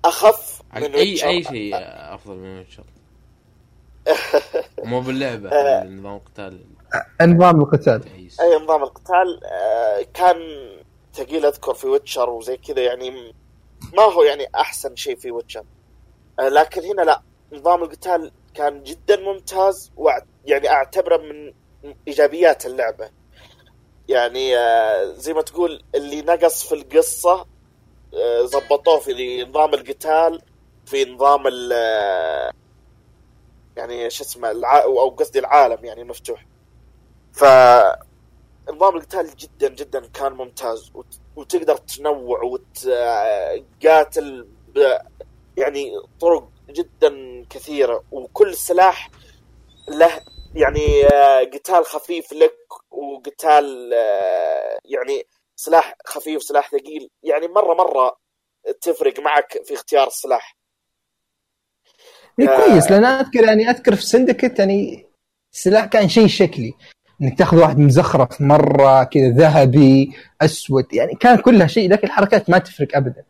[0.04, 1.28] أخف من اي ويتشر.
[1.28, 1.70] اي شيء
[2.14, 2.84] أفضل من Witcher.
[4.84, 5.84] مو باللعبة آه.
[5.84, 6.60] نظام قتال
[7.22, 8.04] نظام القتال.
[8.40, 10.36] أي نظام القتال آه، كان
[11.14, 13.10] ثقيل أذكر في Witcher وزي كذا يعني
[13.96, 15.64] ما هو يعني أحسن شيء في Witcher.
[16.38, 17.22] لكن هنا لا.
[17.52, 19.92] نظام القتال كان جدا ممتاز
[20.44, 21.54] يعني أعتبره من
[22.08, 23.10] إيجابيات اللعبة.
[24.08, 27.46] يعني آه، زي ما تقول اللي نقص في القصة
[28.14, 30.42] آه، زبطوه في نظام القتال
[30.86, 32.52] في نظام ال آه،
[33.76, 34.66] يعني شو اسمه.
[34.66, 36.46] أو قصدي العالم يعني مفتوح.
[37.32, 37.44] ف
[38.70, 40.90] نظام القتال جدا جدا كان ممتاز.
[40.94, 41.06] وت...
[41.36, 44.98] وتقدر تنوع وتقاتل ب...
[45.58, 49.10] يعني طرق جدا كثيرة وكل سلاح
[49.88, 50.20] له
[50.54, 52.56] يعني آه، قتال خفيف لك
[52.90, 55.26] وقتال آه، يعني
[55.56, 57.10] سلاح خفيف سلاح ثقيل.
[57.22, 58.16] يعني مرة مرة
[58.80, 60.56] تفرق معك في اختيار السلاح.
[62.40, 62.56] إيه آه.
[62.56, 62.90] كويس.
[62.90, 65.06] لأن أذكر يعني أذكر في سندكت يعني
[65.52, 66.74] السلاح كان شيء شكلي.
[67.22, 72.58] إنك تأخذ واحد مزخرف مرة كذا ذهبي أسود يعني كان كلها شيء لكن الحركات ما
[72.58, 73.24] تفرق ابدا.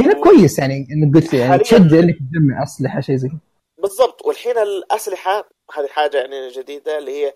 [0.00, 3.38] هنا كويس يعني إنك قلت يعني تشجع إنك تجمع أسلحة شيء زي كذا.
[3.78, 4.26] بالضبط.
[4.26, 7.34] والحين الأسلحة هذه حاجة يعني جديدة اللي هي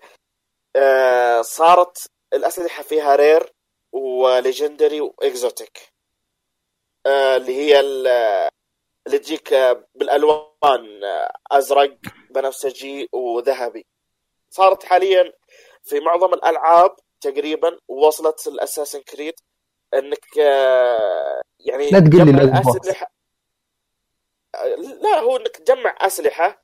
[0.75, 1.97] آه صارت
[2.33, 3.51] الأسلحة فيها رير
[3.93, 5.79] وليجندري وإكزوتيك.
[7.05, 8.07] آه اللي هي ال-
[9.07, 11.97] اللي تجيك آه، بالألوان آه، أزرق
[12.29, 13.85] بنفسجي وذهبي.
[14.49, 15.33] صارت حاليا
[15.83, 19.33] في معظم الألعاب تقريبا وصلت الاساسن كريد.
[19.99, 22.41] انك آه، يعني لا تقول لي.
[22.43, 23.11] الاسلحه
[25.01, 26.63] لا هو انك تجمع أسلحة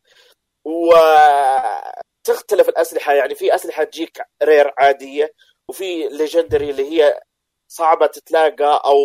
[0.65, 3.13] وتختلف الأسلحة.
[3.13, 5.33] يعني في أسلحة تجيك rare عادية
[5.69, 7.19] وفي legendary اللي هي
[7.67, 8.97] صعبة تتلاقى أو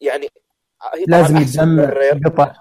[0.00, 0.28] يعني
[0.94, 2.10] هي لازم تجمع.
[2.26, 2.52] قطع.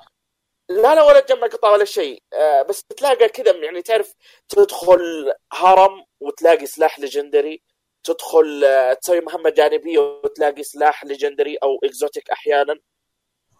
[0.70, 2.24] لا لا ولا تجمع قطع ولا شيء.
[2.34, 4.14] آه، بس تلاقى كذا يعني تعرف
[4.50, 7.62] تدخل هرم وتلاقي سلاح legendary
[8.08, 12.76] تدخل آه، تسوي مهمة جانبية وتلاقي سلاح legendary أو exotic أحيانا.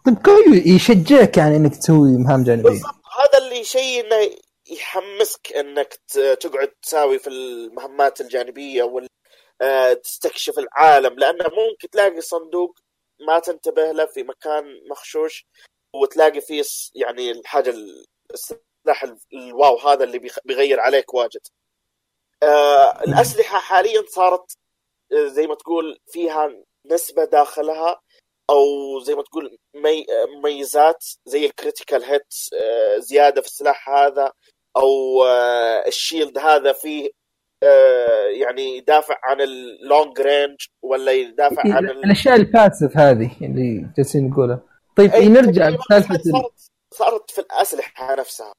[0.06, 2.70] طيب كويس يشجعك يعني إنك تسوي مهام جانبية.
[2.70, 2.94] بالضبط.
[3.20, 4.30] هذا اللي شيء إنه
[4.70, 5.94] يحمسك إنك
[6.40, 9.06] تقعد تساوي في المهمات الجانبية وال
[9.60, 11.14] آه، تستكشف العالم.
[11.18, 12.78] لأنه ممكن تلاقي صندوق
[13.28, 15.46] ما تنتبه له في مكان مخشوش
[15.94, 16.62] وتلاقي فيه
[16.94, 18.04] يعني الحاجة ال-
[18.34, 21.40] السلاح ال- الواو هذا اللي بيغير عليك واجد.
[22.42, 24.52] آه، الأسلحة حاليا صارت
[25.12, 26.48] آه، زي ما تقول فيها
[26.92, 28.00] نسبة داخلها
[28.50, 28.64] أو
[29.00, 30.06] زي ما تقول مي...
[30.38, 32.34] مميزات زي ال critical hit
[32.98, 34.32] زيادة في السلاح هذا
[34.76, 37.10] أو آه، ال shield هذا فيه
[37.62, 42.04] آه، يعني يدافع عن ال long range ولا يدافع عن ال...
[42.04, 44.60] الأشياء ال passive هذه اللي جالسين نقولها
[44.96, 46.52] طيب أي نرجع لسالفة ال- صارت
[46.94, 48.52] صارت في الأسلحة نفسها.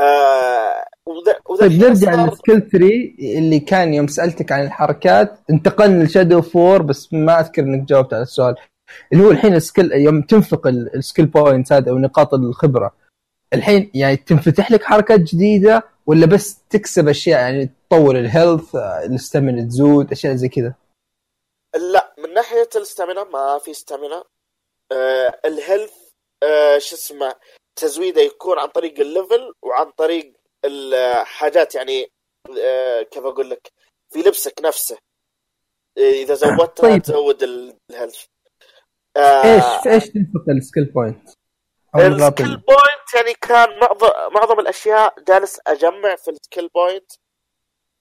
[0.00, 2.86] آه وذا طيب نرجع لل skill tree
[3.38, 5.38] اللي كان يوم سألتك عن الحركات.
[5.50, 8.54] انتقلنا ل Shadow of War بس ما أذكر إنك جاوبت على السؤال.
[9.12, 12.94] اللي هو الحين ال skill يوم تنفق ال- ال skill points هذا أو نقاط الخبرة.
[13.54, 18.87] الحين يعني تنفتح لك حركات جديدة ولا بس تكسب أشياء؟ يعني تطور ال health ال
[18.87, 20.74] stamina تزود أشياء زي كذا.
[21.92, 24.24] لا من ناحية ال stamina ما في stamina
[24.92, 25.92] آه ال health
[26.42, 27.34] آه شو اسمه
[27.80, 30.32] تزويده يكون عن طريق ال level وعن طريق
[30.64, 32.12] الحاجات يعني
[32.62, 33.72] آه كيف أقول لك
[34.12, 34.98] في لبسك نفسه
[35.98, 37.02] آه، إذا زودتها طيب.
[37.02, 38.24] تزود ال- ال health
[39.16, 41.28] إيش في إيش تنفق ال skill point؟
[41.96, 47.12] ال skill ال- point يعني كان معظم معظم الأشياء جالس أجمع في ال skill point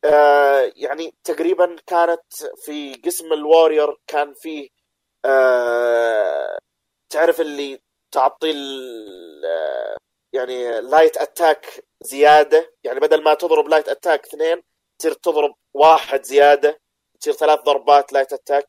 [0.03, 2.21] آه يعني تقريبا كانت
[2.65, 4.69] في قسم ال warrior كان فيه
[5.25, 6.57] آه
[7.09, 7.79] تعرف اللي
[8.11, 9.97] تعطي ال- آه،
[10.33, 12.73] يعني light attack زيادة.
[12.83, 14.61] يعني بدل ما تضرب light attack اثنين
[14.99, 16.79] تصير تضرب واحد زيادة
[17.19, 18.67] تصير ثلاث ضربات light attack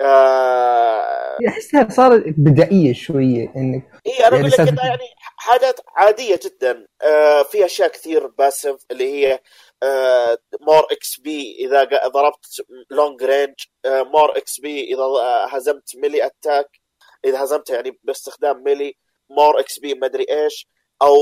[0.00, 6.86] آه أحسها صارت بدائية شوية إنك إي أنا يعني أقول لك يعني حاجات عادية جدا.
[7.02, 9.40] آه، في أشياء كثير passive اللي هي
[10.60, 12.46] more XP إذا ضربت
[12.90, 13.54] long range
[13.86, 16.81] more XP إذا آه، هزمت melee attack
[17.24, 18.96] إذا هزمت يعني باستخدام melee
[19.30, 20.68] more XP مدري إيش
[21.02, 21.16] أو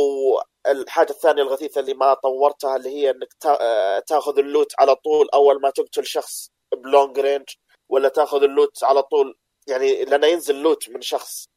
[0.67, 5.29] الحاجة الثانية الغثيثة اللي ما طورتها اللي هي إنك آه، تاخذ ال loot على طول
[5.35, 7.49] أول ما تقتل شخص ب long range
[7.89, 11.49] ولا تاخذ ال loot على طول يعني لأنه ينزل loot من شخص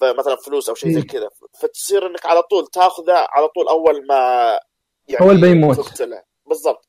[0.00, 1.06] فمثلا فلوس أو شيء زي إيه.
[1.06, 1.28] كذا
[1.60, 4.60] فتصير إنك على طول تاخذه على طول أول ما
[5.08, 5.76] يعني أول ما يموت.
[5.76, 6.88] تقتله بالضبط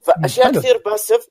[0.00, 0.52] فأشياء.
[0.52, 1.26] كثير باسف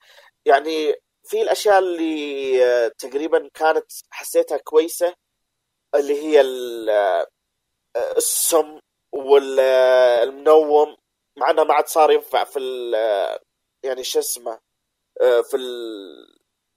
[0.45, 0.95] يعني
[1.31, 5.15] في الأشياء اللي آه، تقريبا كانت حسيتها كويسة
[5.95, 6.41] اللي هي
[6.89, 7.27] آه،
[8.17, 8.79] السم
[9.11, 10.97] والمنوم
[11.37, 12.59] مع إنه ما عاد صار ينفع في
[12.95, 13.39] آه،
[13.83, 14.59] يعني شو اسمه
[15.21, 15.57] آه، في.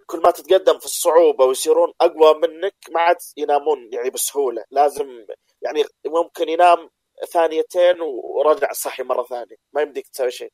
[0.07, 5.27] كل ما تتقدم في الصعوبة ويصيرون أقوى منك ما عاد ينامون يعني بسهولة لازم
[5.63, 6.91] يعني ممكن ينام
[7.33, 10.53] ثانيتين ورجع صحي مرة ثانية ما يمديك تسوي شيء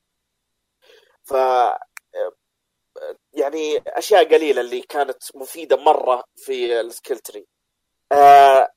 [1.24, 1.34] ف
[3.32, 7.46] يعني أشياء قليلة اللي كانت مفيدة مرة في السكيل تري
[8.12, 8.68] آه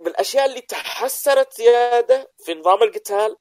[0.00, 3.36] من الأشياء اللي تحسنت زيادة في نظام القتال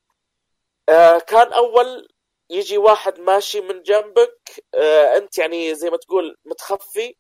[0.90, 2.08] آه كان أول
[2.50, 7.16] يجي واحد ماشي من جنبك آه أنت يعني زي ما تقول متخفي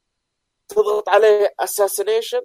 [0.67, 2.41] تضغط عليه assassination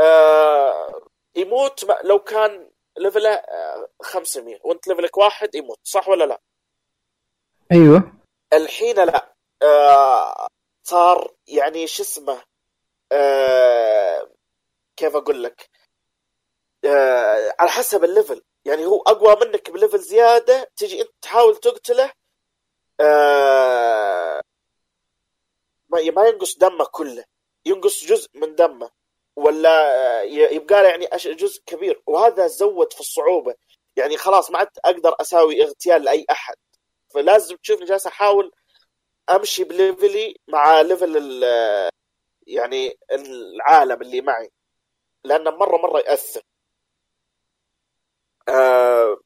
[0.00, 6.24] آه يموت لو كان level ه آه 500 وأنت level ك واحد يموت صح ولا
[6.24, 6.40] لا؟
[7.72, 8.12] أيوه.
[8.52, 9.35] الحين لا.
[9.62, 10.46] آه
[10.82, 12.42] صار يعني شو اسمه
[13.12, 14.30] آه
[14.96, 15.70] كيف أقول لك؟
[16.84, 21.56] آه على حسب ال level يعني هو أقوى منك ب level زيادة تجي أنت تحاول
[21.56, 22.12] تقتله
[23.00, 24.40] آه
[25.90, 27.24] ما ينقص دمه كله.
[27.66, 28.90] ينقص جزء من دمه
[29.36, 29.70] ولا
[30.20, 32.02] آه، يبقى له يعني جزء كبير.
[32.06, 33.54] وهذا زود في الصعوبة.
[33.96, 36.54] يعني خلاص ما عاد أقدر أساوي اغتيال لأي أحد.
[37.14, 38.52] فلازم تشوفني جالس احاول
[39.30, 41.90] أمشي ب level ي مع level ال-
[42.46, 44.50] يعني العالم اللي معي
[45.24, 46.42] لأنه مرة مرة يأثر.
[48.48, 49.16] آه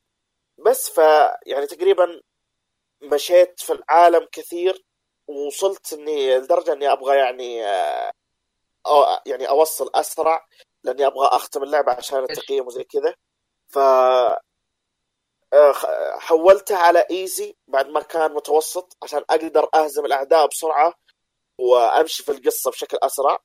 [0.66, 0.98] بس ف
[1.47, 2.20] يعني تقريبا
[3.02, 4.85] مشيت في العالم كثير
[5.27, 8.10] ووصلت إني لدرجة إني أبغى يعني آه
[8.86, 10.47] أو يعني أوصل أسرع
[10.85, 13.14] لأني أبغى أختم اللعبة عشان التقييم وزي كذا.
[13.68, 13.78] ف
[15.52, 15.74] آه،
[16.18, 20.94] حولتها على ايزي بعد ما كان متوسط عشان أقدر أهزم الأعداء بسرعة
[21.59, 23.39] وأمشي في القصة بشكل أسرع.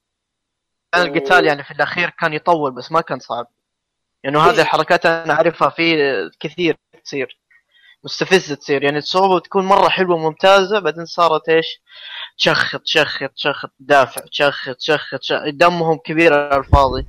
[0.94, 3.48] كان القتال يعني في الأخير كان يطول بس ما كان صعب.
[4.24, 4.52] لأنه إيه.
[4.52, 5.96] هذه الحركات أنا أعرفها في
[6.40, 7.40] كثير تصير
[8.04, 8.84] مستفزة تصير.
[8.84, 11.82] يعني الصعوبه تكون مرة حلوة وممتازة بعدين صارت إيش؟
[12.38, 15.44] تشخط تشخط تشخط دافع تشخط تشخط تشخط.
[15.48, 17.08] دمهم كبير على الفاضي.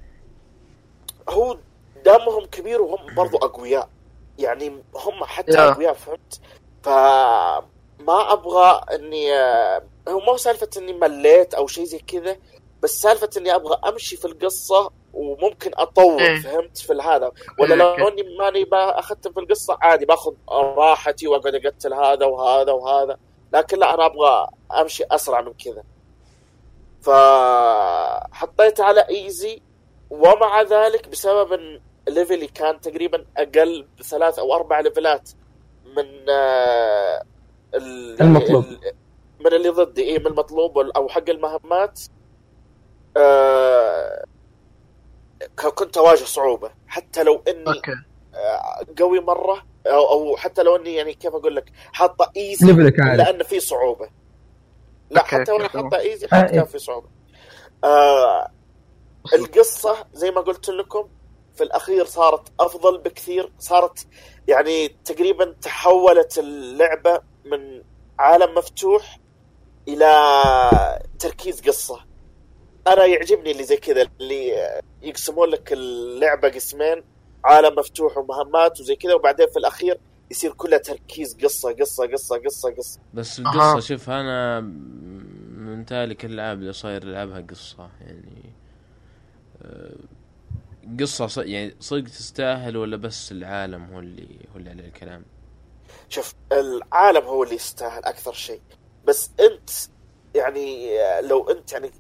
[1.29, 1.59] هو
[2.05, 3.96] دمهم كبير وهم برضو أقوياء.
[4.39, 5.69] يعني هم حتى يا.
[5.69, 6.41] اقوياء فهمت
[6.83, 12.37] فما أبغى إني آه، هو مو سالفة إني مليت أو شيء زي كذا
[12.83, 16.41] بس سالفة إني أبغى أمشي في القصة وممكن اطول إيه.
[16.41, 18.01] فهمت في هذا ولا أوكي.
[18.01, 23.19] لو إني ماني أختم في القصة عادي باخذ راحتي وأقعد أقتل هذا وهذا وهذا
[23.53, 24.49] لكن لا أنا أبغى
[24.81, 25.83] أمشي أسرع من كذا
[27.03, 29.63] فحطيت على easy
[30.11, 35.31] ومع ذلك بسبب إن level ي كان تقريبا أقل بثلاث أو أربع ليفلات
[35.97, 37.23] من آه،
[37.75, 38.65] ال- المطلوب.
[38.65, 38.93] ال-
[39.41, 42.01] من اللي ضدي إيه من المطلوب أو حق المهمات
[43.17, 44.25] آه،
[45.75, 47.81] كنت أواجه صعوبة حتى لو إني
[48.35, 52.67] آه، قوي مرة أو أو حتى لو إني يعني كيف أقول لك حاطه easy
[53.17, 54.09] لأن في صعوبة
[55.11, 55.69] لا أوكي، حتى وأنا.
[55.69, 56.53] حاطه easy حتى إيه.
[56.61, 57.09] كان في صعوبة
[57.85, 58.51] آه
[59.35, 61.09] القصة زي ما قلت لكم
[61.57, 63.53] في الأخير صارت أفضل بكثير.
[63.59, 64.07] صارت
[64.49, 67.83] يعني تقريبا تحولت اللعبة من
[68.19, 69.19] عالم مفتوح
[69.89, 70.11] إلى
[71.19, 72.01] تركيز قصة.
[72.87, 74.53] أنا يعجبني اللي زي كذا اللي
[75.03, 77.03] يقسمون لك اللعبة قسمين
[77.45, 79.99] عالم مفتوح ومهمات وزي كذا وبعدين في الأخير
[80.31, 83.01] يصير كلها تركيز قصة قصة قصة قصة قصة.
[83.15, 83.47] بس أها.
[83.47, 84.61] القصة شوف أنا
[85.57, 88.53] من تالك الالعاب اللي صاير ألعبها قصة يعني
[89.63, 89.97] آه،
[91.01, 95.25] قصة ص- يعني صدق تستاهل ولا بس العالم هو اللي هو اللي عليه الكلام؟
[96.09, 98.61] شوف العالم هو اللي يستاهل أكثر شيء.
[99.05, 99.71] بس أنت
[100.35, 100.89] يعني
[101.21, 101.91] لو أنت يعني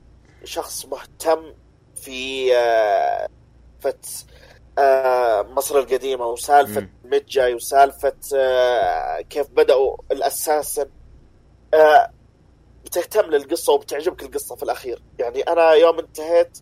[0.44, 1.54] شخص مهتم
[1.96, 2.50] في
[3.80, 4.06] فت
[5.56, 6.90] مصر القديمة وسالفة مم.
[7.04, 8.12] ميدجاي وسالفة
[9.30, 10.86] كيف بدأوا الأساسن
[11.74, 12.10] آه،
[12.84, 15.02] بتهتم للقصة وبتعجبك القصة في الأخير.
[15.18, 16.58] يعني أنا يوم انتهيت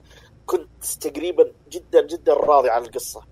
[0.47, 3.23] كنت تقريبا جدا جدا راضي عن القصة.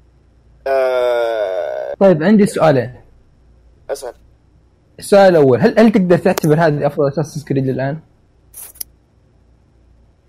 [0.66, 3.00] آه، طيب عندي سؤالين.
[3.90, 4.14] أسأل.
[4.98, 8.00] السؤال الأول هل هل تقدر تعتبر هذه أفضل Assassin's Creed الان؟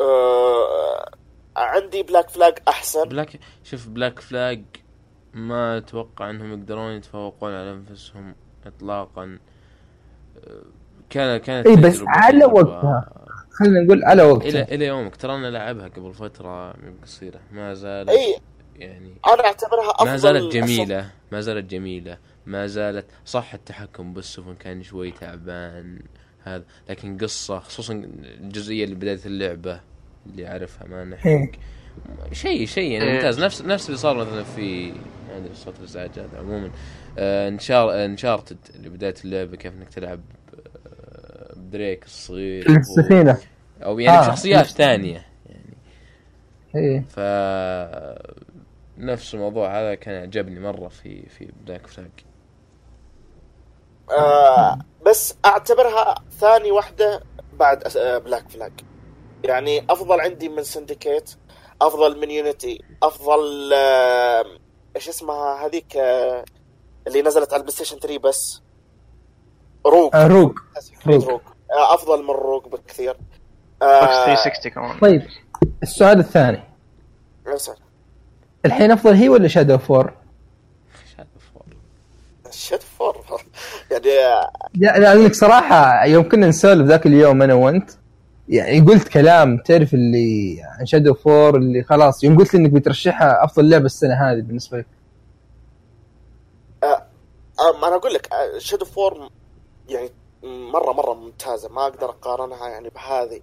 [0.01, 1.09] آه،
[1.57, 3.09] عندي Black Flag أحسن.
[3.09, 4.63] Black شوف Black Flag
[5.33, 8.35] ما أتوقع إنهم يقدرون يتفوقون على أنفسهم
[8.65, 9.39] اطلاقا.
[10.47, 10.61] أه،
[11.09, 13.22] كان كانت اي بس على وقتها.
[13.53, 15.15] خلينا نقول على إلى وقتها إلى يومك.
[15.15, 17.39] ترى أنا لعبها قبل فترة من قصيرة.
[17.51, 18.35] ما زالت إي.
[18.75, 21.11] يعني أنا أعتبرها أفضل ما زالت جميلة.
[21.31, 22.17] ما زالت جميلة.
[22.45, 25.99] ما زالت صح التحكم بالسفن كان شوي تعبان
[26.43, 27.93] هذا لكن قصة خصوصا
[28.23, 29.79] الجزئية اللي بداية اللعبة
[30.25, 31.05] اللي أعرفها ما إيه.
[31.05, 31.51] نحرق
[32.31, 33.13] شيء شيء يعني إيه.
[33.13, 33.39] ممتاز.
[33.39, 36.71] نفس نفس اللي صار مثلا في ما أدري صوت الازعاج هذا عموما.
[37.17, 40.19] آه انشار انشارتد اللي بدايه اللعبة كيف إنك تلعب
[41.73, 43.37] آه، بدريك الصغير السفينة.
[43.83, 45.77] أو يعني آه، شخصيات ثانية يعني.
[46.75, 47.19] اي ف
[48.97, 52.11] نفس الموضوع هذا كان عجبني مرة في في بلاك فلاج
[54.11, 57.23] آه بس أعتبرها ثاني واحدة
[57.53, 58.71] بعد أس- آه، Black Flag
[59.43, 61.31] يعني أفضل عندي من Syndicate
[61.81, 64.45] أفضل من Unity أفضل آه،
[64.95, 66.45] إيش اسمها هذيك آه،
[67.07, 68.61] اللي نزلت على البلاي ستيشن 3 بس.
[69.85, 70.59] روك آه، روك
[71.07, 71.23] روك.
[71.29, 73.17] روك آه، أفضل من روك بكثير.
[73.81, 74.99] آه 360 كمان.
[74.99, 75.21] طيب
[75.83, 76.63] السؤال الثاني.
[77.47, 77.75] اسال
[78.65, 80.13] الحين أفضل هي ولا شادو فور؟
[82.51, 83.25] شت فور
[83.91, 87.91] يعني آه، لا لأنك صراحة يوم كنا نسولف ذاك اليوم أنا وأنت
[88.49, 92.71] يعني قلت كلام تعرف اللي عن Shadow of War اللي خلاص يوم قلت لي إنك
[92.71, 94.85] بترشحها أفضل لعبة السنة هذه بالنسبة لك.
[96.83, 97.05] آه،
[97.87, 99.29] أنا أقول لك Shadow of War
[99.89, 100.09] يعني
[100.43, 103.41] مرة مرة ممتازة ما أقدر أقارنها يعني بهذه.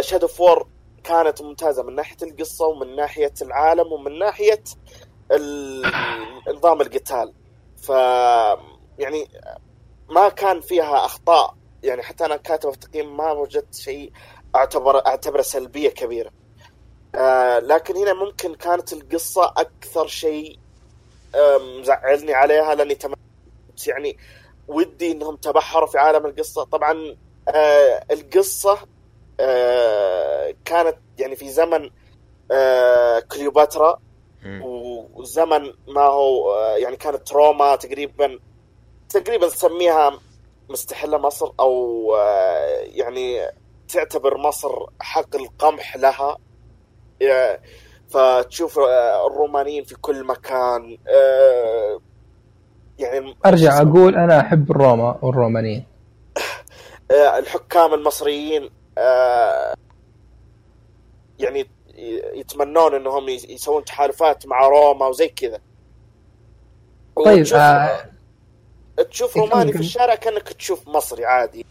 [0.00, 0.68] Shadow of War
[1.04, 4.62] كانت ممتازة من ناحية القصة ومن ناحية العالم ومن ناحية
[6.48, 7.34] نظام القتال.
[7.76, 7.88] ف
[8.98, 9.28] يعني
[10.10, 11.54] ما كان فيها أخطاء.
[11.82, 14.12] يعني حتى أنا كاتبه في التقييم ما وجدت شيء
[14.56, 16.30] اعتبر أعتبره سلبية كبيرة.
[17.14, 20.58] آه لكن هنا ممكن كانت القصة أكثر شيء
[21.34, 23.12] آه، مزعلني عليها لأني تم...
[23.86, 24.16] يعني
[24.68, 26.64] ودي إنهم تبحروا في عالم القصة.
[26.64, 27.16] طبعا
[27.48, 28.78] آه القصة
[29.40, 31.90] آه كانت يعني في زمن
[32.52, 34.00] آه كليوباترا.
[35.14, 38.38] وزمن ما هو آه يعني كانت روما تقريبا
[39.08, 40.20] تقريبا تسميها
[40.68, 43.50] مستحله مصر أو آه يعني
[43.88, 46.38] تعتبر مصر حق القمح لها.
[48.10, 52.00] فتشوف آه، الرومانيين في كل مكان آه،
[53.00, 55.84] يعني أرجع أقول أنا أحب الروما والرومانيين.
[57.10, 59.74] آه، الحكام المصريين آه،
[61.38, 61.66] يعني
[62.34, 65.58] يتمنون إنهم يسوون تحالفات مع روما وزي كذا.
[67.24, 68.06] طيب وتشوف- آه
[69.10, 69.78] تشوف روماني في.
[69.78, 71.66] الشارع كأنك تشوف مصري عادي.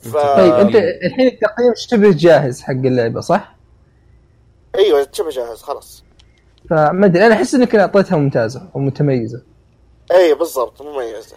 [0.00, 0.16] ف...
[0.16, 3.56] طيب أنت الحين التقييم شبه جاهز حق اللعبة صح؟
[4.74, 6.04] أيوه شبه جاهز خلاص.
[6.70, 9.42] فما أدري أنا أحس إنك أعطيتها ممتازة ومتميزه
[10.12, 11.36] اي بالضبط مميزة.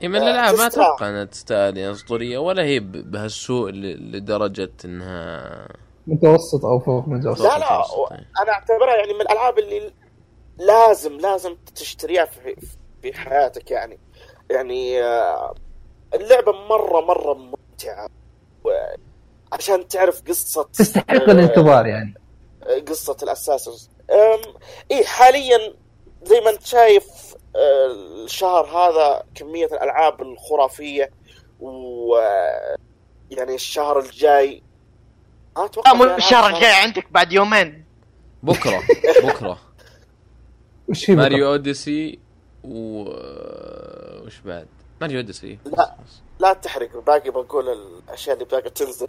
[0.00, 0.66] هي من الألعاب ما.
[0.66, 5.68] أتوقع إنها تستاهل يعني أسطورية ولا هي بهالسوء لدرجة إنها
[6.06, 7.42] متوسط أو فوق متوسط.
[7.42, 8.26] لا لا متوسط، يعني.
[8.42, 9.92] أنا أعتبرها يعني من الألعاب اللي
[10.58, 12.56] لازم لازم تشتريها في
[13.02, 13.98] في حياتك يعني.
[14.50, 15.54] يعني آه،
[16.14, 18.08] اللعبة مرة مرة ممتعة
[19.52, 22.14] عشان تعرف قصة تستحق آه، الانتظار يعني.
[22.88, 23.90] قصة الأساسنز.
[24.90, 25.74] اي حاليا
[26.22, 27.86] زي ما أنت شايف آه،
[28.24, 31.10] الشهر هذا كمية الألعاب الخرافية
[31.60, 32.76] و آه،
[33.30, 34.62] يعني الشهر الجاي
[35.56, 37.84] ما أتوقع لا مو الشهر الجاي عندك بعد يومين
[38.42, 38.82] بكرة
[39.28, 39.58] بكرة
[40.88, 42.18] وش في ماريو بكرة؟ أوديسي
[42.64, 43.02] و
[44.26, 44.66] وش بعد؟
[45.00, 45.96] ماريو أوديسي لا.
[46.38, 49.08] لا تحرق باقي بقول الأشياء اللي باقي تنزل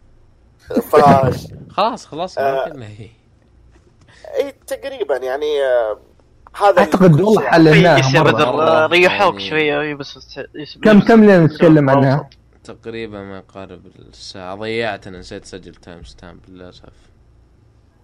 [0.90, 2.52] فاش خلاص خلاص آه.
[2.52, 3.08] ما كنا هي
[4.38, 5.98] اي تقريبا يعني آه،
[6.62, 7.50] هذا أعتقد والله شيء.
[7.50, 8.30] حللناها يا مرة.
[8.32, 8.86] بدر مرة.
[8.86, 10.38] ريحوك يعني- شوية بس
[10.84, 12.28] كم كم لين يس- نتكلم عنها؟
[12.64, 13.80] تقريبا ما يقارب
[14.12, 16.82] الساعة ضيعت أنا نسيت أسجل time stamp للأسف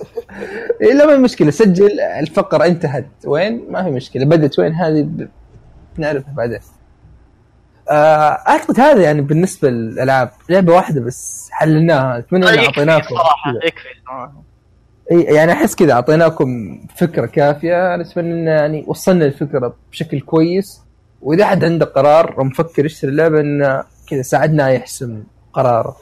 [0.83, 5.29] إيه لا ما مشكلة سجل الفقرة انتهت وين ما في مشكلة بدت وين هذه ب...
[5.97, 6.59] نعرفها بعدين
[7.91, 7.93] آه،
[8.49, 13.53] أعتقد هذا يعني بالنسبة للألعاب لعبة واحدة بس حللناها أتمنى ان يكفي أعطيناكم صراحة.
[13.65, 14.33] يكفي آه.
[15.13, 17.95] إي يعني أحس كذا أعطيناكم فكرة كافية.
[17.95, 20.81] أتمنى إن يعني وصلنا الفكرة بشكل كويس.
[21.23, 25.23] وإذا أحد عنده قرار ومفكر يشتري اللعبة انه كذا ساعدنا يحسم
[25.53, 25.97] قراره.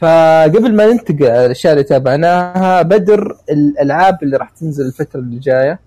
[0.00, 5.80] فقبل ما ننتقل الأشياء اللي تابعناها بدر الألعاب اللي راح تنزل الفترة اللي جاية.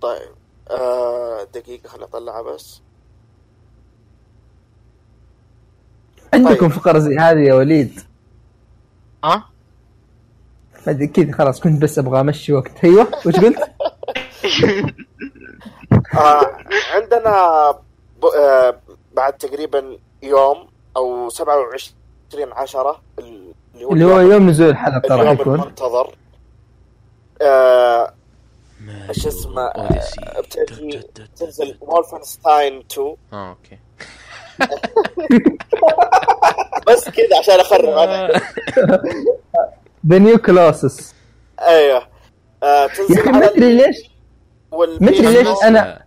[0.00, 0.30] طيب
[0.70, 2.82] آه دقيقة خليني أطلعها بس.
[6.34, 6.70] عندكم طيب.
[6.70, 8.00] فقرة زي هذه يا وليد؟
[9.24, 9.44] ها؟ ما
[10.88, 12.84] ادري كذا خلاص كنت بس أبغى أمشي وقت.
[12.84, 13.58] أيوه وش قلت؟
[16.14, 16.50] آه
[16.94, 17.70] عندنا
[18.22, 18.24] ب...
[18.24, 18.80] آه
[19.12, 23.54] بعد تقريبا يوم أو 27 10 اللي
[23.84, 25.54] هو اللي هو يوم نزول الحلقة اليوم يكون.
[25.54, 26.14] المنتظر.
[27.42, 28.14] آه
[29.08, 29.62] إيش اسمه.
[29.62, 30.00] آه،
[30.40, 31.02] بتجي
[31.36, 33.78] تنزل Wolfenstein 2 آه أوكي.
[36.88, 37.84] بس كذا عشان أخرب.
[37.88, 38.30] أنا
[40.06, 41.14] The New Colossus
[41.60, 42.02] أيوه.
[42.62, 42.66] آه
[43.10, 43.96] يا أخي ما أدري ليش.
[44.72, 46.00] ما أدري ليش أنا-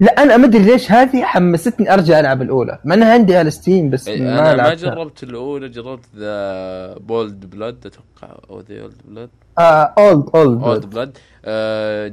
[0.00, 2.78] لا أنا ما أدري ليش هذه حمستني أرجع ألعب الأولى.
[2.84, 4.94] مع إنها عندي على Steam بس ما أنا إيه، ما لعبتها.
[4.94, 10.86] جربت الأولى جربت The Old Blood أتوقع أو ذا اولد بلاد آه اولد اولد اولد
[10.90, 11.18] بلاد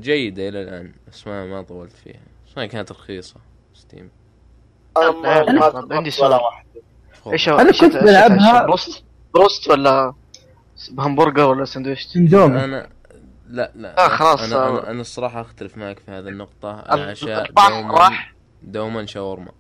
[0.02, 2.20] جيدة إلى الآن بس ما ما طولت فيها.
[2.48, 3.36] بس ما كانت رخيصة
[3.74, 4.10] ستيم
[4.98, 6.32] أنا ما عندي سؤال.
[6.32, 6.66] واحد
[7.28, 9.04] إيش أنا كنت بلعبها- broast
[9.34, 10.14] broast ولا
[11.00, 12.90] همبرجر ولا سندويتش؟ اندومي أنا
[13.50, 14.70] لا لا آه، خلاص، أنا آه.
[14.70, 18.34] أنا, أنا الصراحة أختلف معك في هذه النقطة العشاء الطباخ دوما راح
[18.64, 19.52] دوما شاورما؟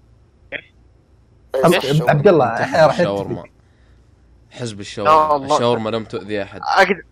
[2.09, 2.45] عبد الله
[2.85, 3.49] راح الشاورما يتفق.
[4.49, 5.55] حزب الشاورما.
[5.55, 7.03] الشاورما لم تؤذي أحد أقدر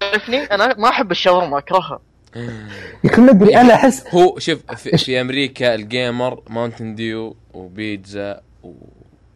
[0.00, 2.00] تعرفني أنا ما أحب الشاورما أكرهها
[3.18, 8.40] ما ادري أنا احس هو شوف في, في أمريكا ال gamer Mountain Dew وبيتزا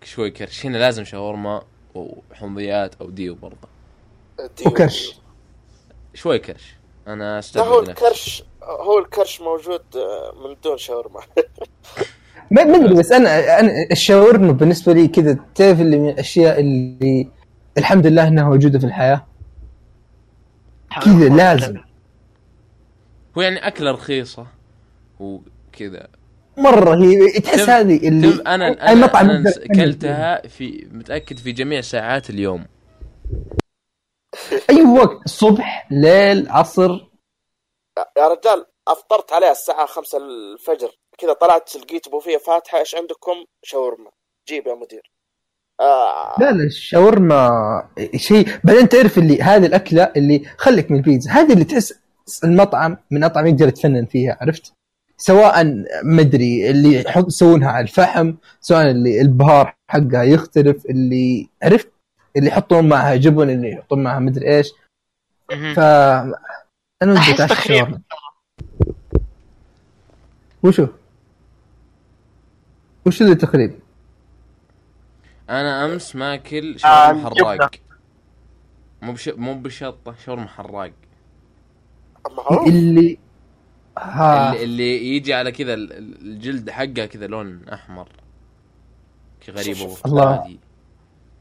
[0.02, 1.62] وشوي كرش هنا لازم شاورما
[1.94, 3.69] وحمضيات أو ديو برضه.
[4.66, 5.20] وكرش.
[6.14, 6.76] شوي كرش.
[7.06, 7.80] أنا لا هو.
[7.80, 11.20] الكرش هو الكرش موجود آه، من دون شاورما.
[12.50, 17.28] ما ما أدري بس أنا أنا الشاورما بالنسبة لي كذا تعرف اللي من الأشياء اللي
[17.78, 19.26] الحمد لله إنها موجودة في الحياة؟
[21.04, 21.76] كذا لازم.
[23.38, 24.46] هو يعني أكلة رخيصة
[25.20, 26.08] وكذا.
[26.56, 32.64] مرة هي تحس هذه اللي أنا أنا, أنا أكلتها في متأكد في جميع ساعات اليوم.
[34.70, 36.90] أي وقت؟ الصبح ليل عصر؟
[38.16, 40.90] يا رجال أفطرت عليها الساعة 5 الفجر.
[41.18, 43.32] كذا طلعت لقيت بوفيه فاتحة إيش عندكم؟
[43.62, 44.10] شاورما.
[44.48, 45.12] جيب يا مدير.
[45.80, 46.34] آه.
[46.40, 47.50] لا لا الشاورما
[48.16, 48.48] شيء.
[48.64, 51.30] بعدين تعرف اللي هذه الأكلة اللي خليك من البيتزا.
[51.30, 51.94] هذه اللي تحس
[52.44, 54.72] المطعم من اطعم يقدر يتفنن فيها عرفت؟
[55.16, 61.92] سواء مدري اللي يحط يسوونها على الفحم سواء اللي البهار حقها يختلف اللي عرفت؟
[62.36, 64.72] اللي يحطون معها جبن اللي يحطون معها مدري إيش.
[65.74, 65.78] ف
[67.02, 67.86] أنا ودي أتعشى
[70.62, 70.86] وشو؟
[73.06, 73.78] وش اللي تخريب؟
[75.50, 77.30] أنا أمس ماكل آه، شاورما.
[77.30, 77.70] حراق
[79.02, 79.28] مو بش...
[79.28, 80.92] مو بشطة شاورما حراق
[82.66, 83.18] اللي
[83.98, 88.08] ها اللي, اللي يجي على كذا ال- ال- الجلد حقه كذا لون أحمر
[89.48, 90.58] وفي الله.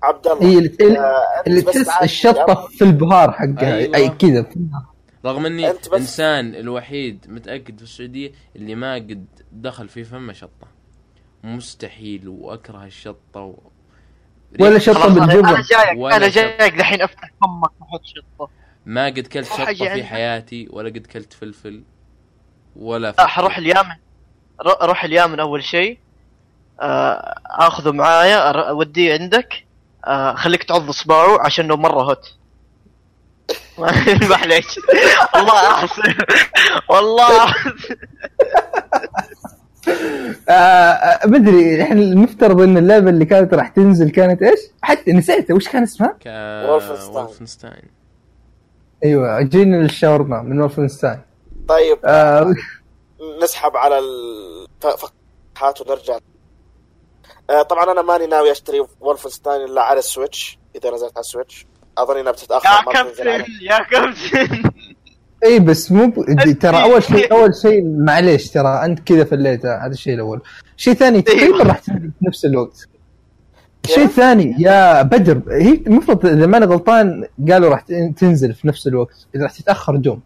[0.04, 3.96] عبد الله هي اللي, اللي, آه، اللي تحس الشطة في البهار حقها أيوة.
[3.96, 4.46] اي كذا.
[5.26, 10.34] رغم إني أنت بس- إنسان الوحيد متأكد في السعودية اللي ما قد دخل في فمه
[10.34, 10.68] شطة.
[11.44, 13.56] مستحيل وأكره الشطة و...
[14.60, 15.46] ولا شطة أنا بالجبن.
[15.48, 16.28] أنا جايك أنا.
[16.28, 18.50] جايك دحين أفتح فمك وحط شطة.
[18.86, 20.04] ما قد كلت شطة في.
[20.04, 21.84] حياتي ولا قد كلت فلفل
[22.76, 23.28] ولا لا فلفل.
[23.30, 23.96] حروح اليمن.
[24.66, 25.98] رو- أروح اليمن أول شيء.
[26.82, 28.38] آه، آخذه معايا
[28.70, 29.66] أوديه عندك.
[30.10, 32.34] آه، خليك تعض اصبعه عشانه مرة هوت.
[34.30, 34.80] معليش.
[35.36, 36.02] والله أحسن.
[36.90, 37.54] والله
[40.50, 45.54] آه آه مدري إحنا المفترض إن اللعبة اللي كانت راح تنزل كانت إيش؟ حتى نسيتها.
[45.56, 46.18] وش كان اسمها؟
[47.16, 47.84] وولفنستاين.
[49.06, 51.22] أيوه جينا للشاورما من Wolfenstein
[51.68, 52.54] طيب آه
[53.44, 56.18] نسحب على الفتحات ونرجع
[57.70, 61.66] طبعا أنا ماني ناوي أشتري Wolfenstein إلا على ال Switch إذا نزلت على ال Switch.
[61.98, 64.72] اظن إنها بتتأخر يا كابتن يا كابتن.
[65.44, 66.52] إي بس مو ب...
[66.60, 70.42] ترى أول شيء أول شيء معليش ترى أنت كذا فليتها هذا الشيء الأول.
[70.78, 72.88] شيء ثاني تقريبا راح تنزل في نفس الوقت.
[73.86, 77.82] الشيء الثاني يا بدر هي المفروض إذا ماني غلطان قالوا راح
[78.18, 80.22] تنزل في نفس الوقت إذا راح تتأخر دوم.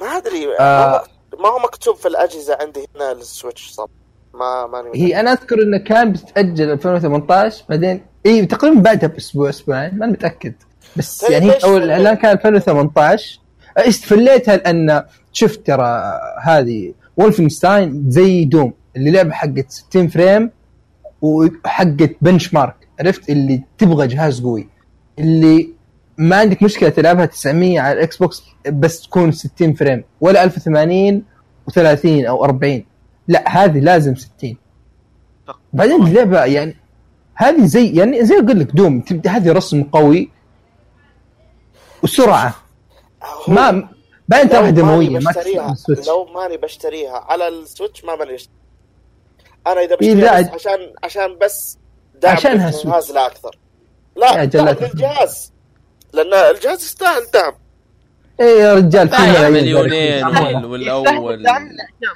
[0.00, 1.04] ما أدري آه.
[1.38, 3.90] ما هو- مكتوب في الأجهزة عندي هنا للسويتش صب
[4.34, 4.90] ما ماني.
[4.94, 10.54] هي أنا أذكر إنه كان بتتاجل 2018 بعدين إي تقريبا بعدها بأسبوع أسبوعين ما متأكد.
[10.96, 13.40] بس طيب يعني أول؟ الاعلان كان 2018
[13.76, 15.02] استفليتها لأن
[15.32, 16.02] شفت ترى
[16.42, 20.50] هذه Wolfenstein زي Doom اللي لعبة حقت 60 frame
[21.22, 24.68] وحقت benchmark عرفت؟ اللي تبغى جهاز قوي.
[25.18, 25.68] اللي
[26.18, 31.22] ما عندك مشكلة تلعبها 900 على ال Xbox بس تكون 60 frame ولا 1080
[31.70, 31.78] و30
[32.28, 32.84] أو 40
[33.30, 34.56] لا هذه لازم 60
[35.72, 36.76] بعدين اللعبه يعني
[37.34, 40.30] هذه زي يعني زي أقول لك Doom تبدأ هذه رسم قوي
[42.02, 42.54] وسرعة.
[43.48, 43.88] ما
[44.28, 48.50] واحدة ماني دمويه ما بشتريها ال Switch لو ماني بشتريها على ال Switch ما ماني
[49.66, 50.40] أنا إذا إيه، بشتريها لا.
[50.40, 51.78] بس عشان عشان بس
[52.22, 53.58] دعم عشانها الجهاز لا أكثر.
[54.16, 54.42] لا.
[54.42, 55.52] دعم للجهاز
[56.12, 57.52] لأن الجهاز يستاهل دعم.
[58.40, 60.24] إيه يا رجال في مليونين
[60.70, 61.44] والأول.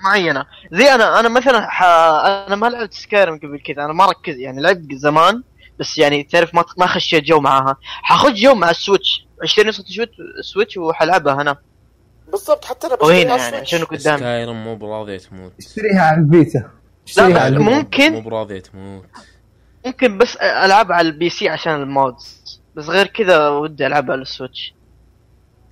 [0.05, 0.45] معينة.
[0.73, 1.83] زي أنا أنا مثلا ح...
[1.83, 3.85] أنا ما لعبت Skyrim قبل كذا.
[3.85, 5.43] أنا ما ركز يعني لعبت زمان
[5.79, 7.77] بس يعني تعرف ما ما خشيت جو معاها.
[7.83, 9.27] حاخش جو مع ال Switch.
[9.43, 11.57] اشتري نسخه Swit- Switch وحلعبها هنا
[12.33, 13.75] بالضبط حتى أنا بشتريها يعني Switch.
[13.75, 15.53] عشان قدامي Skyrim مو براضية تموت.
[15.59, 16.71] اشتريها على البيتا
[17.17, 18.13] لا، ممكن.
[18.13, 19.05] مو براضية تموت.
[19.87, 22.61] ممكن بس العب على ال PC عشان ال mods.
[22.77, 24.75] بس غير كذا ودي ألعبها على السويتش.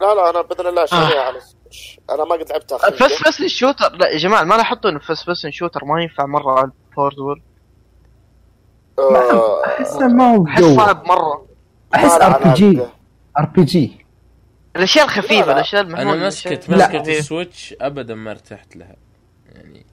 [0.02, 1.26] لا لا أنا بإذن الله شاريها آه.
[1.26, 2.78] على ال Switch أنا ما قد لعبتها.
[2.78, 6.58] فس فس الشوتر لا يا جماعة ما لاحظتوا انه first first shooter ما ينفع مرة
[6.58, 7.42] على وورد
[8.98, 11.46] آه، احس ما هو أحس صعب مرة.
[11.94, 12.80] أحس ار بي جي.
[13.38, 14.06] ار بي جي
[14.76, 15.52] الأشياء لا، الخفيفة لا.
[15.52, 17.08] الأشياء المحمولة أنا مسكت مسكت.
[17.08, 18.96] السويتش ابدا ما ارتحت لها.
[19.52, 19.86] يعني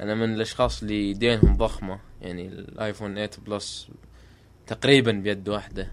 [0.00, 2.00] أنا من الأشخاص اللي يدينهم ضخمة.
[2.22, 3.88] يعني الايفون 8 بلس
[4.66, 5.90] تقريبا بيد واحدة.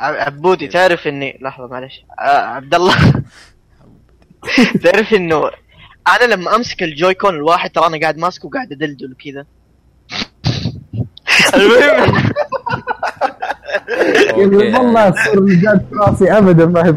[0.00, 2.04] عبودي تعرف اني لحظة معلش.
[2.20, 2.94] آه عبد الله
[4.84, 5.50] تعرف إنه
[6.08, 9.46] أنا لما أمسك الجوي كون الواحد ترى أنا قاعد ماسكه وقاعد أدلدل كذا
[14.36, 14.74] المهم.
[14.74, 16.94] والله الصورة اللي جات في راسي ابدا ما هي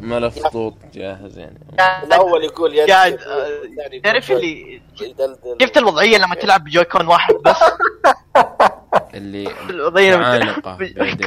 [0.00, 1.58] ما له خطوط جاهز يعني.
[2.04, 4.80] الأول يقول يد قاعد آه، تعرف اللي.
[5.62, 7.56] شفت الوضعية لما تلعب بجوي كون واحد بس؟
[9.14, 11.18] اللي الوضعية لما تلعب بيدين.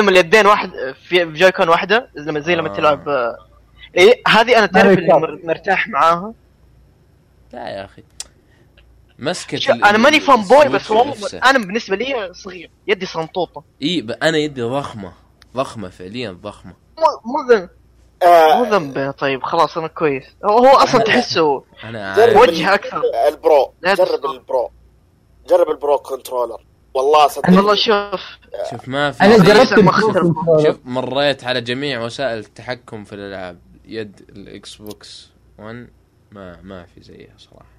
[0.00, 0.70] تستخدم اليدين واحد
[1.08, 2.76] في ب Joy-Con واحدة لما زي لما آه.
[2.76, 3.36] تلعب آه،
[3.96, 6.32] إيه هذه أنا تعرف اللي مرتاح معاها.
[7.52, 8.02] لا يا أخي.
[9.54, 11.14] ال- أنا ماني fanboy بس والله.
[11.44, 13.62] أنا بالنسبة لي صغير يدي صنطوطة.
[13.82, 15.12] إي ب- أنا يدي ضخمة
[15.56, 16.72] ضخمة فعليا ضخمة.
[16.98, 17.68] مو مو ذنب.
[18.22, 20.24] آه، مو ذنب طيب خلاص أنا كويس.
[20.44, 21.64] هو أصلا تحسه
[22.36, 23.02] وجه أكثر.
[23.28, 24.24] ال Pro جرب.
[24.24, 24.70] ال Pro.
[25.48, 26.60] جرب ال Pro Controller.
[26.94, 27.48] والله صدق.
[27.48, 28.20] والله شوف.
[28.70, 29.68] شوف ما في أنا جربت.
[30.66, 33.58] شوف مريت على جميع وسائل التحكم في الألعاب.
[33.84, 35.88] يد ال Xbox 1
[36.32, 37.70] ما ما في زيها صراحة.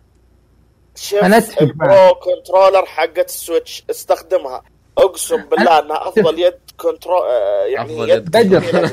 [0.95, 4.63] شوف أنا أتفق ال Pro Controller حقت ال Switch استخدمها.
[4.97, 8.63] أقسم بالله إنها أفضل يد control آه، يعني أفضل يد يد بدر.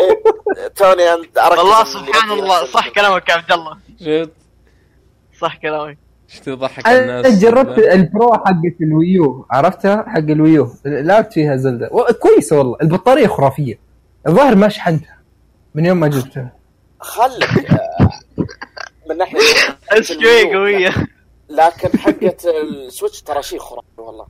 [0.00, 0.22] إيه،
[0.76, 2.66] توني أنت والله سبحان الله.
[2.66, 3.78] صح كلامك يا عبد الله.
[4.00, 4.32] شفت؟
[5.40, 5.98] صح كلامك.
[6.30, 10.72] إيش تضحك أنا الناس؟ جربت ال Pro حقت الويو عرفتها حق الويو.
[10.84, 11.88] لعبت فيها Zelda.
[12.22, 12.76] كويسة والله.
[12.82, 13.78] البطارية خرافية.
[14.26, 15.18] الظاهر ما شحنتها.
[15.74, 16.52] من يوم ما جبتها.
[17.00, 18.10] خلك آه،
[19.10, 19.38] من ناحية
[20.02, 20.94] شوي قوية.
[21.48, 24.26] لكن حقة ال Switch ترى شيء خرافي والله.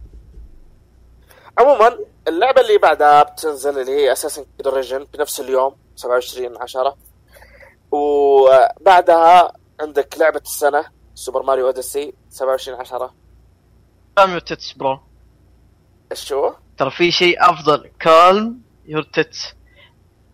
[1.59, 1.99] عموما
[2.29, 6.97] اللعبة اللي بعدها بتنزل اللي هي Assassin's Creed Origins بنفس اليوم 27 10
[7.91, 10.85] وبعدها عندك لعبة السنة.
[11.21, 13.15] Super Mario Odyssey 27 10
[14.17, 15.01] Calm your tits bro.
[16.13, 17.91] إيش هو؟ ترى في شيء أفضل.
[18.01, 19.55] Calm your tits.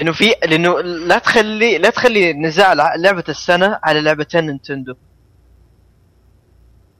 [0.02, 4.94] إنه في لأنه لا تخلي لا تخلي نزاع لع- لعبة السنة على لعبتين Nintendo.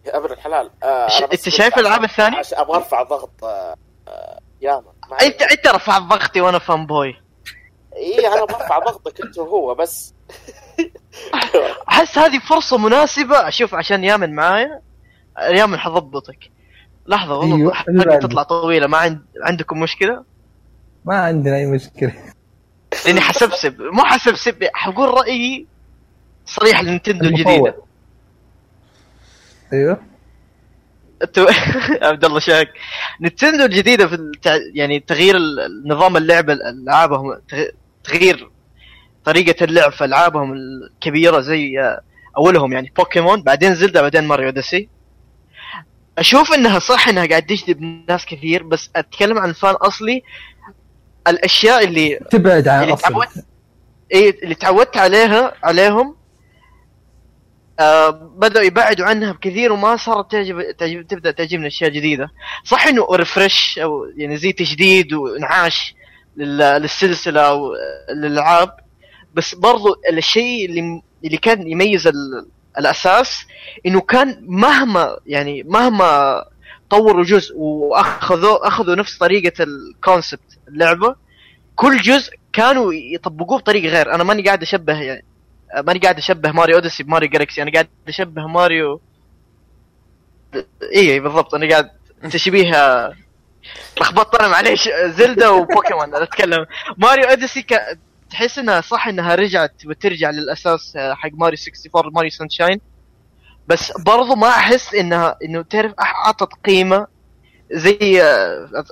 [0.06, 3.74] يا ابن الحلال آه ش- أنت شايف الثانية؟ عشان أبغى أرفع ضغط آه
[4.08, 4.92] آه ياما.
[5.10, 7.16] ما انت أنت رفعت ضغطي وأنا fanboy
[7.96, 10.14] اي أنا برفع ضغطك أنت وهو بس.
[11.89, 13.48] احس هذه فرصة مناسبة.
[13.48, 14.81] أشوف عشان يامن معايا.
[15.39, 16.51] يامن حضبطك.
[17.07, 18.19] لحظة والله أيوة، حلقة.
[18.19, 18.86] تطلع طويلة.
[18.86, 20.24] ما عند عندكم مشكلة؟
[21.05, 22.12] ما عندنا أي مشكلة.
[23.07, 23.82] لأني حسبسب.
[23.82, 24.65] مو حسبسب.
[24.74, 25.66] حقول رأيي
[26.47, 27.74] صريح لنينتندو الجديدة.
[29.73, 30.01] أيوه.
[31.23, 31.47] أنتوا
[32.09, 32.69] عبد الله شاك.
[33.20, 34.57] Nintendo الجديدة في التع...
[34.74, 35.36] يعني تغيير
[35.86, 37.73] نظام اللعب العابهم تغ-
[38.05, 38.51] تغيير
[39.27, 42.01] طريقة اللعب في ألعابهم الكبيرة زي آه،
[42.36, 44.89] أولهم يعني بوكيمون بعدين Zelda بعدين Mario Odyssey.
[46.19, 50.23] أشوف إنها صح إنها قاعد تجذب ناس كثير بس أتكلم عن fan أصلي.
[51.28, 53.47] الأشياء اللي تبعد عن اللي تعودت
[54.12, 56.16] إيه اللي تعودت عليها عليهم
[57.81, 62.28] آه بدأوا يبعدوا عنها بكثير وما صارت تعجب, تعجب تبدأ تعجبني أشياء جديدة.
[62.65, 65.94] صح إنه refresh أو يعني زي تجديد وإنعاش
[66.36, 67.74] لل- للسلسلة أو
[68.15, 68.85] للألعاب.
[69.36, 72.46] بس برضو الشيء اللي اللي كان يميز ال-
[72.78, 73.46] الأساس
[73.86, 76.44] إنه كان مهما يعني مهما
[76.90, 81.16] طوروا جزء واخذوا أخذوا نفس طريقة ال concept اللعبة
[81.76, 84.14] كل جزء كانوا يطبقوه بطريقة غير.
[84.14, 85.24] أنا ماني قاعد أشبه يعني
[85.86, 89.00] ماني قاعد أشبه Mario Odyssey ب Mario Galaxy أنا قاعد أشبه ماريو
[90.94, 91.54] اي بالضبط.
[91.54, 91.90] أنا قاعد
[92.30, 92.70] تشبيه
[94.00, 96.05] لخبطت أنا معليش Zelda و Pokemon.
[96.14, 96.66] أنا أتكلم.
[96.98, 97.98] Mario Odyssey ك...
[98.31, 102.81] تحس إنها صح إنها رجعت وترجع للأساس حق ماريو 64 Mario Sunshine.
[103.69, 107.07] بس برضو ما أحس إنها إنه تعرف أعطت قيمة
[107.73, 108.23] زي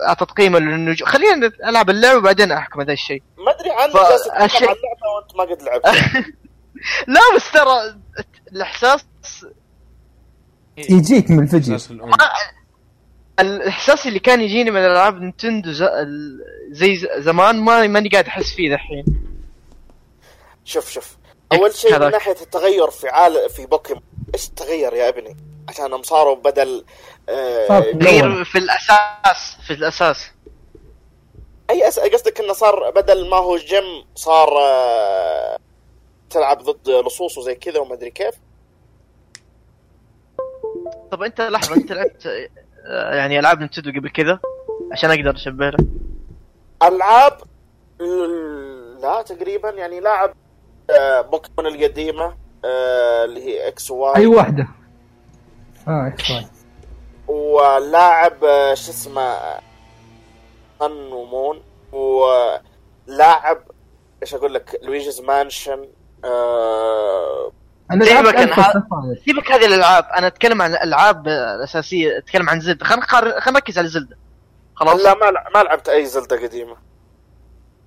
[0.08, 3.22] أعطت قيمة للنجوم خلينا ألعب اللعبه وبعدين أحكم هذا الشيء.
[3.38, 5.86] ما أدري عنك ف- جالس الشيء- عن اللعبة وأنت ما قد لعبت.
[7.14, 7.96] لا بس ترى
[8.52, 9.04] الإحساس
[10.78, 12.16] يجيك من الفيديو ما
[13.40, 15.22] الإحساس اللي كان يجيني من العاب.
[15.82, 19.04] ال- زي ز- زمان ما ماني قاعد أحس فيه دحين.
[20.64, 21.16] شوف شوف.
[21.52, 22.10] أول شيء من.
[22.10, 24.02] ناحية التغير في عالم في بوكيمون
[24.34, 25.36] إيش تغير يا ابني؟
[25.68, 26.84] عشان صاروا بدل
[27.28, 30.30] آه صار في- غير في الأساس في الأساس.
[31.70, 31.98] أي أس...
[31.98, 35.58] قصدك إنه صار بدل ما هو جيم صار آه
[36.30, 38.34] تلعب ضد لصوص وزي كذا وما أدري كيف؟
[41.12, 42.48] طب أنت لحظة أنت لعبت آه،
[42.90, 44.38] يعني ألعاب Nintendo قبل كذا
[44.92, 45.80] عشان أقدر اشبه لك
[46.82, 47.38] العاب
[49.02, 50.34] لا تقريبا يعني لاعب
[50.90, 52.34] آه بوكيمون القديمة
[52.64, 54.16] آه اللي هي X Y.
[54.16, 54.68] أي واحدة.
[55.88, 56.46] آه X Y.
[57.28, 59.36] ولاعب آه، شو اسمه
[60.80, 61.60] Sun و Moon
[61.92, 63.58] ولاعب
[64.22, 65.88] إيش أقول لك لويجيز مانشن
[66.24, 67.52] آه
[67.94, 69.24] أنا سيبك لعبت أنا ألف.
[69.24, 73.88] سيبك هذه الألعاب أنا أتكلم عن الألعاب الأساسية أتكلم عن زلدا خلينا خلينا نركز على
[73.88, 74.16] زلدا
[74.74, 76.76] خلاص؟ لا ما ما لعبت أي زلدة قديمة.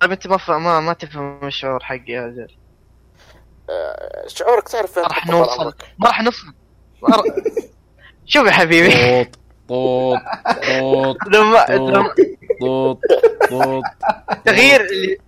[0.00, 0.50] طيب أنت ما ف...
[0.50, 2.50] ما ما تفهم الشعور حقي يا رجال
[3.70, 5.74] آه شعورك تعرف ما راح نوصل.
[5.98, 6.54] ما راح نوصل.
[8.26, 9.24] شوف يا حبيبي.
[9.68, 10.18] طوط
[10.68, 11.64] طوط لما
[12.60, 12.98] طوط
[13.50, 13.82] طوط
[14.44, 15.18] تغيير اللي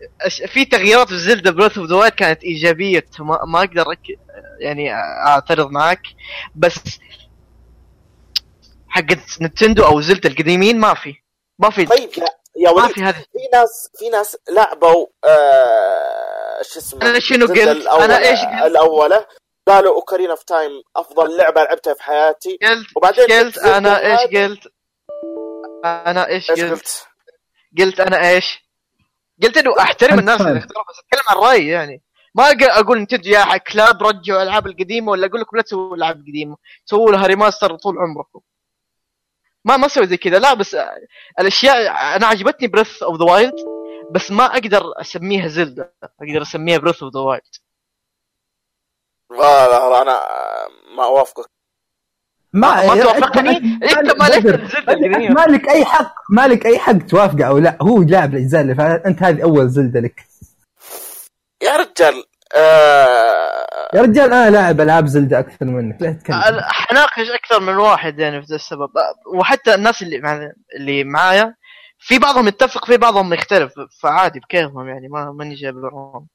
[0.46, 3.06] في تغييرات في زلدا بروث اوف ذا كانت إيجابية.
[3.18, 4.02] ما, ما أقدر أك...
[4.58, 4.92] يعني
[5.26, 6.02] أعترض معك.
[6.54, 6.74] بس
[8.88, 11.14] حقت نتندو أو زلدا القديمين ما في.
[11.58, 12.10] ما في طيب
[12.56, 13.14] يا وليد في هذه.
[13.14, 18.40] في ناس في ناس لعبوا آه شو اسمه أنا شنو زلدة قلت؟ الأولى- أنا إيش
[18.40, 19.26] قلت؟ الاولى
[19.68, 22.58] قالوا Ocarina of Time أفضل لعبة لعبتها في حياتي.
[22.62, 24.72] قلت وبعدين قلت Zelda أنا إيش قلت؟
[25.84, 27.06] أنا إيش إيش قلت؟
[27.78, 28.58] قلت؟ أنا إيش؟
[29.42, 32.02] قلت إنه أحترم الناس اللي اختاروا بس أتكلم عن رأيي يعني.
[32.34, 36.16] ما أق- أقول Nintendo يا كلاب رجعوا الالعاب القديمة ولا أقول لكم لا تسووا الالعاب
[36.16, 38.40] القديمه سووا لها remaster طول عمركم.
[39.64, 40.38] ما ما أسوي زي كذا.
[40.38, 40.76] لا بس
[41.40, 41.76] الأشياء
[42.16, 43.54] أنا عجبتني Breath of the Wild
[44.10, 47.54] بس ما أقدر أسميها Zelda أقدر أسميها Breath of the Wild
[49.30, 50.20] لا لا أنا
[50.96, 51.50] ما أوافقك.
[52.52, 55.28] ما ما توافقني؟ أنت ما لك الزلدة القديمة.
[55.28, 58.74] ما لك أي حق؟ ما لك أي حق توافقه أو لا؟ هو لاعب الاجزاء اللي
[58.74, 60.26] فاتت انت هذه أول زلده لك.
[61.62, 62.24] يا رجال
[62.56, 66.02] آه يا رجال أنا لاعب ألعاب زلده أكثر منك.
[66.02, 66.36] لا تتكلم.
[66.62, 68.90] حناقش أكثر من واحد يعني في ذا السبب.
[69.34, 71.54] وحتى الناس اللي مع اللي معايا
[71.98, 73.72] في بعضهم يتفق في بعضهم يختلف
[74.02, 76.26] فعادي بكيفهم يعني ما ماني جابرهم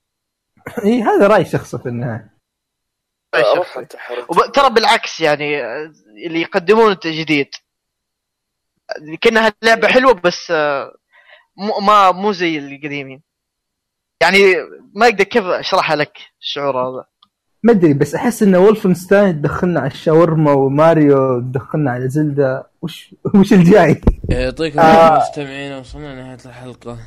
[0.84, 2.16] اي إيه، هذا رأي شخصي في النهاية.
[2.16, 2.35] انت.
[4.30, 5.62] وب- ترى بالعكس يعني
[6.28, 7.50] اللي يقدمون جديد.
[9.22, 10.52] كأنها لعبة حلوة بس
[11.58, 13.22] مو ما مو زي القديمين.
[14.22, 14.40] يعني
[14.96, 17.06] ما أقدر كيف أشرحها لك الشعور هذا.
[17.64, 22.70] ما أدري بس أحس إن ولفنستاين تدخلنا على الشاورما وماريو تدخلنا على زلدة.
[22.82, 24.84] وش وش الجاي؟ يعطيكم آه.
[24.84, 26.98] العافية مستمعين وصلنا لنهاية الحلقة.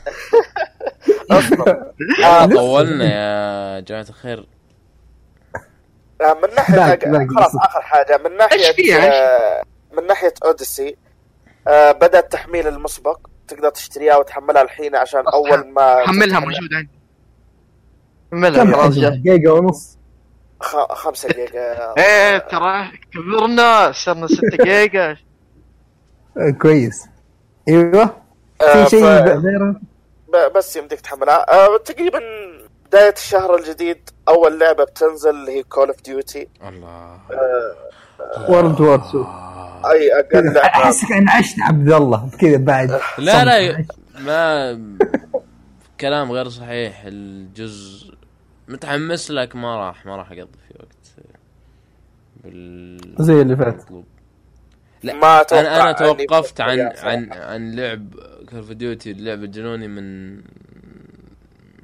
[2.24, 4.46] آه طولنا يا جماعة الخير.
[6.20, 6.98] من ناحية.
[7.36, 8.20] خلاص آخر حاجة.
[8.24, 9.62] من ناحية؟ آه
[9.92, 10.96] من ناحية Odyssey
[11.68, 13.18] آه بدا التحميل المسبق.
[13.48, 16.98] تقدر تشتريها وتحملها الحين عشان أول ما حملها تتحمل- موجود عندي.
[18.32, 19.98] حملها خلاص جيجا ونص؟
[20.60, 20.76] خ...
[20.92, 21.94] خمسة جيجا.
[21.98, 25.16] إيه ترى كبرنا صرنا 6 جيجا.
[26.36, 27.06] آه، كويس.
[27.68, 28.16] أيوه.
[28.62, 29.80] آه، في شيء غيره؟
[30.28, 31.52] ب- بس يمديك تحملها.
[31.64, 32.20] آه تقريبا
[32.88, 37.20] بداية الشهر الجديد أول لعبة بتنزل اللي هي كول اوف ديوتي الله
[38.48, 39.90] World War 2 آه.
[39.90, 43.84] أي أقل لعبة أحسك انعشت عبد الله كذا بعد لا لا.
[44.18, 44.96] ما
[46.00, 48.14] كلام غير صحيح الجزء
[48.68, 51.28] متحمس لك ما راح ما راح أقضي فيه وقت
[52.44, 53.84] بال زي اللي فات.
[55.02, 56.80] لا ما أتوقع أنا أنا توقفت عن.
[56.80, 58.14] عن عن لعب
[58.50, 60.36] Call of Duty اللعب الجنوني من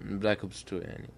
[0.05, 1.09] Black Ops 2 يعني.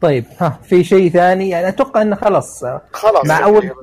[0.00, 2.64] طيب ها في شيء ثاني؟ يعني أتوقع إنه خلاص.
[2.92, 3.26] خلاص.
[3.26, 3.74] مع أول شهر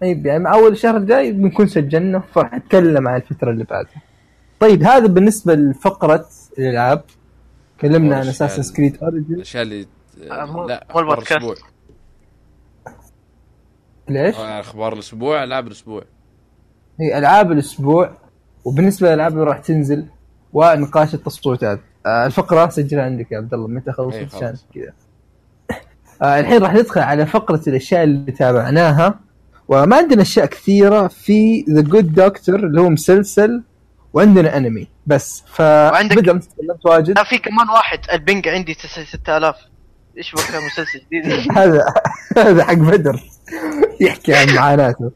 [0.00, 4.02] طيب يعني مع أول شهر جاي بنكون سجلنا فراح نتكلم عن الفترة اللي بعدها.
[4.60, 6.26] طيب هذا بالنسبة لفقرة
[6.58, 7.02] الألعاب.
[7.78, 9.86] تكلمنا عن Assassin's ال- Creed Origins الأشياء اللي
[10.22, 10.44] آه، لا
[10.94, 11.12] مو.
[11.12, 11.54] الأسبوع.
[14.08, 16.02] ليش؟ آه، أخبار الأسبوع ألعاب الأسبوع.
[17.00, 18.12] هي ألعاب الأسبوع
[18.64, 20.06] وبالنسبة للالعاب اللي راح تنزل
[20.52, 21.80] ونقاش التصويتات.
[22.06, 24.34] آه الفقرة سجلها عندك يا عبد الله متى إيه، خلصت خلاص.
[24.42, 24.92] عشان كذا.
[26.22, 29.20] آه الحين راح ندخل على فقرة الأشياء اللي تابعناها.
[29.68, 33.62] وما عندنا أشياء كثيرة في The Good Doctor اللي هو مسلسل
[34.12, 34.86] وعندنا أنمي.
[35.06, 37.10] بس وعندك- فبدأ انت تكلمت واجد.
[37.18, 39.56] لا في كمان واحد البنج عندي 6000
[40.18, 41.84] إيش بك مسلسل جديد؟ هذا
[42.36, 43.20] هذا حق بدر.
[44.00, 45.10] يحكي عن معاناته.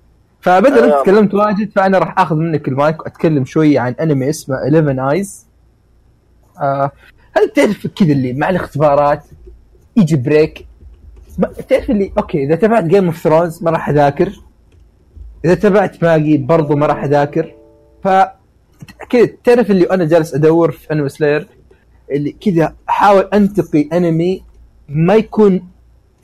[0.45, 1.03] فبدر انت آه.
[1.03, 5.47] تكلمت واجد فأنا راح آخذ منك المايك وأتكلم شوي عن أنمي اسمه 11 eyes
[6.61, 6.91] آه
[7.37, 9.23] هل تعرف كذا اللي مع الاختبارات
[9.97, 10.66] يجي break؟
[11.39, 14.33] ما- تعرف اللي okay إذا تابعت Game of Thrones ما راح أذاكر.
[15.45, 17.55] إذا تابعت ماجي برضو ما راح أذاكر.
[18.05, 18.09] ف
[19.11, 21.49] كذا تعرف اللي أنا جالس أدور في انمي سلاير
[22.11, 24.45] اللي كذا أحاول أنتقي أنمي
[24.89, 25.69] ما يكون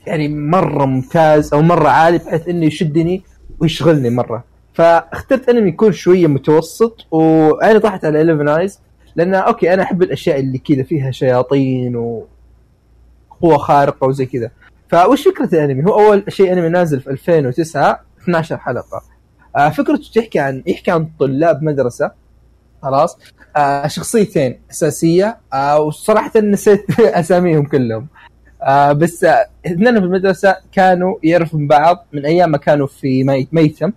[0.07, 3.23] يعني مرة ممتاز أو مرة عالي بحيث إنه يشدني.
[3.61, 4.43] ويشغلني مرة.
[4.73, 8.79] فاخترت أنمي يكون شوية متوسط وعيني طاحت على 11 eyes
[9.15, 14.51] لأن okay أنا أحب الأشياء اللي كذا فيها شياطين وقوه خارقة وزي كذا.
[14.89, 19.01] فوش فكرة الأنمي؟ هو أول شيء أنمي نازل في 2009 12 حلقة.
[19.57, 22.11] آه فكرته تحكي عن يحكي عن طلاب مدرسة
[22.83, 23.17] خلاص.
[23.57, 28.07] آه شخصيتين أساسية آه وصراحة نسيت أساميهم كلهم.
[28.63, 29.23] آه بس
[29.65, 33.91] اثنين في المدرسة كانوا يعرفوا من بعض من أيام ما كانوا في مي- ميتم.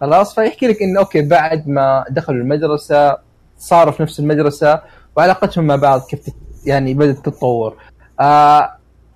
[0.00, 3.16] خلاص فيحكي لك انه okay بعد ما دخلوا المدرسة
[3.58, 4.80] صاروا في نفس المدرسة
[5.16, 6.20] وعلاقتهم مع بعض كيف
[6.66, 7.76] يعني بدأت تتطور.
[8.20, 8.70] آه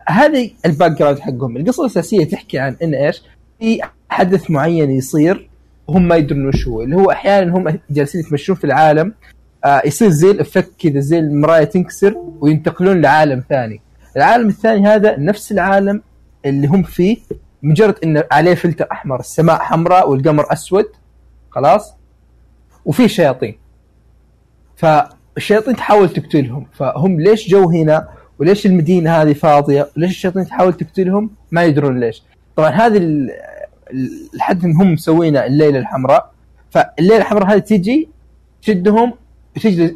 [0.09, 1.56] هذه ال background حقهم.
[1.56, 3.23] القصة الأساسية تحكي عن إن إيش؟
[3.60, 5.51] في حدث معين يصير
[5.89, 6.82] وهم ما يدرون وش هو.
[6.82, 9.12] اللي هو أحيانا هم جالسين يتمشون في العالم
[9.64, 13.81] آه يصير زي ال effect كذا زي المرايه تنكسر وينتقلون لعالم ثاني.
[14.16, 16.02] العالم الثاني هذا نفس العالم
[16.44, 17.16] اللي هم فيه
[17.62, 20.86] مجرد إنه عليه فلتر أحمر السماء حمراء والقمر أسود
[21.51, 21.94] خلاص؟
[22.84, 23.59] وفي شياطين.
[24.76, 26.66] فالشياطين تحاول تقتلهم.
[26.72, 32.22] فهم ليش جو هنا؟ وليش المدينة هذه فاضية؟ وليش الشياطين تحاول تقتلهم؟ ما يدرون ليش.
[32.56, 33.30] طبعا هذه ال-
[33.90, 36.32] ال- الحد إن هم مسوينه الليلة الحمراء.
[36.70, 38.09] فالليلة الحمراء هذه تجي
[38.62, 39.12] تشدهم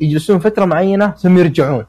[0.03, 1.85] يجلسون فترة معينة ثم يرجعون.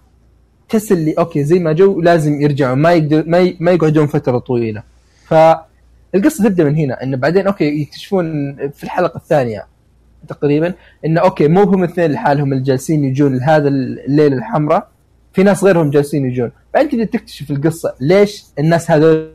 [0.72, 3.58] تحس اللي okay زي ما جو لازم يرجعون ما يقدر ما, ي...
[3.60, 4.84] ما يقعدون فترة طويلة.
[5.28, 9.66] فالقصة تبدأ من هنا إنه بعدين okay يكتشفون في الحلقة الثانية
[10.28, 10.74] تقريبا
[11.06, 14.88] إنه okay مو هم الاثنين لحالهم اللي جالسين يجون لهذا الليلة الحمراء
[15.34, 16.52] في ناس غيرهم جالسين يجون.
[16.74, 19.32] بعدين تبدأ تكتشف القصة ليش الناس هذول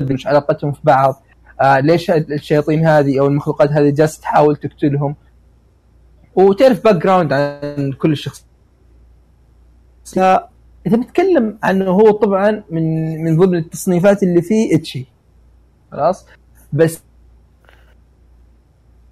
[0.00, 1.22] وش علاقتهم في بعض؟
[1.60, 5.16] آه ليش الشياطين هذه أو المخلوقات هذه جالسة تحاول تقتلهم؟
[6.34, 8.44] وتعرف background عن كل الشخص
[10.86, 15.06] إذا بتكلم عنه هو طبعا من من ضمن التصنيفات اللي فيه ecchi
[15.92, 16.26] خلاص
[16.72, 17.00] بس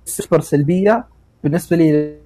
[0.05, 1.05] سوبر سلبية
[1.45, 2.17] بالنسبة لي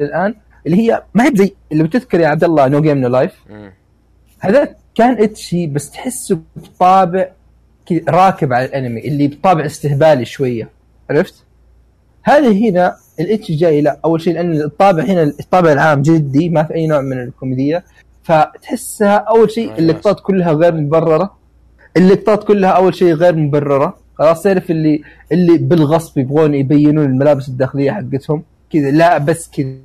[0.00, 0.34] الآن
[0.66, 3.32] اللي هي ما هي زي اللي بتذكر يا عبد الله No Game No Life.
[4.40, 7.28] هذا كان ecchi بس تحسه بطابع
[8.08, 10.68] راكب على الانمي اللي بطابع استهبالي شوية
[11.10, 11.44] عرفت؟
[12.22, 16.62] هذه هنا الـ ecchi جاي لا أول شيء لأن الطابع هنا الطابع العام جدي ما
[16.62, 17.82] في أي نوع من الكوميديا.
[18.22, 19.78] فتحسها أول شيء أيوة.
[19.78, 21.36] اللقطات كلها غير مبررة.
[21.96, 23.98] اللقطات كلها أول شيء غير مبررة.
[24.18, 25.02] خلاص تعرف اللي
[25.32, 28.44] اللي بالغصب يبغون يبينون الملابس الداخلية حقتهم.
[28.72, 29.76] كذا لا بس كذا.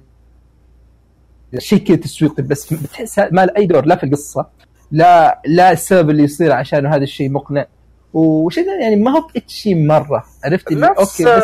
[1.58, 4.46] شيء كذا تسويقي بس بتحس ما له أي دور لا في القصة
[4.92, 7.66] لا لا السبب اللي يصير عشان هذا الشيء مقنع.
[8.14, 10.24] وشيء يعني ما هو شيء مرة.
[10.44, 11.44] عرفت نفس أوكي بس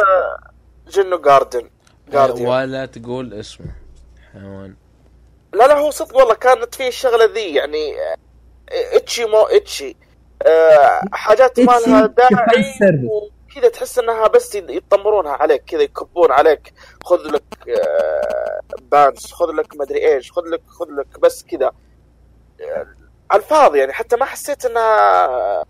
[0.96, 1.62] جنو جاردن
[2.12, 3.68] جارديان ولا تقول اسمه
[4.34, 4.76] حيوان.
[5.54, 7.94] لا لا هو صدق والله كانت فيه الشغلة ذي يعني
[8.70, 9.96] ecchi مو ecchi.
[10.48, 12.76] آه، حاجات ما لها داعي.
[13.04, 16.74] وكذا تحس إنها بس يطمرونها عليك كذا يكبون عليك.
[17.04, 18.60] خذ لك آه،
[18.92, 21.72] pants خذ لك مدري إيش خذ لك خذ لك بس كذا.
[22.62, 22.88] آه،
[23.36, 25.66] الفاضي يعني حتى ما حسيت إنها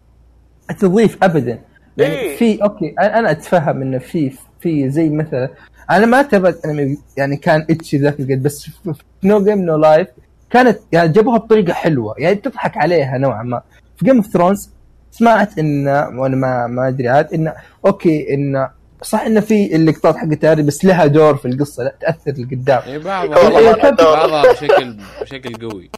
[0.79, 1.61] تضيف ابدا.
[1.97, 2.37] يعني إيه.
[2.37, 5.49] في okay أنا أنا أتفهم انه في في زي مثلا
[5.91, 8.93] أنا ما تابعت أنمي يعني كان ecchi ذاك القد بس في
[9.23, 10.07] No Game No Life
[10.49, 12.15] كانت يعني جابوها بطريقة حلوة.
[12.17, 13.61] يعني تضحك عليها نوعا ما.
[13.97, 14.69] في Game of Thrones
[15.11, 17.53] سمعت انه وأنا ما ما أدري عاد انه
[17.85, 18.69] okay انه
[19.01, 22.81] صح انه في اللقطات حقت هذه بس لها دور في القصة لا تأثر لقدام.
[22.85, 24.15] اي والله بعضها بعضها أدور.
[24.15, 25.89] بعضها بشكل بشكل قوي.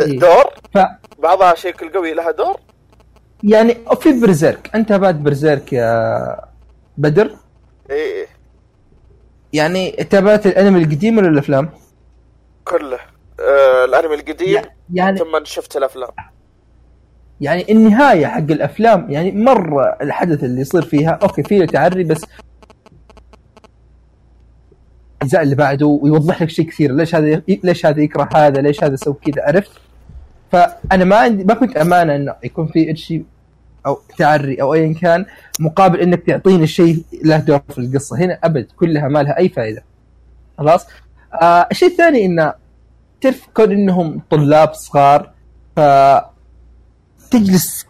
[0.00, 0.18] إيه.
[0.18, 0.44] دور؟
[0.74, 0.78] ف
[1.22, 2.56] بعضها شكل قوي لها دور؟
[3.42, 4.70] يعني في Berserk.
[4.74, 6.20] أنت تابعت Berserk يا
[6.98, 7.36] بدر؟
[7.90, 8.26] اي اي
[9.52, 11.70] يعني تابعت الانمي القديم ولا الأفلام؟
[12.64, 12.98] كله.
[13.40, 14.62] آه الانمي القديم
[14.92, 16.10] يعني ثم شفت الأفلام.
[17.40, 22.24] يعني النهاية حق الأفلام يعني مرة الحدث اللي يصير فيها أوكي فيه تعري بس
[25.22, 26.92] الأجزاء اللي بعده ويوضح لك شيء كثير.
[26.92, 29.70] ليش هذا ليش هذا يكره هذا؟ ليش هذا يسوي كذا؟ عرفت؟
[30.52, 33.24] فأنا ما عندي ما كنت أمانة إنه يكون في شيء
[33.88, 35.26] أو تعري أو ايا كان
[35.60, 38.16] مقابل إنك تعطيني شيء له دور في القصة.
[38.16, 39.82] هنا أبد كلها ما لها أي فائدة.
[40.58, 40.86] خلاص؟
[41.42, 42.52] آه الشيء الثاني انه
[43.20, 45.30] تعرف كون إنهم طلاب صغار
[45.76, 45.80] ف
[47.30, 47.86] تجلس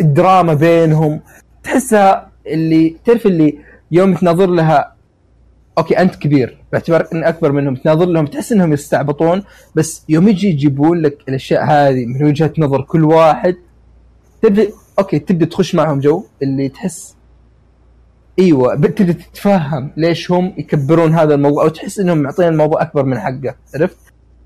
[0.00, 1.20] الدراما بينهم
[1.62, 3.58] تحسها اللي تعرف اللي
[3.90, 4.94] يوم تناظر لها
[5.78, 9.42] أوكي أنت كبير باعتبار إن أكبر منهم تناظر لهم تحس إنهم يستعبطون
[9.74, 13.56] بس يوم يجي يجيبون لك الأشياء هذه من وجهة نظر كل واحد
[14.42, 17.16] تبدا أوكي تبدأ تخش معهم جو اللي تحس
[18.38, 23.18] إيوه تبدأ تتفهم ليش هم يكبرون هذا الموضوع أو تحس إنهم معطين الموضوع أكبر من
[23.18, 23.96] حقه عرفت؟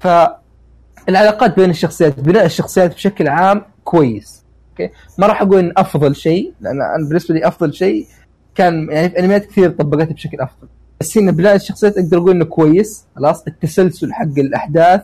[0.00, 6.52] فالعلاقات بين الشخصيات بناء الشخصيات بشكل عام كويس أوكي؟ ما راح أقول إن أفضل شيء
[6.60, 8.06] لأن أنا بالنسبة لي أفضل شيء
[8.54, 10.68] كان يعني في أنميات كثير طبقتها بشكل أفضل
[11.00, 15.02] بس هنا بناء الشخصيات أقدر أقول إنه كويس خلاص؟ التسلسل حق الأحداث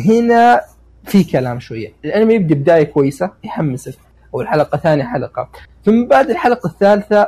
[0.00, 0.60] هنا
[1.04, 3.94] في كلام شوية الأنمي يبدأ بداية كويسة يحمسك
[4.34, 5.48] أو الحلقة ثاني حلقة.
[5.84, 7.26] ثم بعد الحلقة الثالثة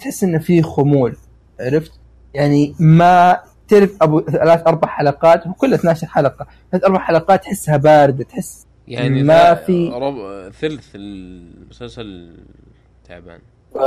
[0.00, 1.16] تحس إنه في خمول
[1.60, 1.92] عرفت؟
[2.34, 6.46] يعني ما تعرف أبو ثلاث أربع حلقات وكلها 12 حلقة.
[6.72, 12.36] ثلاث أربع حلقات تحسها باردة تحس يعني ما في- ربع ثلث المسلسل
[13.08, 13.38] تعبان.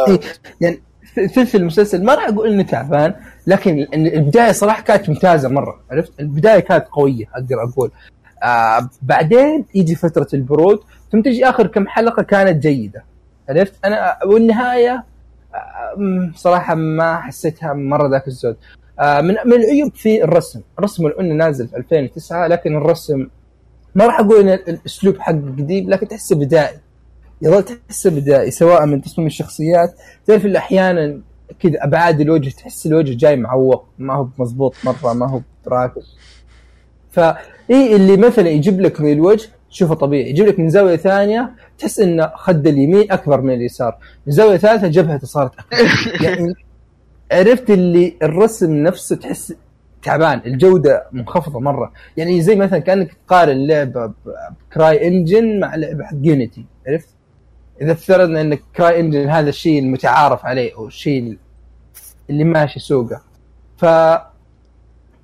[0.07, 0.19] إيه،
[0.61, 0.81] يعني
[1.15, 3.15] ثلث المسلسل ما راح أقول إنه تعبان
[3.47, 7.91] لكن البداية صراحة كانت ممتازة مرة عرفت؟ البداية كانت قوية أقدر أقول.
[8.43, 10.79] آه بعدين يجي فترة البرود
[11.11, 13.03] ثم تجي آخر كم حلقة كانت جيدة.
[13.49, 15.03] عرفت؟ أنا والنهاية
[16.35, 18.55] صراحة ما حسيتها مرة ذاك الزود.
[18.99, 20.61] آه من من العيوب في الرسم.
[20.79, 23.27] الرسم انه نازل في 2009 لكن الرسم
[23.95, 26.77] ما راح أقول إن الأسلوب حقه قديم لكن تحسه بدائي.
[27.41, 29.93] يظل تحسه بدائي سواء من تصميم الشخصيات.
[30.25, 31.21] تعرف اللي أحيانا
[31.59, 36.01] كذا أبعاد الوجه تحس الوجه جاي معوق ما هو مضبوط مرة ما هو راكب
[37.11, 40.29] فاي اللي مثلا يجيب لك من الوجه؟ تشوفه طبيعي.
[40.29, 43.97] يجيب لك من زاوية ثانية تحس إن خد اليمين أكبر من اليسار.
[44.27, 46.23] من زاوية ثالثة جبهته صارت أكبر.
[46.25, 46.53] يعني
[47.31, 49.53] عرفت اللي الرسم نفسه تحس
[50.03, 50.41] تعبان.
[50.45, 51.93] الجودة منخفضة مرة.
[52.17, 57.09] يعني زي مثلا كأنك تقارن لعبة ب Cry Engine مع لعبة حق Unity عرفت؟
[57.81, 61.37] إذا افترضنا إن Cry Engine هذا الشيء المتعارف عليه أو الشيء
[62.29, 63.21] اللي ماشي سوقه.
[63.77, 63.85] ف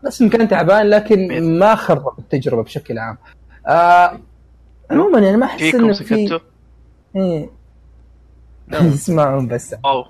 [0.02, 3.18] الرسم كان تعبان لكن ما خرب التجربة بشكل عام.
[3.68, 4.20] آه
[4.92, 6.40] عموما يعني ما أحس إنه في
[7.16, 7.50] إيه.
[8.74, 9.76] يسمعون بس.
[9.84, 10.06] wow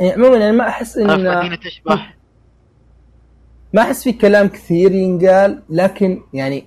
[0.00, 2.16] يعني عموما يعني ما أحس ان مدينه اشباح
[3.72, 6.66] ما أحس في كلام كثير ينقال لكن يعني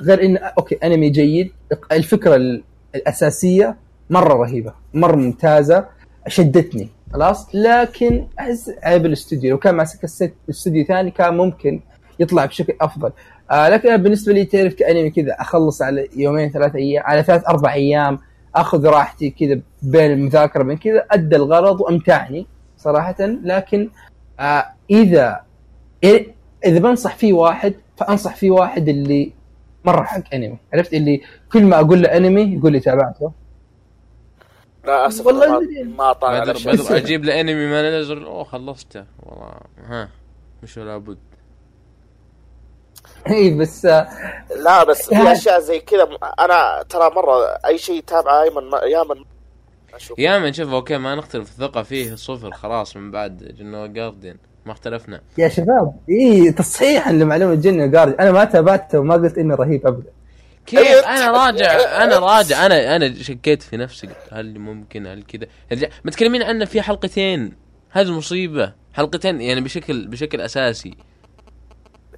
[0.00, 1.52] غير انه okay أنمي جيد.
[1.92, 2.62] الفكرة ال-
[2.94, 3.76] الأساسية
[4.10, 5.86] مرة رهيبة مرة ممتازة
[6.28, 9.50] شدتني خلاص؟ لكن أحس عيب الاستوديو.
[9.50, 10.04] لو كان ماسك
[10.50, 11.80] استوديو ثاني كان ممكن
[12.20, 13.12] يطلع بشكل أفضل.
[13.50, 17.72] آه لكن بالنسبة لي تعرف كأنمي كذا أخلص على يومين ثلاث أيام على ثلاث أربع
[17.72, 18.18] أيام
[18.54, 23.16] أخذ راحتي كذا بين المذاكرة بين كذا ادى الغرض وأمتعني صراحة.
[23.20, 23.90] لكن
[24.40, 25.40] آه إذا
[26.04, 29.32] إذا بنصح فيه واحد فأنصح فيه واحد اللي
[29.84, 30.58] مرة حق أنمي.
[30.74, 31.20] عرفت؟ اللي
[31.52, 33.32] كل ما أقول له أنمي يقول لي تابعته.
[34.86, 36.54] لا أسف والله ما- طالع
[36.90, 38.24] أجيب له انمي ما نزل.
[38.24, 39.04] أوه خلصته.
[39.22, 39.52] والله
[39.88, 40.08] ها
[40.62, 41.18] مش ولا بد
[43.30, 44.08] اي بس آه،
[44.64, 46.08] لا بس في يعني- أشياء زي كذا.
[46.40, 49.24] أنا ترى مرة أي شيء تابعه ايمن ما- يا من
[49.94, 54.36] أشوف يا من شوف أوكي ما نختلف الثقة فيه صفر خلاص من بعد جنو جارديان
[54.66, 55.20] ما اختلفنا.
[55.38, 60.10] يا شباب اي تصحيحا لمعلومة جنة جارد أنا ما تابعته وما قلت انه رهيب ابدا.
[60.66, 61.00] كيف؟ أيوة.
[61.06, 61.72] أنا راجع
[62.04, 62.66] أنا راجع.
[62.66, 67.52] أنا أنا شكيت في نفسي قلت هل ممكن هل كذا؟ متكلمين عنه في حلقتين.
[67.90, 70.94] هذه المصيبه حلقتين يعني بشكل بشكل أساسي.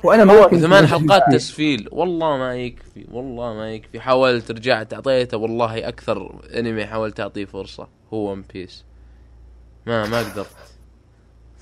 [0.04, 1.22] وأنا ما ثمان حلقات.
[1.32, 1.88] تسفيل.
[1.92, 4.00] والله ما يكفي والله ما يكفي.
[4.00, 5.36] حاولت رجعت أعطيته.
[5.36, 7.88] والله أكثر انمي حاولت أعطيه فرصة.
[8.12, 8.84] هو ون بيس
[9.86, 10.46] ما ما قدرت.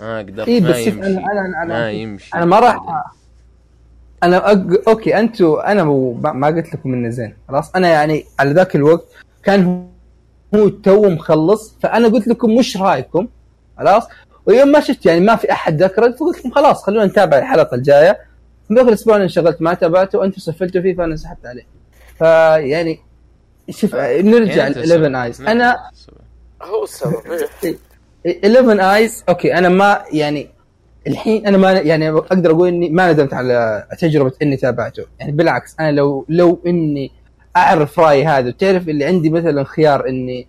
[0.01, 0.49] ما قدرت.
[0.49, 0.91] اي ما يمشي.
[0.91, 2.31] أنا أنا أنا ما يمشي.
[2.35, 3.05] أنا ما راح
[4.23, 4.89] أنا أق...
[4.89, 5.85] okay أنتوا أنا
[6.15, 7.37] ما قلت لكم إنه زين.
[7.49, 9.05] خلاص أنا يعني على ذاك الوقت
[9.43, 13.29] كان هو- هو تو مخلص فأنا قلت لكم وش رأيكم؟
[13.79, 14.09] خلاص؟
[14.47, 18.30] ويوم ما شفت يعني ما في أحد ذكره فقلت لكم خلاص خلونا نتابع الحلقة الجاية.
[18.71, 21.67] في ذاك الأسبوع أنا انشغلت ما تابعته وأنتم سفلتوا فيه فأنا سحبت عليه
[22.19, 23.01] فيعني
[23.71, 25.41] شوف نرجع يعني ل 11 eyes.
[25.43, 25.77] أنا.
[26.63, 27.15] هو السبب
[27.65, 27.77] إيه.
[28.45, 30.49] 11 eyes okay أنا ما يعني
[31.07, 35.77] الحين أنا ما يعني أقدر أقول إني ما ندمت على تجربة إني تابعته يعني بالعكس
[35.81, 37.11] أنا لو لو إني
[37.57, 40.47] أعرف رايي هذا وتعرف اللي عندي مثلا خيار إني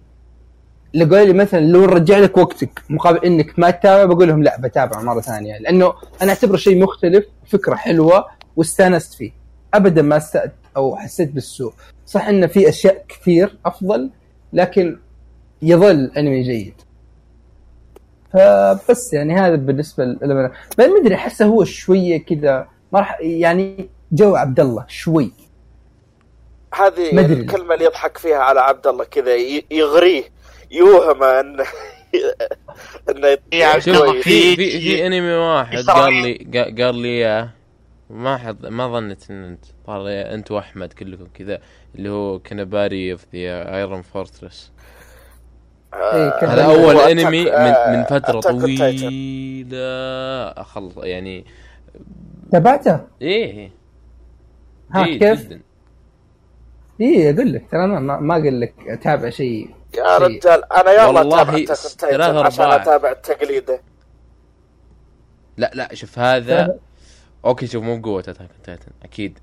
[0.93, 4.57] لو قالوا لي مثلا لو نرجع لك وقتك مقابل إنك ما تتابع بقول لهم لا
[4.59, 5.57] بتابع مرة ثانية.
[5.57, 9.31] لأنه أنا أعتبره شيء مختلف فكرة حلوة واستانست فيه.
[9.73, 11.73] ابدا ما استأت أو حسيت بالسوء.
[12.05, 14.09] صح انه في أشياء كثير أفضل
[14.53, 14.97] لكن
[15.61, 16.73] يظل أنمي جيد.
[18.33, 24.35] فبس يعني هذا بالنسبة لما ما أدري أحسه هو شوية كذا ما راح يعني جو
[24.35, 25.31] عبد الله شوي.
[26.73, 27.19] هذه.
[27.19, 29.35] الكلمة اللي يضحك فيها على عبد الله كذا
[29.71, 30.23] يغريه.
[30.71, 31.63] يوهم انه
[33.09, 33.37] إنه
[33.87, 35.77] الله في في- في أنمي واحد.
[35.77, 37.49] قال لي قا- قال لي إياه
[38.09, 41.59] ما حد ما ظنيت إن انت قال أنت وأحمد كلكم كذا
[41.95, 44.71] اللي هو كنباري اوف ذا ايرون فورترس
[45.93, 48.47] إيه، هذا أول أنمي من آه، من فترة on Titan.
[48.59, 49.77] طويلة
[50.61, 51.45] اخلص يعني
[52.51, 53.71] تابعته؟ إيه
[54.91, 55.61] ها جيد كيف؟ جدا
[57.01, 60.27] اي أقول لك ترى أنا ما ما أقول لك أتابع شيء يا شيء.
[60.27, 62.71] رجال أنا يلا والله تايتن عشان.
[62.71, 63.81] أتابع التقليدة.
[65.57, 66.79] لا لا شوف هذا
[67.45, 69.39] okay شوف مو بقوة Attack Titan أكيد.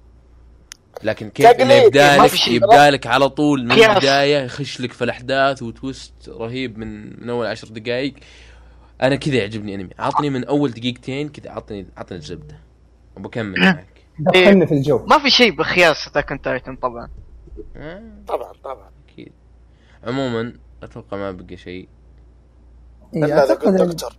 [1.02, 3.72] لكن كيف إنه يبدأ لك على طول من.
[3.72, 8.14] البداية يخش لك في الأحداث و twist رهيب من من أول عشر دقائق
[9.02, 9.90] أنا كذا يعجبني أنمي.
[9.98, 12.58] عطني من أول دقيقتين كذا عطني عطني الزبدة.
[13.16, 13.86] وبكمل معك.
[14.18, 15.06] دخلني في الجو.
[15.06, 17.10] ما في شيء بخياس Attack Titan طبعا.
[18.26, 18.90] طبعا طبعا.
[20.04, 20.52] عموما
[20.82, 21.88] أتوقع ما بقى شيء.
[23.16, 24.12] الا اذا أعتقد قلت دكتور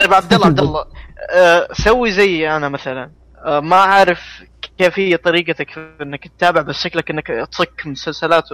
[0.00, 0.84] طيب عبد الله عبد الله
[1.30, 3.10] آه، سوي زي أنا مثلا.
[3.44, 4.42] آه، ما أعرف
[4.78, 8.44] كيف هي طريقتك في إنك تتابع بس شكلك إنك تصك مسلسلات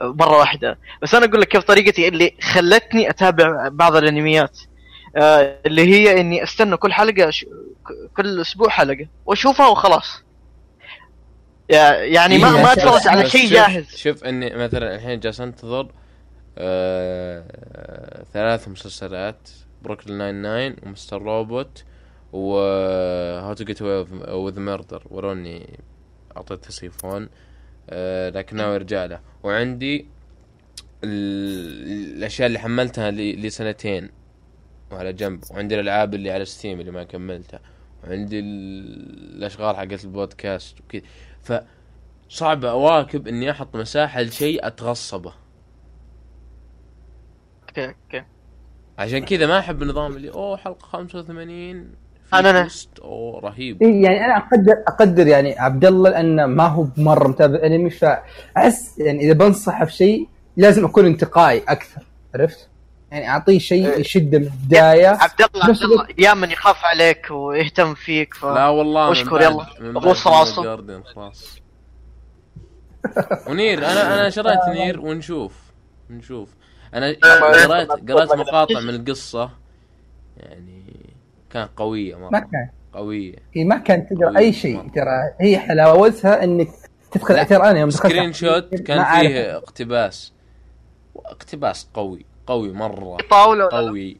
[0.00, 0.78] مرة واحدة.
[1.02, 4.58] بس أنا أقول لك كيف طريقتي اللي خلتني أتابع بعض الأنميات.
[5.16, 7.46] آه، اللي هي إني أستنى كل حلقة ش...
[8.16, 10.22] كل أسبوع حلقة وأشوفها وخلاص.
[11.70, 13.96] يعني ما إيه، ما اتفرج على شيء جاهز.
[13.96, 15.92] شوف إني مثلا الحين جالس أنتظر
[16.58, 17.44] آه
[18.32, 19.48] ثلاث مسلسلات
[19.82, 21.84] Brooklyn Nine-Nine
[22.32, 22.58] و
[23.38, 23.52] Mr.
[23.54, 25.78] Robot و How to Get Away with Murder وروني
[26.36, 27.28] أعطيت تسيفون
[27.90, 29.20] آه لكن ناوي أرجع له.
[29.42, 30.06] وعندي
[31.04, 34.10] ال- الأشياء اللي حملتها ل- لسنتين
[34.90, 35.40] وعلى جنب.
[35.50, 37.60] وعندي الألعاب اللي على Steam اللي ما كملتها.
[38.04, 41.02] وعندي ال- الأشغال حقت البودكاست وكذا.
[41.42, 41.52] ف
[42.28, 45.32] صعب أواكب إني أحط مساحة لشيء أتغصبه
[47.68, 48.24] okay okay
[48.98, 51.94] عشان كذا ما أحب النظام اللي أوه حلقة 85
[52.24, 52.60] في أنا- أنا.
[52.60, 57.28] twist، أوه رهيب إيه، يعني أنا أقدر أقدر يعني عبد الله لأنه ما هو مرة
[57.28, 62.02] متابع أنمي فأحس يعني إذا بنصحه في شيء لازم أكون انتقائي أكثر
[62.34, 62.68] عرفت؟
[63.12, 63.98] يعني أعطيه شيء إيه.
[64.00, 68.44] يشده من البداية عبد الله عبد الله يا من يخاف عليك ويهتم فيك ف...
[68.44, 69.92] لا والله واشكر بعد- يلا.
[69.92, 71.02] بعد راسه.
[71.14, 71.58] خلاص
[73.48, 75.54] ونير أنا أنا شريت نير ونشوف
[76.10, 76.54] نشوف
[76.94, 79.50] أنا قرأت قرأت مقاطع من القصة
[80.36, 80.82] يعني
[81.50, 84.88] كان قوية ما مره كان قوية هي ما كانت تقرا أي شيء.
[84.94, 85.10] ترى
[85.40, 86.68] هي حلاوتها إنك
[87.12, 89.20] تدخل ترى أنا يوم دخلت سكرين شوت ما كان.
[89.20, 90.32] فيه اقتباس
[91.16, 93.16] اقتباس قوي قوي مرة.
[93.30, 94.16] طاولة؟ قوي.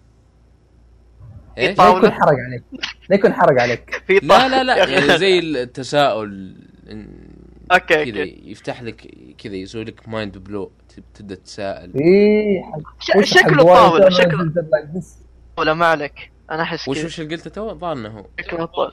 [1.58, 1.88] إيش؟ لا.
[1.88, 2.62] يكون حرق عليك.
[3.10, 4.02] لا يكون حرق عليك.
[4.06, 4.76] في لا لا لا.
[4.76, 6.56] يعني زي التساؤل.
[7.72, 10.70] okay كذا يفتح لك كذا يسوي لك mind blow
[11.14, 12.62] تبدأ تساءل إيه
[13.22, 14.52] شكله طاولة شكله
[15.56, 16.30] طاولة ما عليك.
[16.50, 17.06] أنا أحس وش كذا.
[17.06, 18.92] وش اللي قلته تو؟ الظاهر إنه شكله طاولة.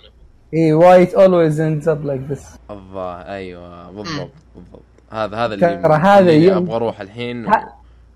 [0.53, 4.81] إيه why it always ends up like this الظاهر أيوه بالضبط بالضبط.
[5.11, 7.45] هذا هذا اللي ترى هذا اللي أبغى أروح الحين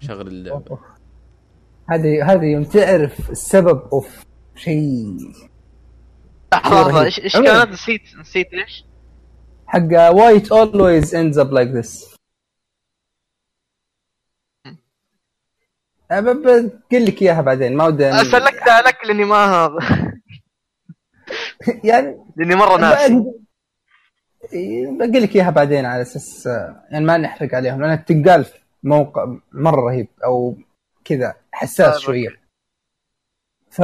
[0.02, 0.80] وشغل اللعبة.
[1.90, 4.26] هذا هذا يوم تعرف السبب of
[4.56, 5.18] شيء
[6.54, 7.06] لحظه رهيب.
[7.06, 7.34] إيش.
[7.34, 8.86] كانت نسيت نسيت إيش؟
[9.68, 12.16] حق why it always ends up like this
[16.12, 19.80] بقول لك إياها بعدين ما ودي سلكتها لك لأني ما هذا
[21.90, 23.24] يعني لأني مرة ناسي
[24.98, 29.36] بقول لك إياها بعدين على أساس آه، يعني ما نحرق عليهم لأن التقال في موقع
[29.52, 30.56] مرة رهيب أو
[31.10, 32.42] كذا حساس شوية.
[33.72, 33.82] ف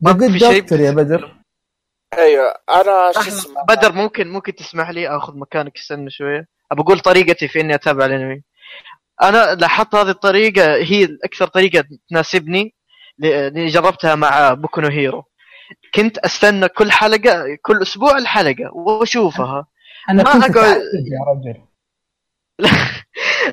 [0.00, 1.36] ما في شيء دكتور يا بدر؟
[2.18, 7.00] أيوه أنا شو اسمه؟ بدر ممكن ممكن تسمح لي آخذ مكانك استنى شوية؟ ابى أقول
[7.00, 8.42] طريقتي في إني أتابع الأنمي.
[9.22, 12.74] أنا لاحظت هذه الطريقة هي أكثر طريقة تناسبني
[13.18, 15.24] لأني جربتها مع بوكو نو هيرو.
[15.94, 19.66] كنت أستنى كل حلقة كل أسبوع الحلقة وأشوفها.
[20.10, 21.64] أنا ما كنت أتعذب يا رجل.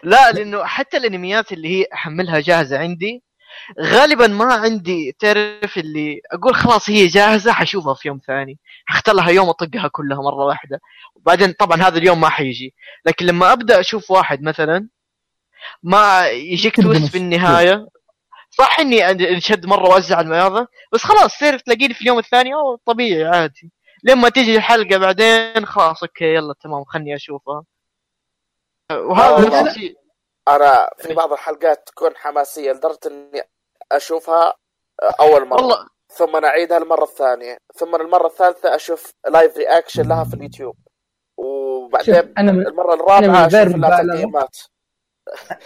[0.03, 3.23] لا لأنه حتى الأنميات اللي هي أحملها جاهزة عندي
[3.81, 8.59] غالبا ما عندي تعرف اللي أقول خلاص هي جاهزة حشوفها في يوم ثاني.
[8.85, 10.79] حختار لها يوم أطقها كلها مرة واحدة.
[11.15, 12.73] وبعدين طبعا هذا اليوم ما حيجي.
[13.05, 14.87] لكن لما أبدأ أشوف واحد مثلا
[15.83, 17.87] ما يجيك twist مش- في النهاية.
[18.49, 22.79] صح إني أنشد مرة وأزعل من هذا بس خلاص تعرف تلاقيني في اليوم الثاني أوه
[22.85, 23.71] طبيعي عادي.
[24.03, 27.63] لما تيجي الحلقة بعدين خلاص okay يلا تمام خلني أشوفها.
[28.99, 29.61] وهذا.
[29.61, 29.97] نفس الشيء
[30.47, 33.43] أنا في بعض الحلقات تكون حماسية لدرجة إني
[33.91, 34.53] أشوفها
[35.19, 40.33] أول مرة والله ثم نعيدها المره الثانية ثم المره الثالثة أشوف live reaction لها في
[40.33, 40.75] اليوتيوب
[41.37, 44.13] وبعدين من المرة أنا الرابعه من غير أشوف لها مبالغة.
[44.15, 44.57] تقييمات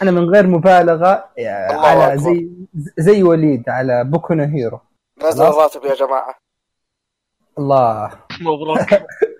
[0.01, 1.29] أنا من غير مبالغة
[1.75, 2.15] على أكبر.
[2.15, 2.49] زي
[2.97, 4.79] زي وليد على بوكو نو هيرو
[5.23, 5.43] نزل.
[5.45, 6.35] الراتب يا جماعة
[7.59, 8.11] الله
[8.41, 8.89] مبروك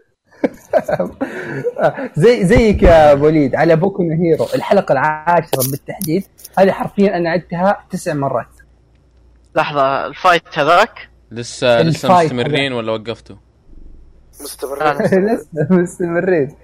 [2.24, 6.24] زي زيك يا وليد على بوكو نو هيرو الحلقة العاشرة بالتحديد
[6.58, 8.48] هذه حرفيا أنا عدتها تسع مرات.
[9.56, 13.36] لحظة ال fight هذاك؟ لسه لسه مستمرين ولا وقفتوا؟
[14.42, 15.26] مستمرين.
[15.26, 15.48] لسه.
[15.70, 16.56] مستمرين.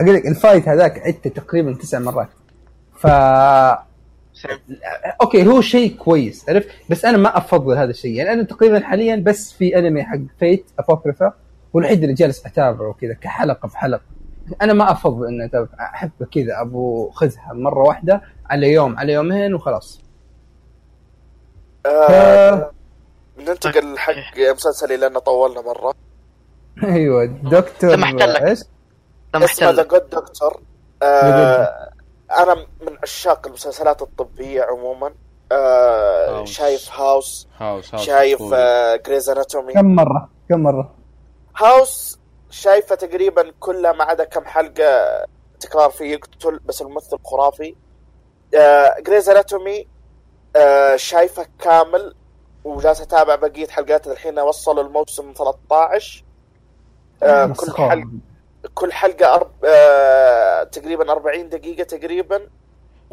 [0.00, 2.28] أقول لك ال fight هذاك عدته تقريبا تسع مرات.
[2.98, 3.06] ف
[5.22, 8.12] okay هو شيء كويس عرفت؟ بس أنا ما أفضل هذا الشيء.
[8.12, 11.32] يعني أنا تقريبا حاليا بس في أنمي حق فيت ابوكريفا
[11.74, 14.02] والوحيد اللي جالس أتابعه كذا كحلقة بحلقه
[14.62, 19.54] أنا ما أفضل إني أتابع أحب كذا أبو خذها مرة واحدة على يوم على يومين
[19.54, 20.02] وخلاص.
[21.86, 22.70] آه
[23.38, 24.14] ننتقل حق
[24.54, 25.94] مسلسلي لأنه طولنا مرة.
[26.84, 28.42] أيوه دكتور سمحت لك.
[28.42, 28.60] إيش؟
[29.34, 30.62] لما اسمه The Good Doctor
[31.02, 31.90] آه
[32.30, 35.14] أنا من عشاق المسلسلات الطبية عموما.
[35.52, 36.50] آه House.
[36.50, 38.42] شايف House House House شايف.
[38.54, 41.03] آه Grey's Anatomy كم مرة؟ كم مرة؟
[41.56, 42.18] House
[42.50, 45.24] شايفة تقريبا كلها ما عدا كم حلقة
[45.60, 47.74] تكرار فيه يقتل بس الممثل خرافي.
[48.54, 49.86] آه Grey's Anatomy
[50.56, 52.14] آه شايفة كامل
[52.64, 56.24] وجالس أتابع بقية حلقات الحين وصلوا الموسم 13
[57.22, 57.72] آه كل.
[57.72, 58.08] حلقة
[58.74, 59.50] كل حلقة أرب...
[59.64, 62.40] آه تقريبا 40 دقيقة تقريبا.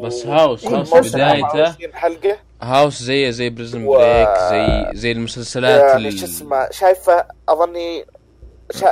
[0.00, 2.36] بس House House بدايته 24 حلقة.
[2.62, 8.06] House زي زي Prison و- Break زي زي المسلسلات يعني ال- شو اسمه شايفة أظني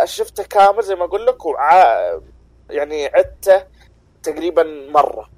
[0.05, 1.73] شفته كامل زي ما أقول لك وع...
[2.71, 3.63] يعني عدته
[4.23, 4.63] تقريبا
[4.93, 5.29] مرة.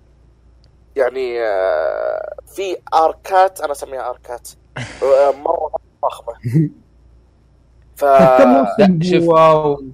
[0.97, 4.49] يعني آه، في arc ات أنا أسميها arc ات.
[5.02, 5.70] آه، مرة
[6.05, 6.35] ضخمه
[7.97, 8.05] ف
[9.02, 9.24] شوف.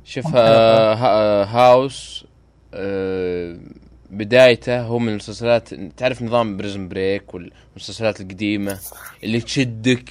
[0.04, 2.26] شوف آه، ها- House
[4.10, 8.78] بدايته هو من المسلسلات تعرف نظام Prison Break والمسلسلات القديمة
[9.24, 10.10] اللي تشدك؟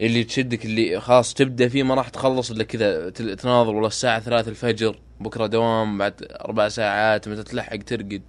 [0.00, 4.50] اللي تشدك اللي خلاص تبدأ فيه ما راح تخلص إلا كذا تناظر والله الساعة ثلاثة
[4.50, 8.22] الفجر بكرة دوام بعد أربع ساعات متى تلحق ترقد.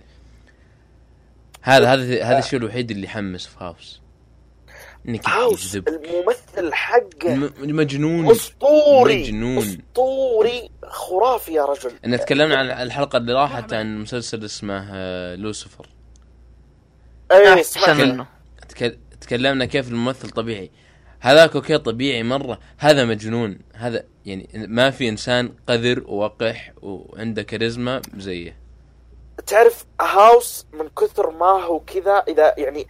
[1.62, 4.02] هذا هذا هذا الشيء الوحيد اللي يحمس في هاوس
[5.08, 7.36] انك هاوس الممثل حقه.
[7.60, 8.32] مجنون.
[8.32, 9.24] أسطوري.
[9.24, 9.58] مجنون.
[9.58, 10.70] أسطوري.
[10.84, 11.92] خرافي يا رجل.
[12.06, 15.90] ان تكلمنا عن الحلقة اللي راحت عن مسلسل اسمه آه، لوسيفر.
[17.32, 18.28] إيه سمعت.
[19.22, 20.72] تكلمنا كيف الممثل طبيعي.
[21.26, 22.60] هذاك أوكي طبيعي مرة.
[22.77, 23.60] هذا مجنون.
[23.73, 28.57] هذا يعني ما في إنسان قذر ووقح وعنده كاريزما زيه.
[29.47, 32.88] تعرف House من كثر ما هو كذا إذا يعني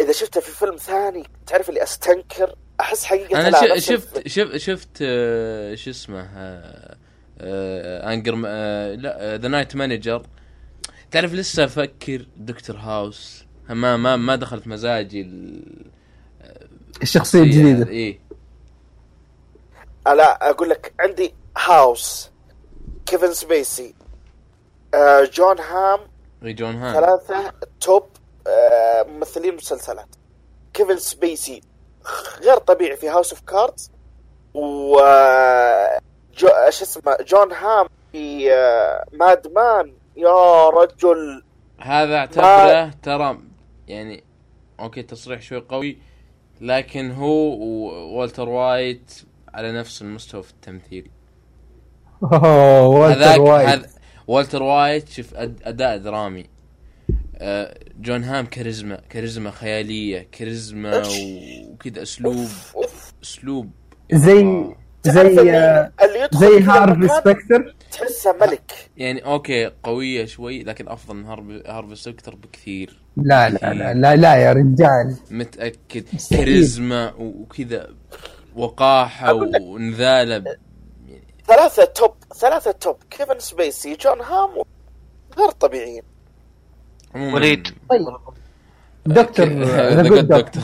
[0.00, 4.88] إذا شفته في فيلم ثاني تعرف اللي أستنكر؟ أحس حقيقة أنا لا، شفت شفت شفت
[5.02, 6.96] آه، شو اسمه آه،
[7.40, 10.26] آه، انجر آه، لا The Night Manager
[11.10, 15.86] تعرف لسه أفكر دكتور House ما ما ما دخلت مزاجي ال-
[17.02, 17.88] الشخصية الجديدة.
[17.88, 18.18] إيه.
[20.06, 22.30] لا أقول لك عندي House
[23.06, 23.94] كيفن سبيسي
[24.94, 26.00] آه، جون هام
[26.42, 28.06] إيه، جون هام ثلاثة top
[28.46, 30.08] آه، ممثلين مسلسلات.
[30.74, 31.60] كيفن سبيسي
[32.42, 33.90] غير طبيعي في House of Cards
[34.54, 36.00] و آه،
[36.36, 38.48] جو إيش اسمه جون هام في
[39.12, 41.42] Mad Men يا رجل.
[41.78, 43.38] هذا اعتبره ترى
[43.88, 44.24] يعني
[44.80, 45.98] okay تصريح شوي قوي.
[46.62, 49.12] لكن هو ووالتر وايت
[49.54, 51.10] على نفس المستوى في التمثيل.
[52.22, 53.68] أوه والتر هذاك وايت.
[53.68, 53.86] هذا
[54.26, 56.46] والتر وايت شوف أد- أداء درامي.
[57.36, 61.02] آه، جون هام كاريزما كاريزما خيالية كاريزما
[61.70, 62.48] وكذا اسلوب.
[63.22, 63.70] أسلوب
[64.12, 64.64] زي
[65.02, 65.90] زي يدخل
[66.32, 68.90] زي هارفي سبكتر تحسه ملك.
[68.96, 73.02] يعني okay قوية شوي لكن أفضل من هارفي هارفي سبكتر بكثير.
[73.16, 75.16] لا لا لا لا, لا يا رجال.
[75.30, 76.04] متأكد.
[76.30, 77.88] كاريزما وكذا
[78.56, 79.32] وقاحة.
[79.34, 80.46] ونذاله ب-
[81.06, 82.96] يعني ثلاثة توب ثلاثة توب.
[83.10, 84.50] كيفن سبيسي جون هام
[85.38, 86.02] غير طبيعيين.
[87.16, 87.68] وليد.
[87.90, 88.06] طيب.
[89.06, 90.62] دكتور The Good Doctor.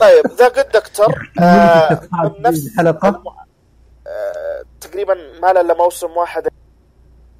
[0.00, 1.30] طيب The Good Doctor.
[1.40, 2.00] آه،
[2.40, 3.22] نفس آه،
[4.84, 6.48] تقريبا ما له إلا موسم واحد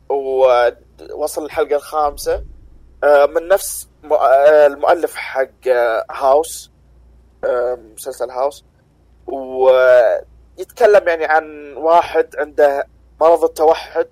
[0.08, 2.44] ووصل الحلقة الخامسة.
[3.04, 6.70] آه، من نفس آه، المؤلف حق آه، هاوس
[7.94, 8.64] مسلسل هاوس.
[9.26, 12.86] ويتكلم يعني عن واحد عنده
[13.20, 14.08] مرض التوحد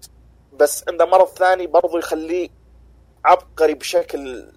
[0.53, 2.49] بس عنده مرض ثاني برضو يخليه
[3.25, 4.53] عبقري بشكل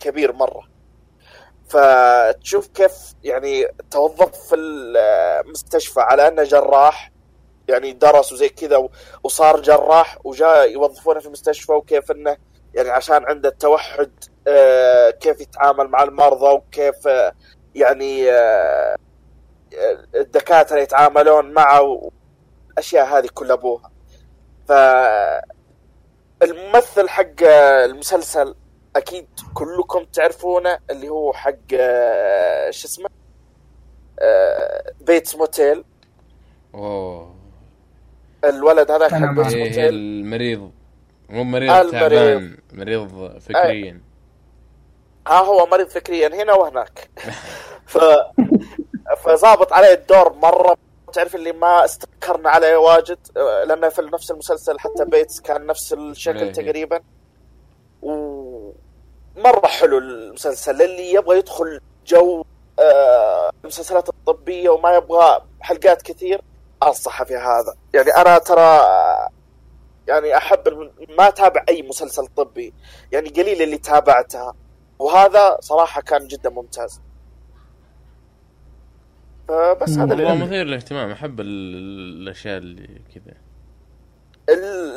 [0.00, 0.68] كبير مرة.
[1.68, 7.12] فتشوف كيف يعني توظف في المستشفى على أنه جراح
[7.70, 8.88] يعني درس وزي كذا
[9.22, 12.36] وصار جراح وجاء يوظفونه في المستشفى وكيف إنه
[12.74, 14.10] يعني عشان عنده التوحد
[14.48, 17.32] آه، كيف يتعامل مع المرضى وكيف آه،
[17.74, 18.96] يعني آه،
[20.14, 22.10] الدكاترة يتعاملون معه
[22.72, 23.90] الاشياء هذه كلها أبوها.
[24.68, 24.72] ف
[26.42, 27.42] الممثل حق
[27.84, 28.54] المسلسل
[28.96, 31.70] أكيد كلكم تعرفونه اللي هو حق
[32.70, 33.08] شو اسمه؟
[35.00, 35.84] Bates Motel
[36.74, 37.39] أوه.
[38.44, 40.70] الولد هذاك أنا حق إيه المريض.
[41.28, 41.92] مو مريض المريض.
[41.92, 42.56] تعبان.
[42.72, 44.00] مريض فكريا.
[45.26, 46.42] ها هو مريض فكريا.
[46.42, 47.10] هنا وهناك.
[47.92, 47.98] ف
[49.24, 50.76] فظابط عليه الدور مرة.
[51.12, 55.92] تعرف اللي ما استذكرنا عليه واجد؟ آه، لأنه في نفس المسلسل حتى Bates كان نفس
[55.92, 56.52] الشكل.
[56.52, 57.00] تقريبا.
[58.02, 60.82] ومره حلو المسلسل.
[60.82, 62.44] اللي يبغى يدخل جو
[62.78, 66.40] آه، المسلسلات الطبية وما يبغى حلقات كثير
[66.82, 67.74] انصحه في هذا.
[67.94, 68.80] يعني أنا ترى
[70.08, 72.74] يعني أحب ما أتابع أي مسلسل طبي.
[73.12, 74.54] يعني قليل اللي تابعتها
[74.98, 77.00] وهذا صراحة كان جدا ممتاز.
[79.48, 81.10] فبس هذا اللي مثير للاهتمام.
[81.10, 83.34] أحب ال- الأشياء اللي كذا.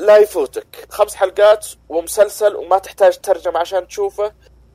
[0.05, 0.87] لا يفوتك.
[0.89, 4.33] خمس حلقات ومسلسل وما تحتاج ترجمة عشان تشوفه.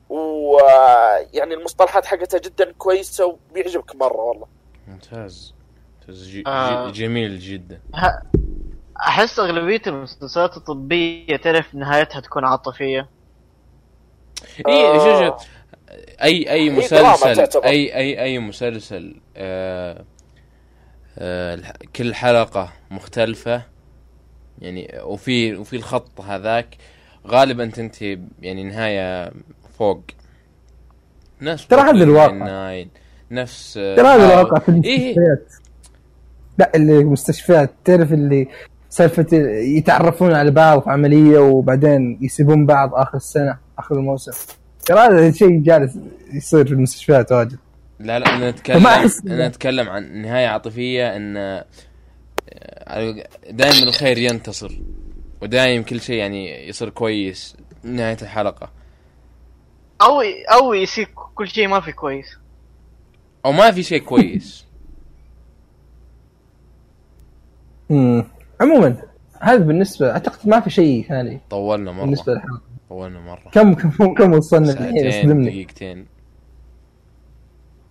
[0.09, 4.47] ويعني المصطلحات حقتها جدا كويسة وبيعجبك مرة والله.
[4.87, 5.53] ممتاز.
[6.11, 6.91] جي آه.
[6.91, 7.79] جي جميل جدا
[8.99, 13.07] أحس أغلبية المسلسلات الطبية تعرف نهايتها تكون عاطفية
[14.67, 15.29] اي آه.
[15.29, 15.47] شوف
[16.23, 17.61] اي أي هي دراما مسلسل.
[17.63, 20.03] اي اي أي مسلسل آه
[21.17, 21.59] آه
[21.95, 23.61] كل حلقة مختلفة
[24.59, 26.77] يعني وفي وفي الخط هذاك
[27.27, 29.31] غالبا تنتهي يعني نهاية
[29.77, 30.01] فوق
[31.41, 32.85] نفس ترى هذا الواقع.
[33.31, 34.25] نفس آه، ترى هذا.
[34.25, 35.15] الواقع في إيه.
[36.59, 38.47] لا اللي المستشفيات تعرف اللي
[38.89, 39.27] سالفة
[39.77, 44.31] يتعرفون على بعض في عملية وبعدين يسيبون بعض آخر السنة آخر الموسم.
[44.85, 45.97] ترى هذا شيء جالس
[46.33, 47.57] يصير في المستشفيات واجد.
[47.99, 48.87] لا لا أنا أتكلم
[49.27, 51.63] أنا أتكلم عن نهاية عاطفية إن
[53.49, 54.71] دائما الخير ينتصر
[55.41, 58.71] ودائما كل شيء يعني يصير كويس نهاية الحلقة.
[60.01, 60.21] أو
[60.53, 62.37] أو يصير كل شيء ما في كويس.
[63.45, 64.65] أو ما في شيء كويس.
[67.89, 68.25] مم.
[68.61, 68.95] عموما
[69.41, 72.03] هذا بالنسبة أعتقد ما في شيء ثاني طولنا مرة.
[72.05, 72.61] بالنسبة للحلقة.
[72.89, 73.49] طولنا مرة.
[73.51, 76.05] كم كم كم وصلنا الحين؟ ساعتين اصدمني دقيقتين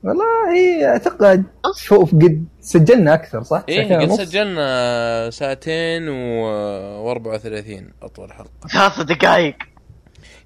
[0.02, 1.44] والله إيه، أعتقد
[1.76, 8.68] شوف قد سجلنا أكثر صح؟ ساعتين قد؟ سجلنا ساعتين و 34 أطول حلقة.
[8.72, 9.56] ثلاث دقائق.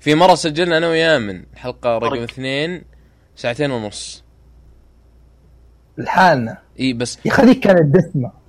[0.00, 2.22] في مرة سجلنا أنا ويامن حلقة رقم.
[2.22, 2.82] اثنين
[3.36, 4.24] ساعتين ونص.
[5.98, 6.58] لحالنا.
[6.80, 8.41] إي بس يا هذيك كانت دسمة.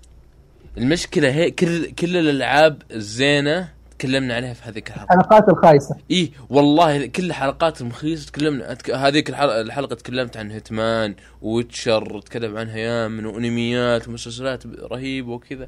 [0.77, 3.69] المشكلة هي كل كل الألعاب الزينة
[3.99, 5.13] تكلمنا عليها في هذيك الحلقة.
[5.13, 5.95] الحلقات الخايسة.
[6.11, 8.77] إي والله كل الحلقات المخيسة تكلمنا.
[8.95, 15.67] هذيك الحلقة, تكلمت عن هيتمان وويتشر تكلم عنها يامن وانميات ومسلسلات رهيبة وكذا.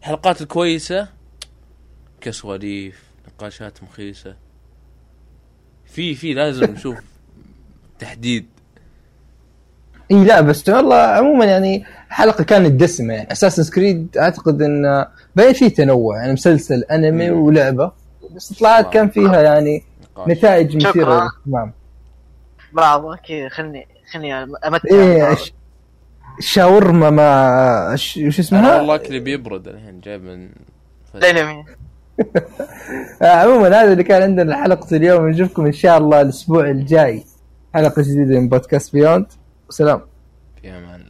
[0.00, 1.08] الحلقات الكويسة
[2.20, 4.36] كسواليف نقاشات مخيسة.
[5.84, 6.98] في في لازم نشوف
[7.98, 8.46] تحديد.
[10.10, 15.06] إي لا بس والله عموما يعني الحلقة كانت دسمه يعني اساسن كريد أعتقد إن
[15.36, 17.40] باين في تنوع يعني مسلسل أنمي مم.
[17.40, 17.92] ولعبة.
[18.36, 19.82] بس طلعت كان فيها يعني
[20.28, 21.04] نتائج مثيرة.
[21.14, 21.72] للاهتمام.
[22.72, 25.34] بعض كذا خلني خلني أمتع.
[25.34, 25.52] ش-
[26.40, 30.48] شاورما مع ش- وش أنا اسمها؟ والله اكلي بيبرد الحين جايب من
[31.14, 31.64] الانمي
[33.22, 35.28] عموما هذا اللي كان عندنا حلقه اليوم.
[35.28, 37.24] نشوفكم إن شاء الله الأسبوع الجاي.
[37.74, 39.26] حلقة جديدة من بودكاست بيوند
[39.68, 40.00] وسلام
[40.62, 41.04] في أمان.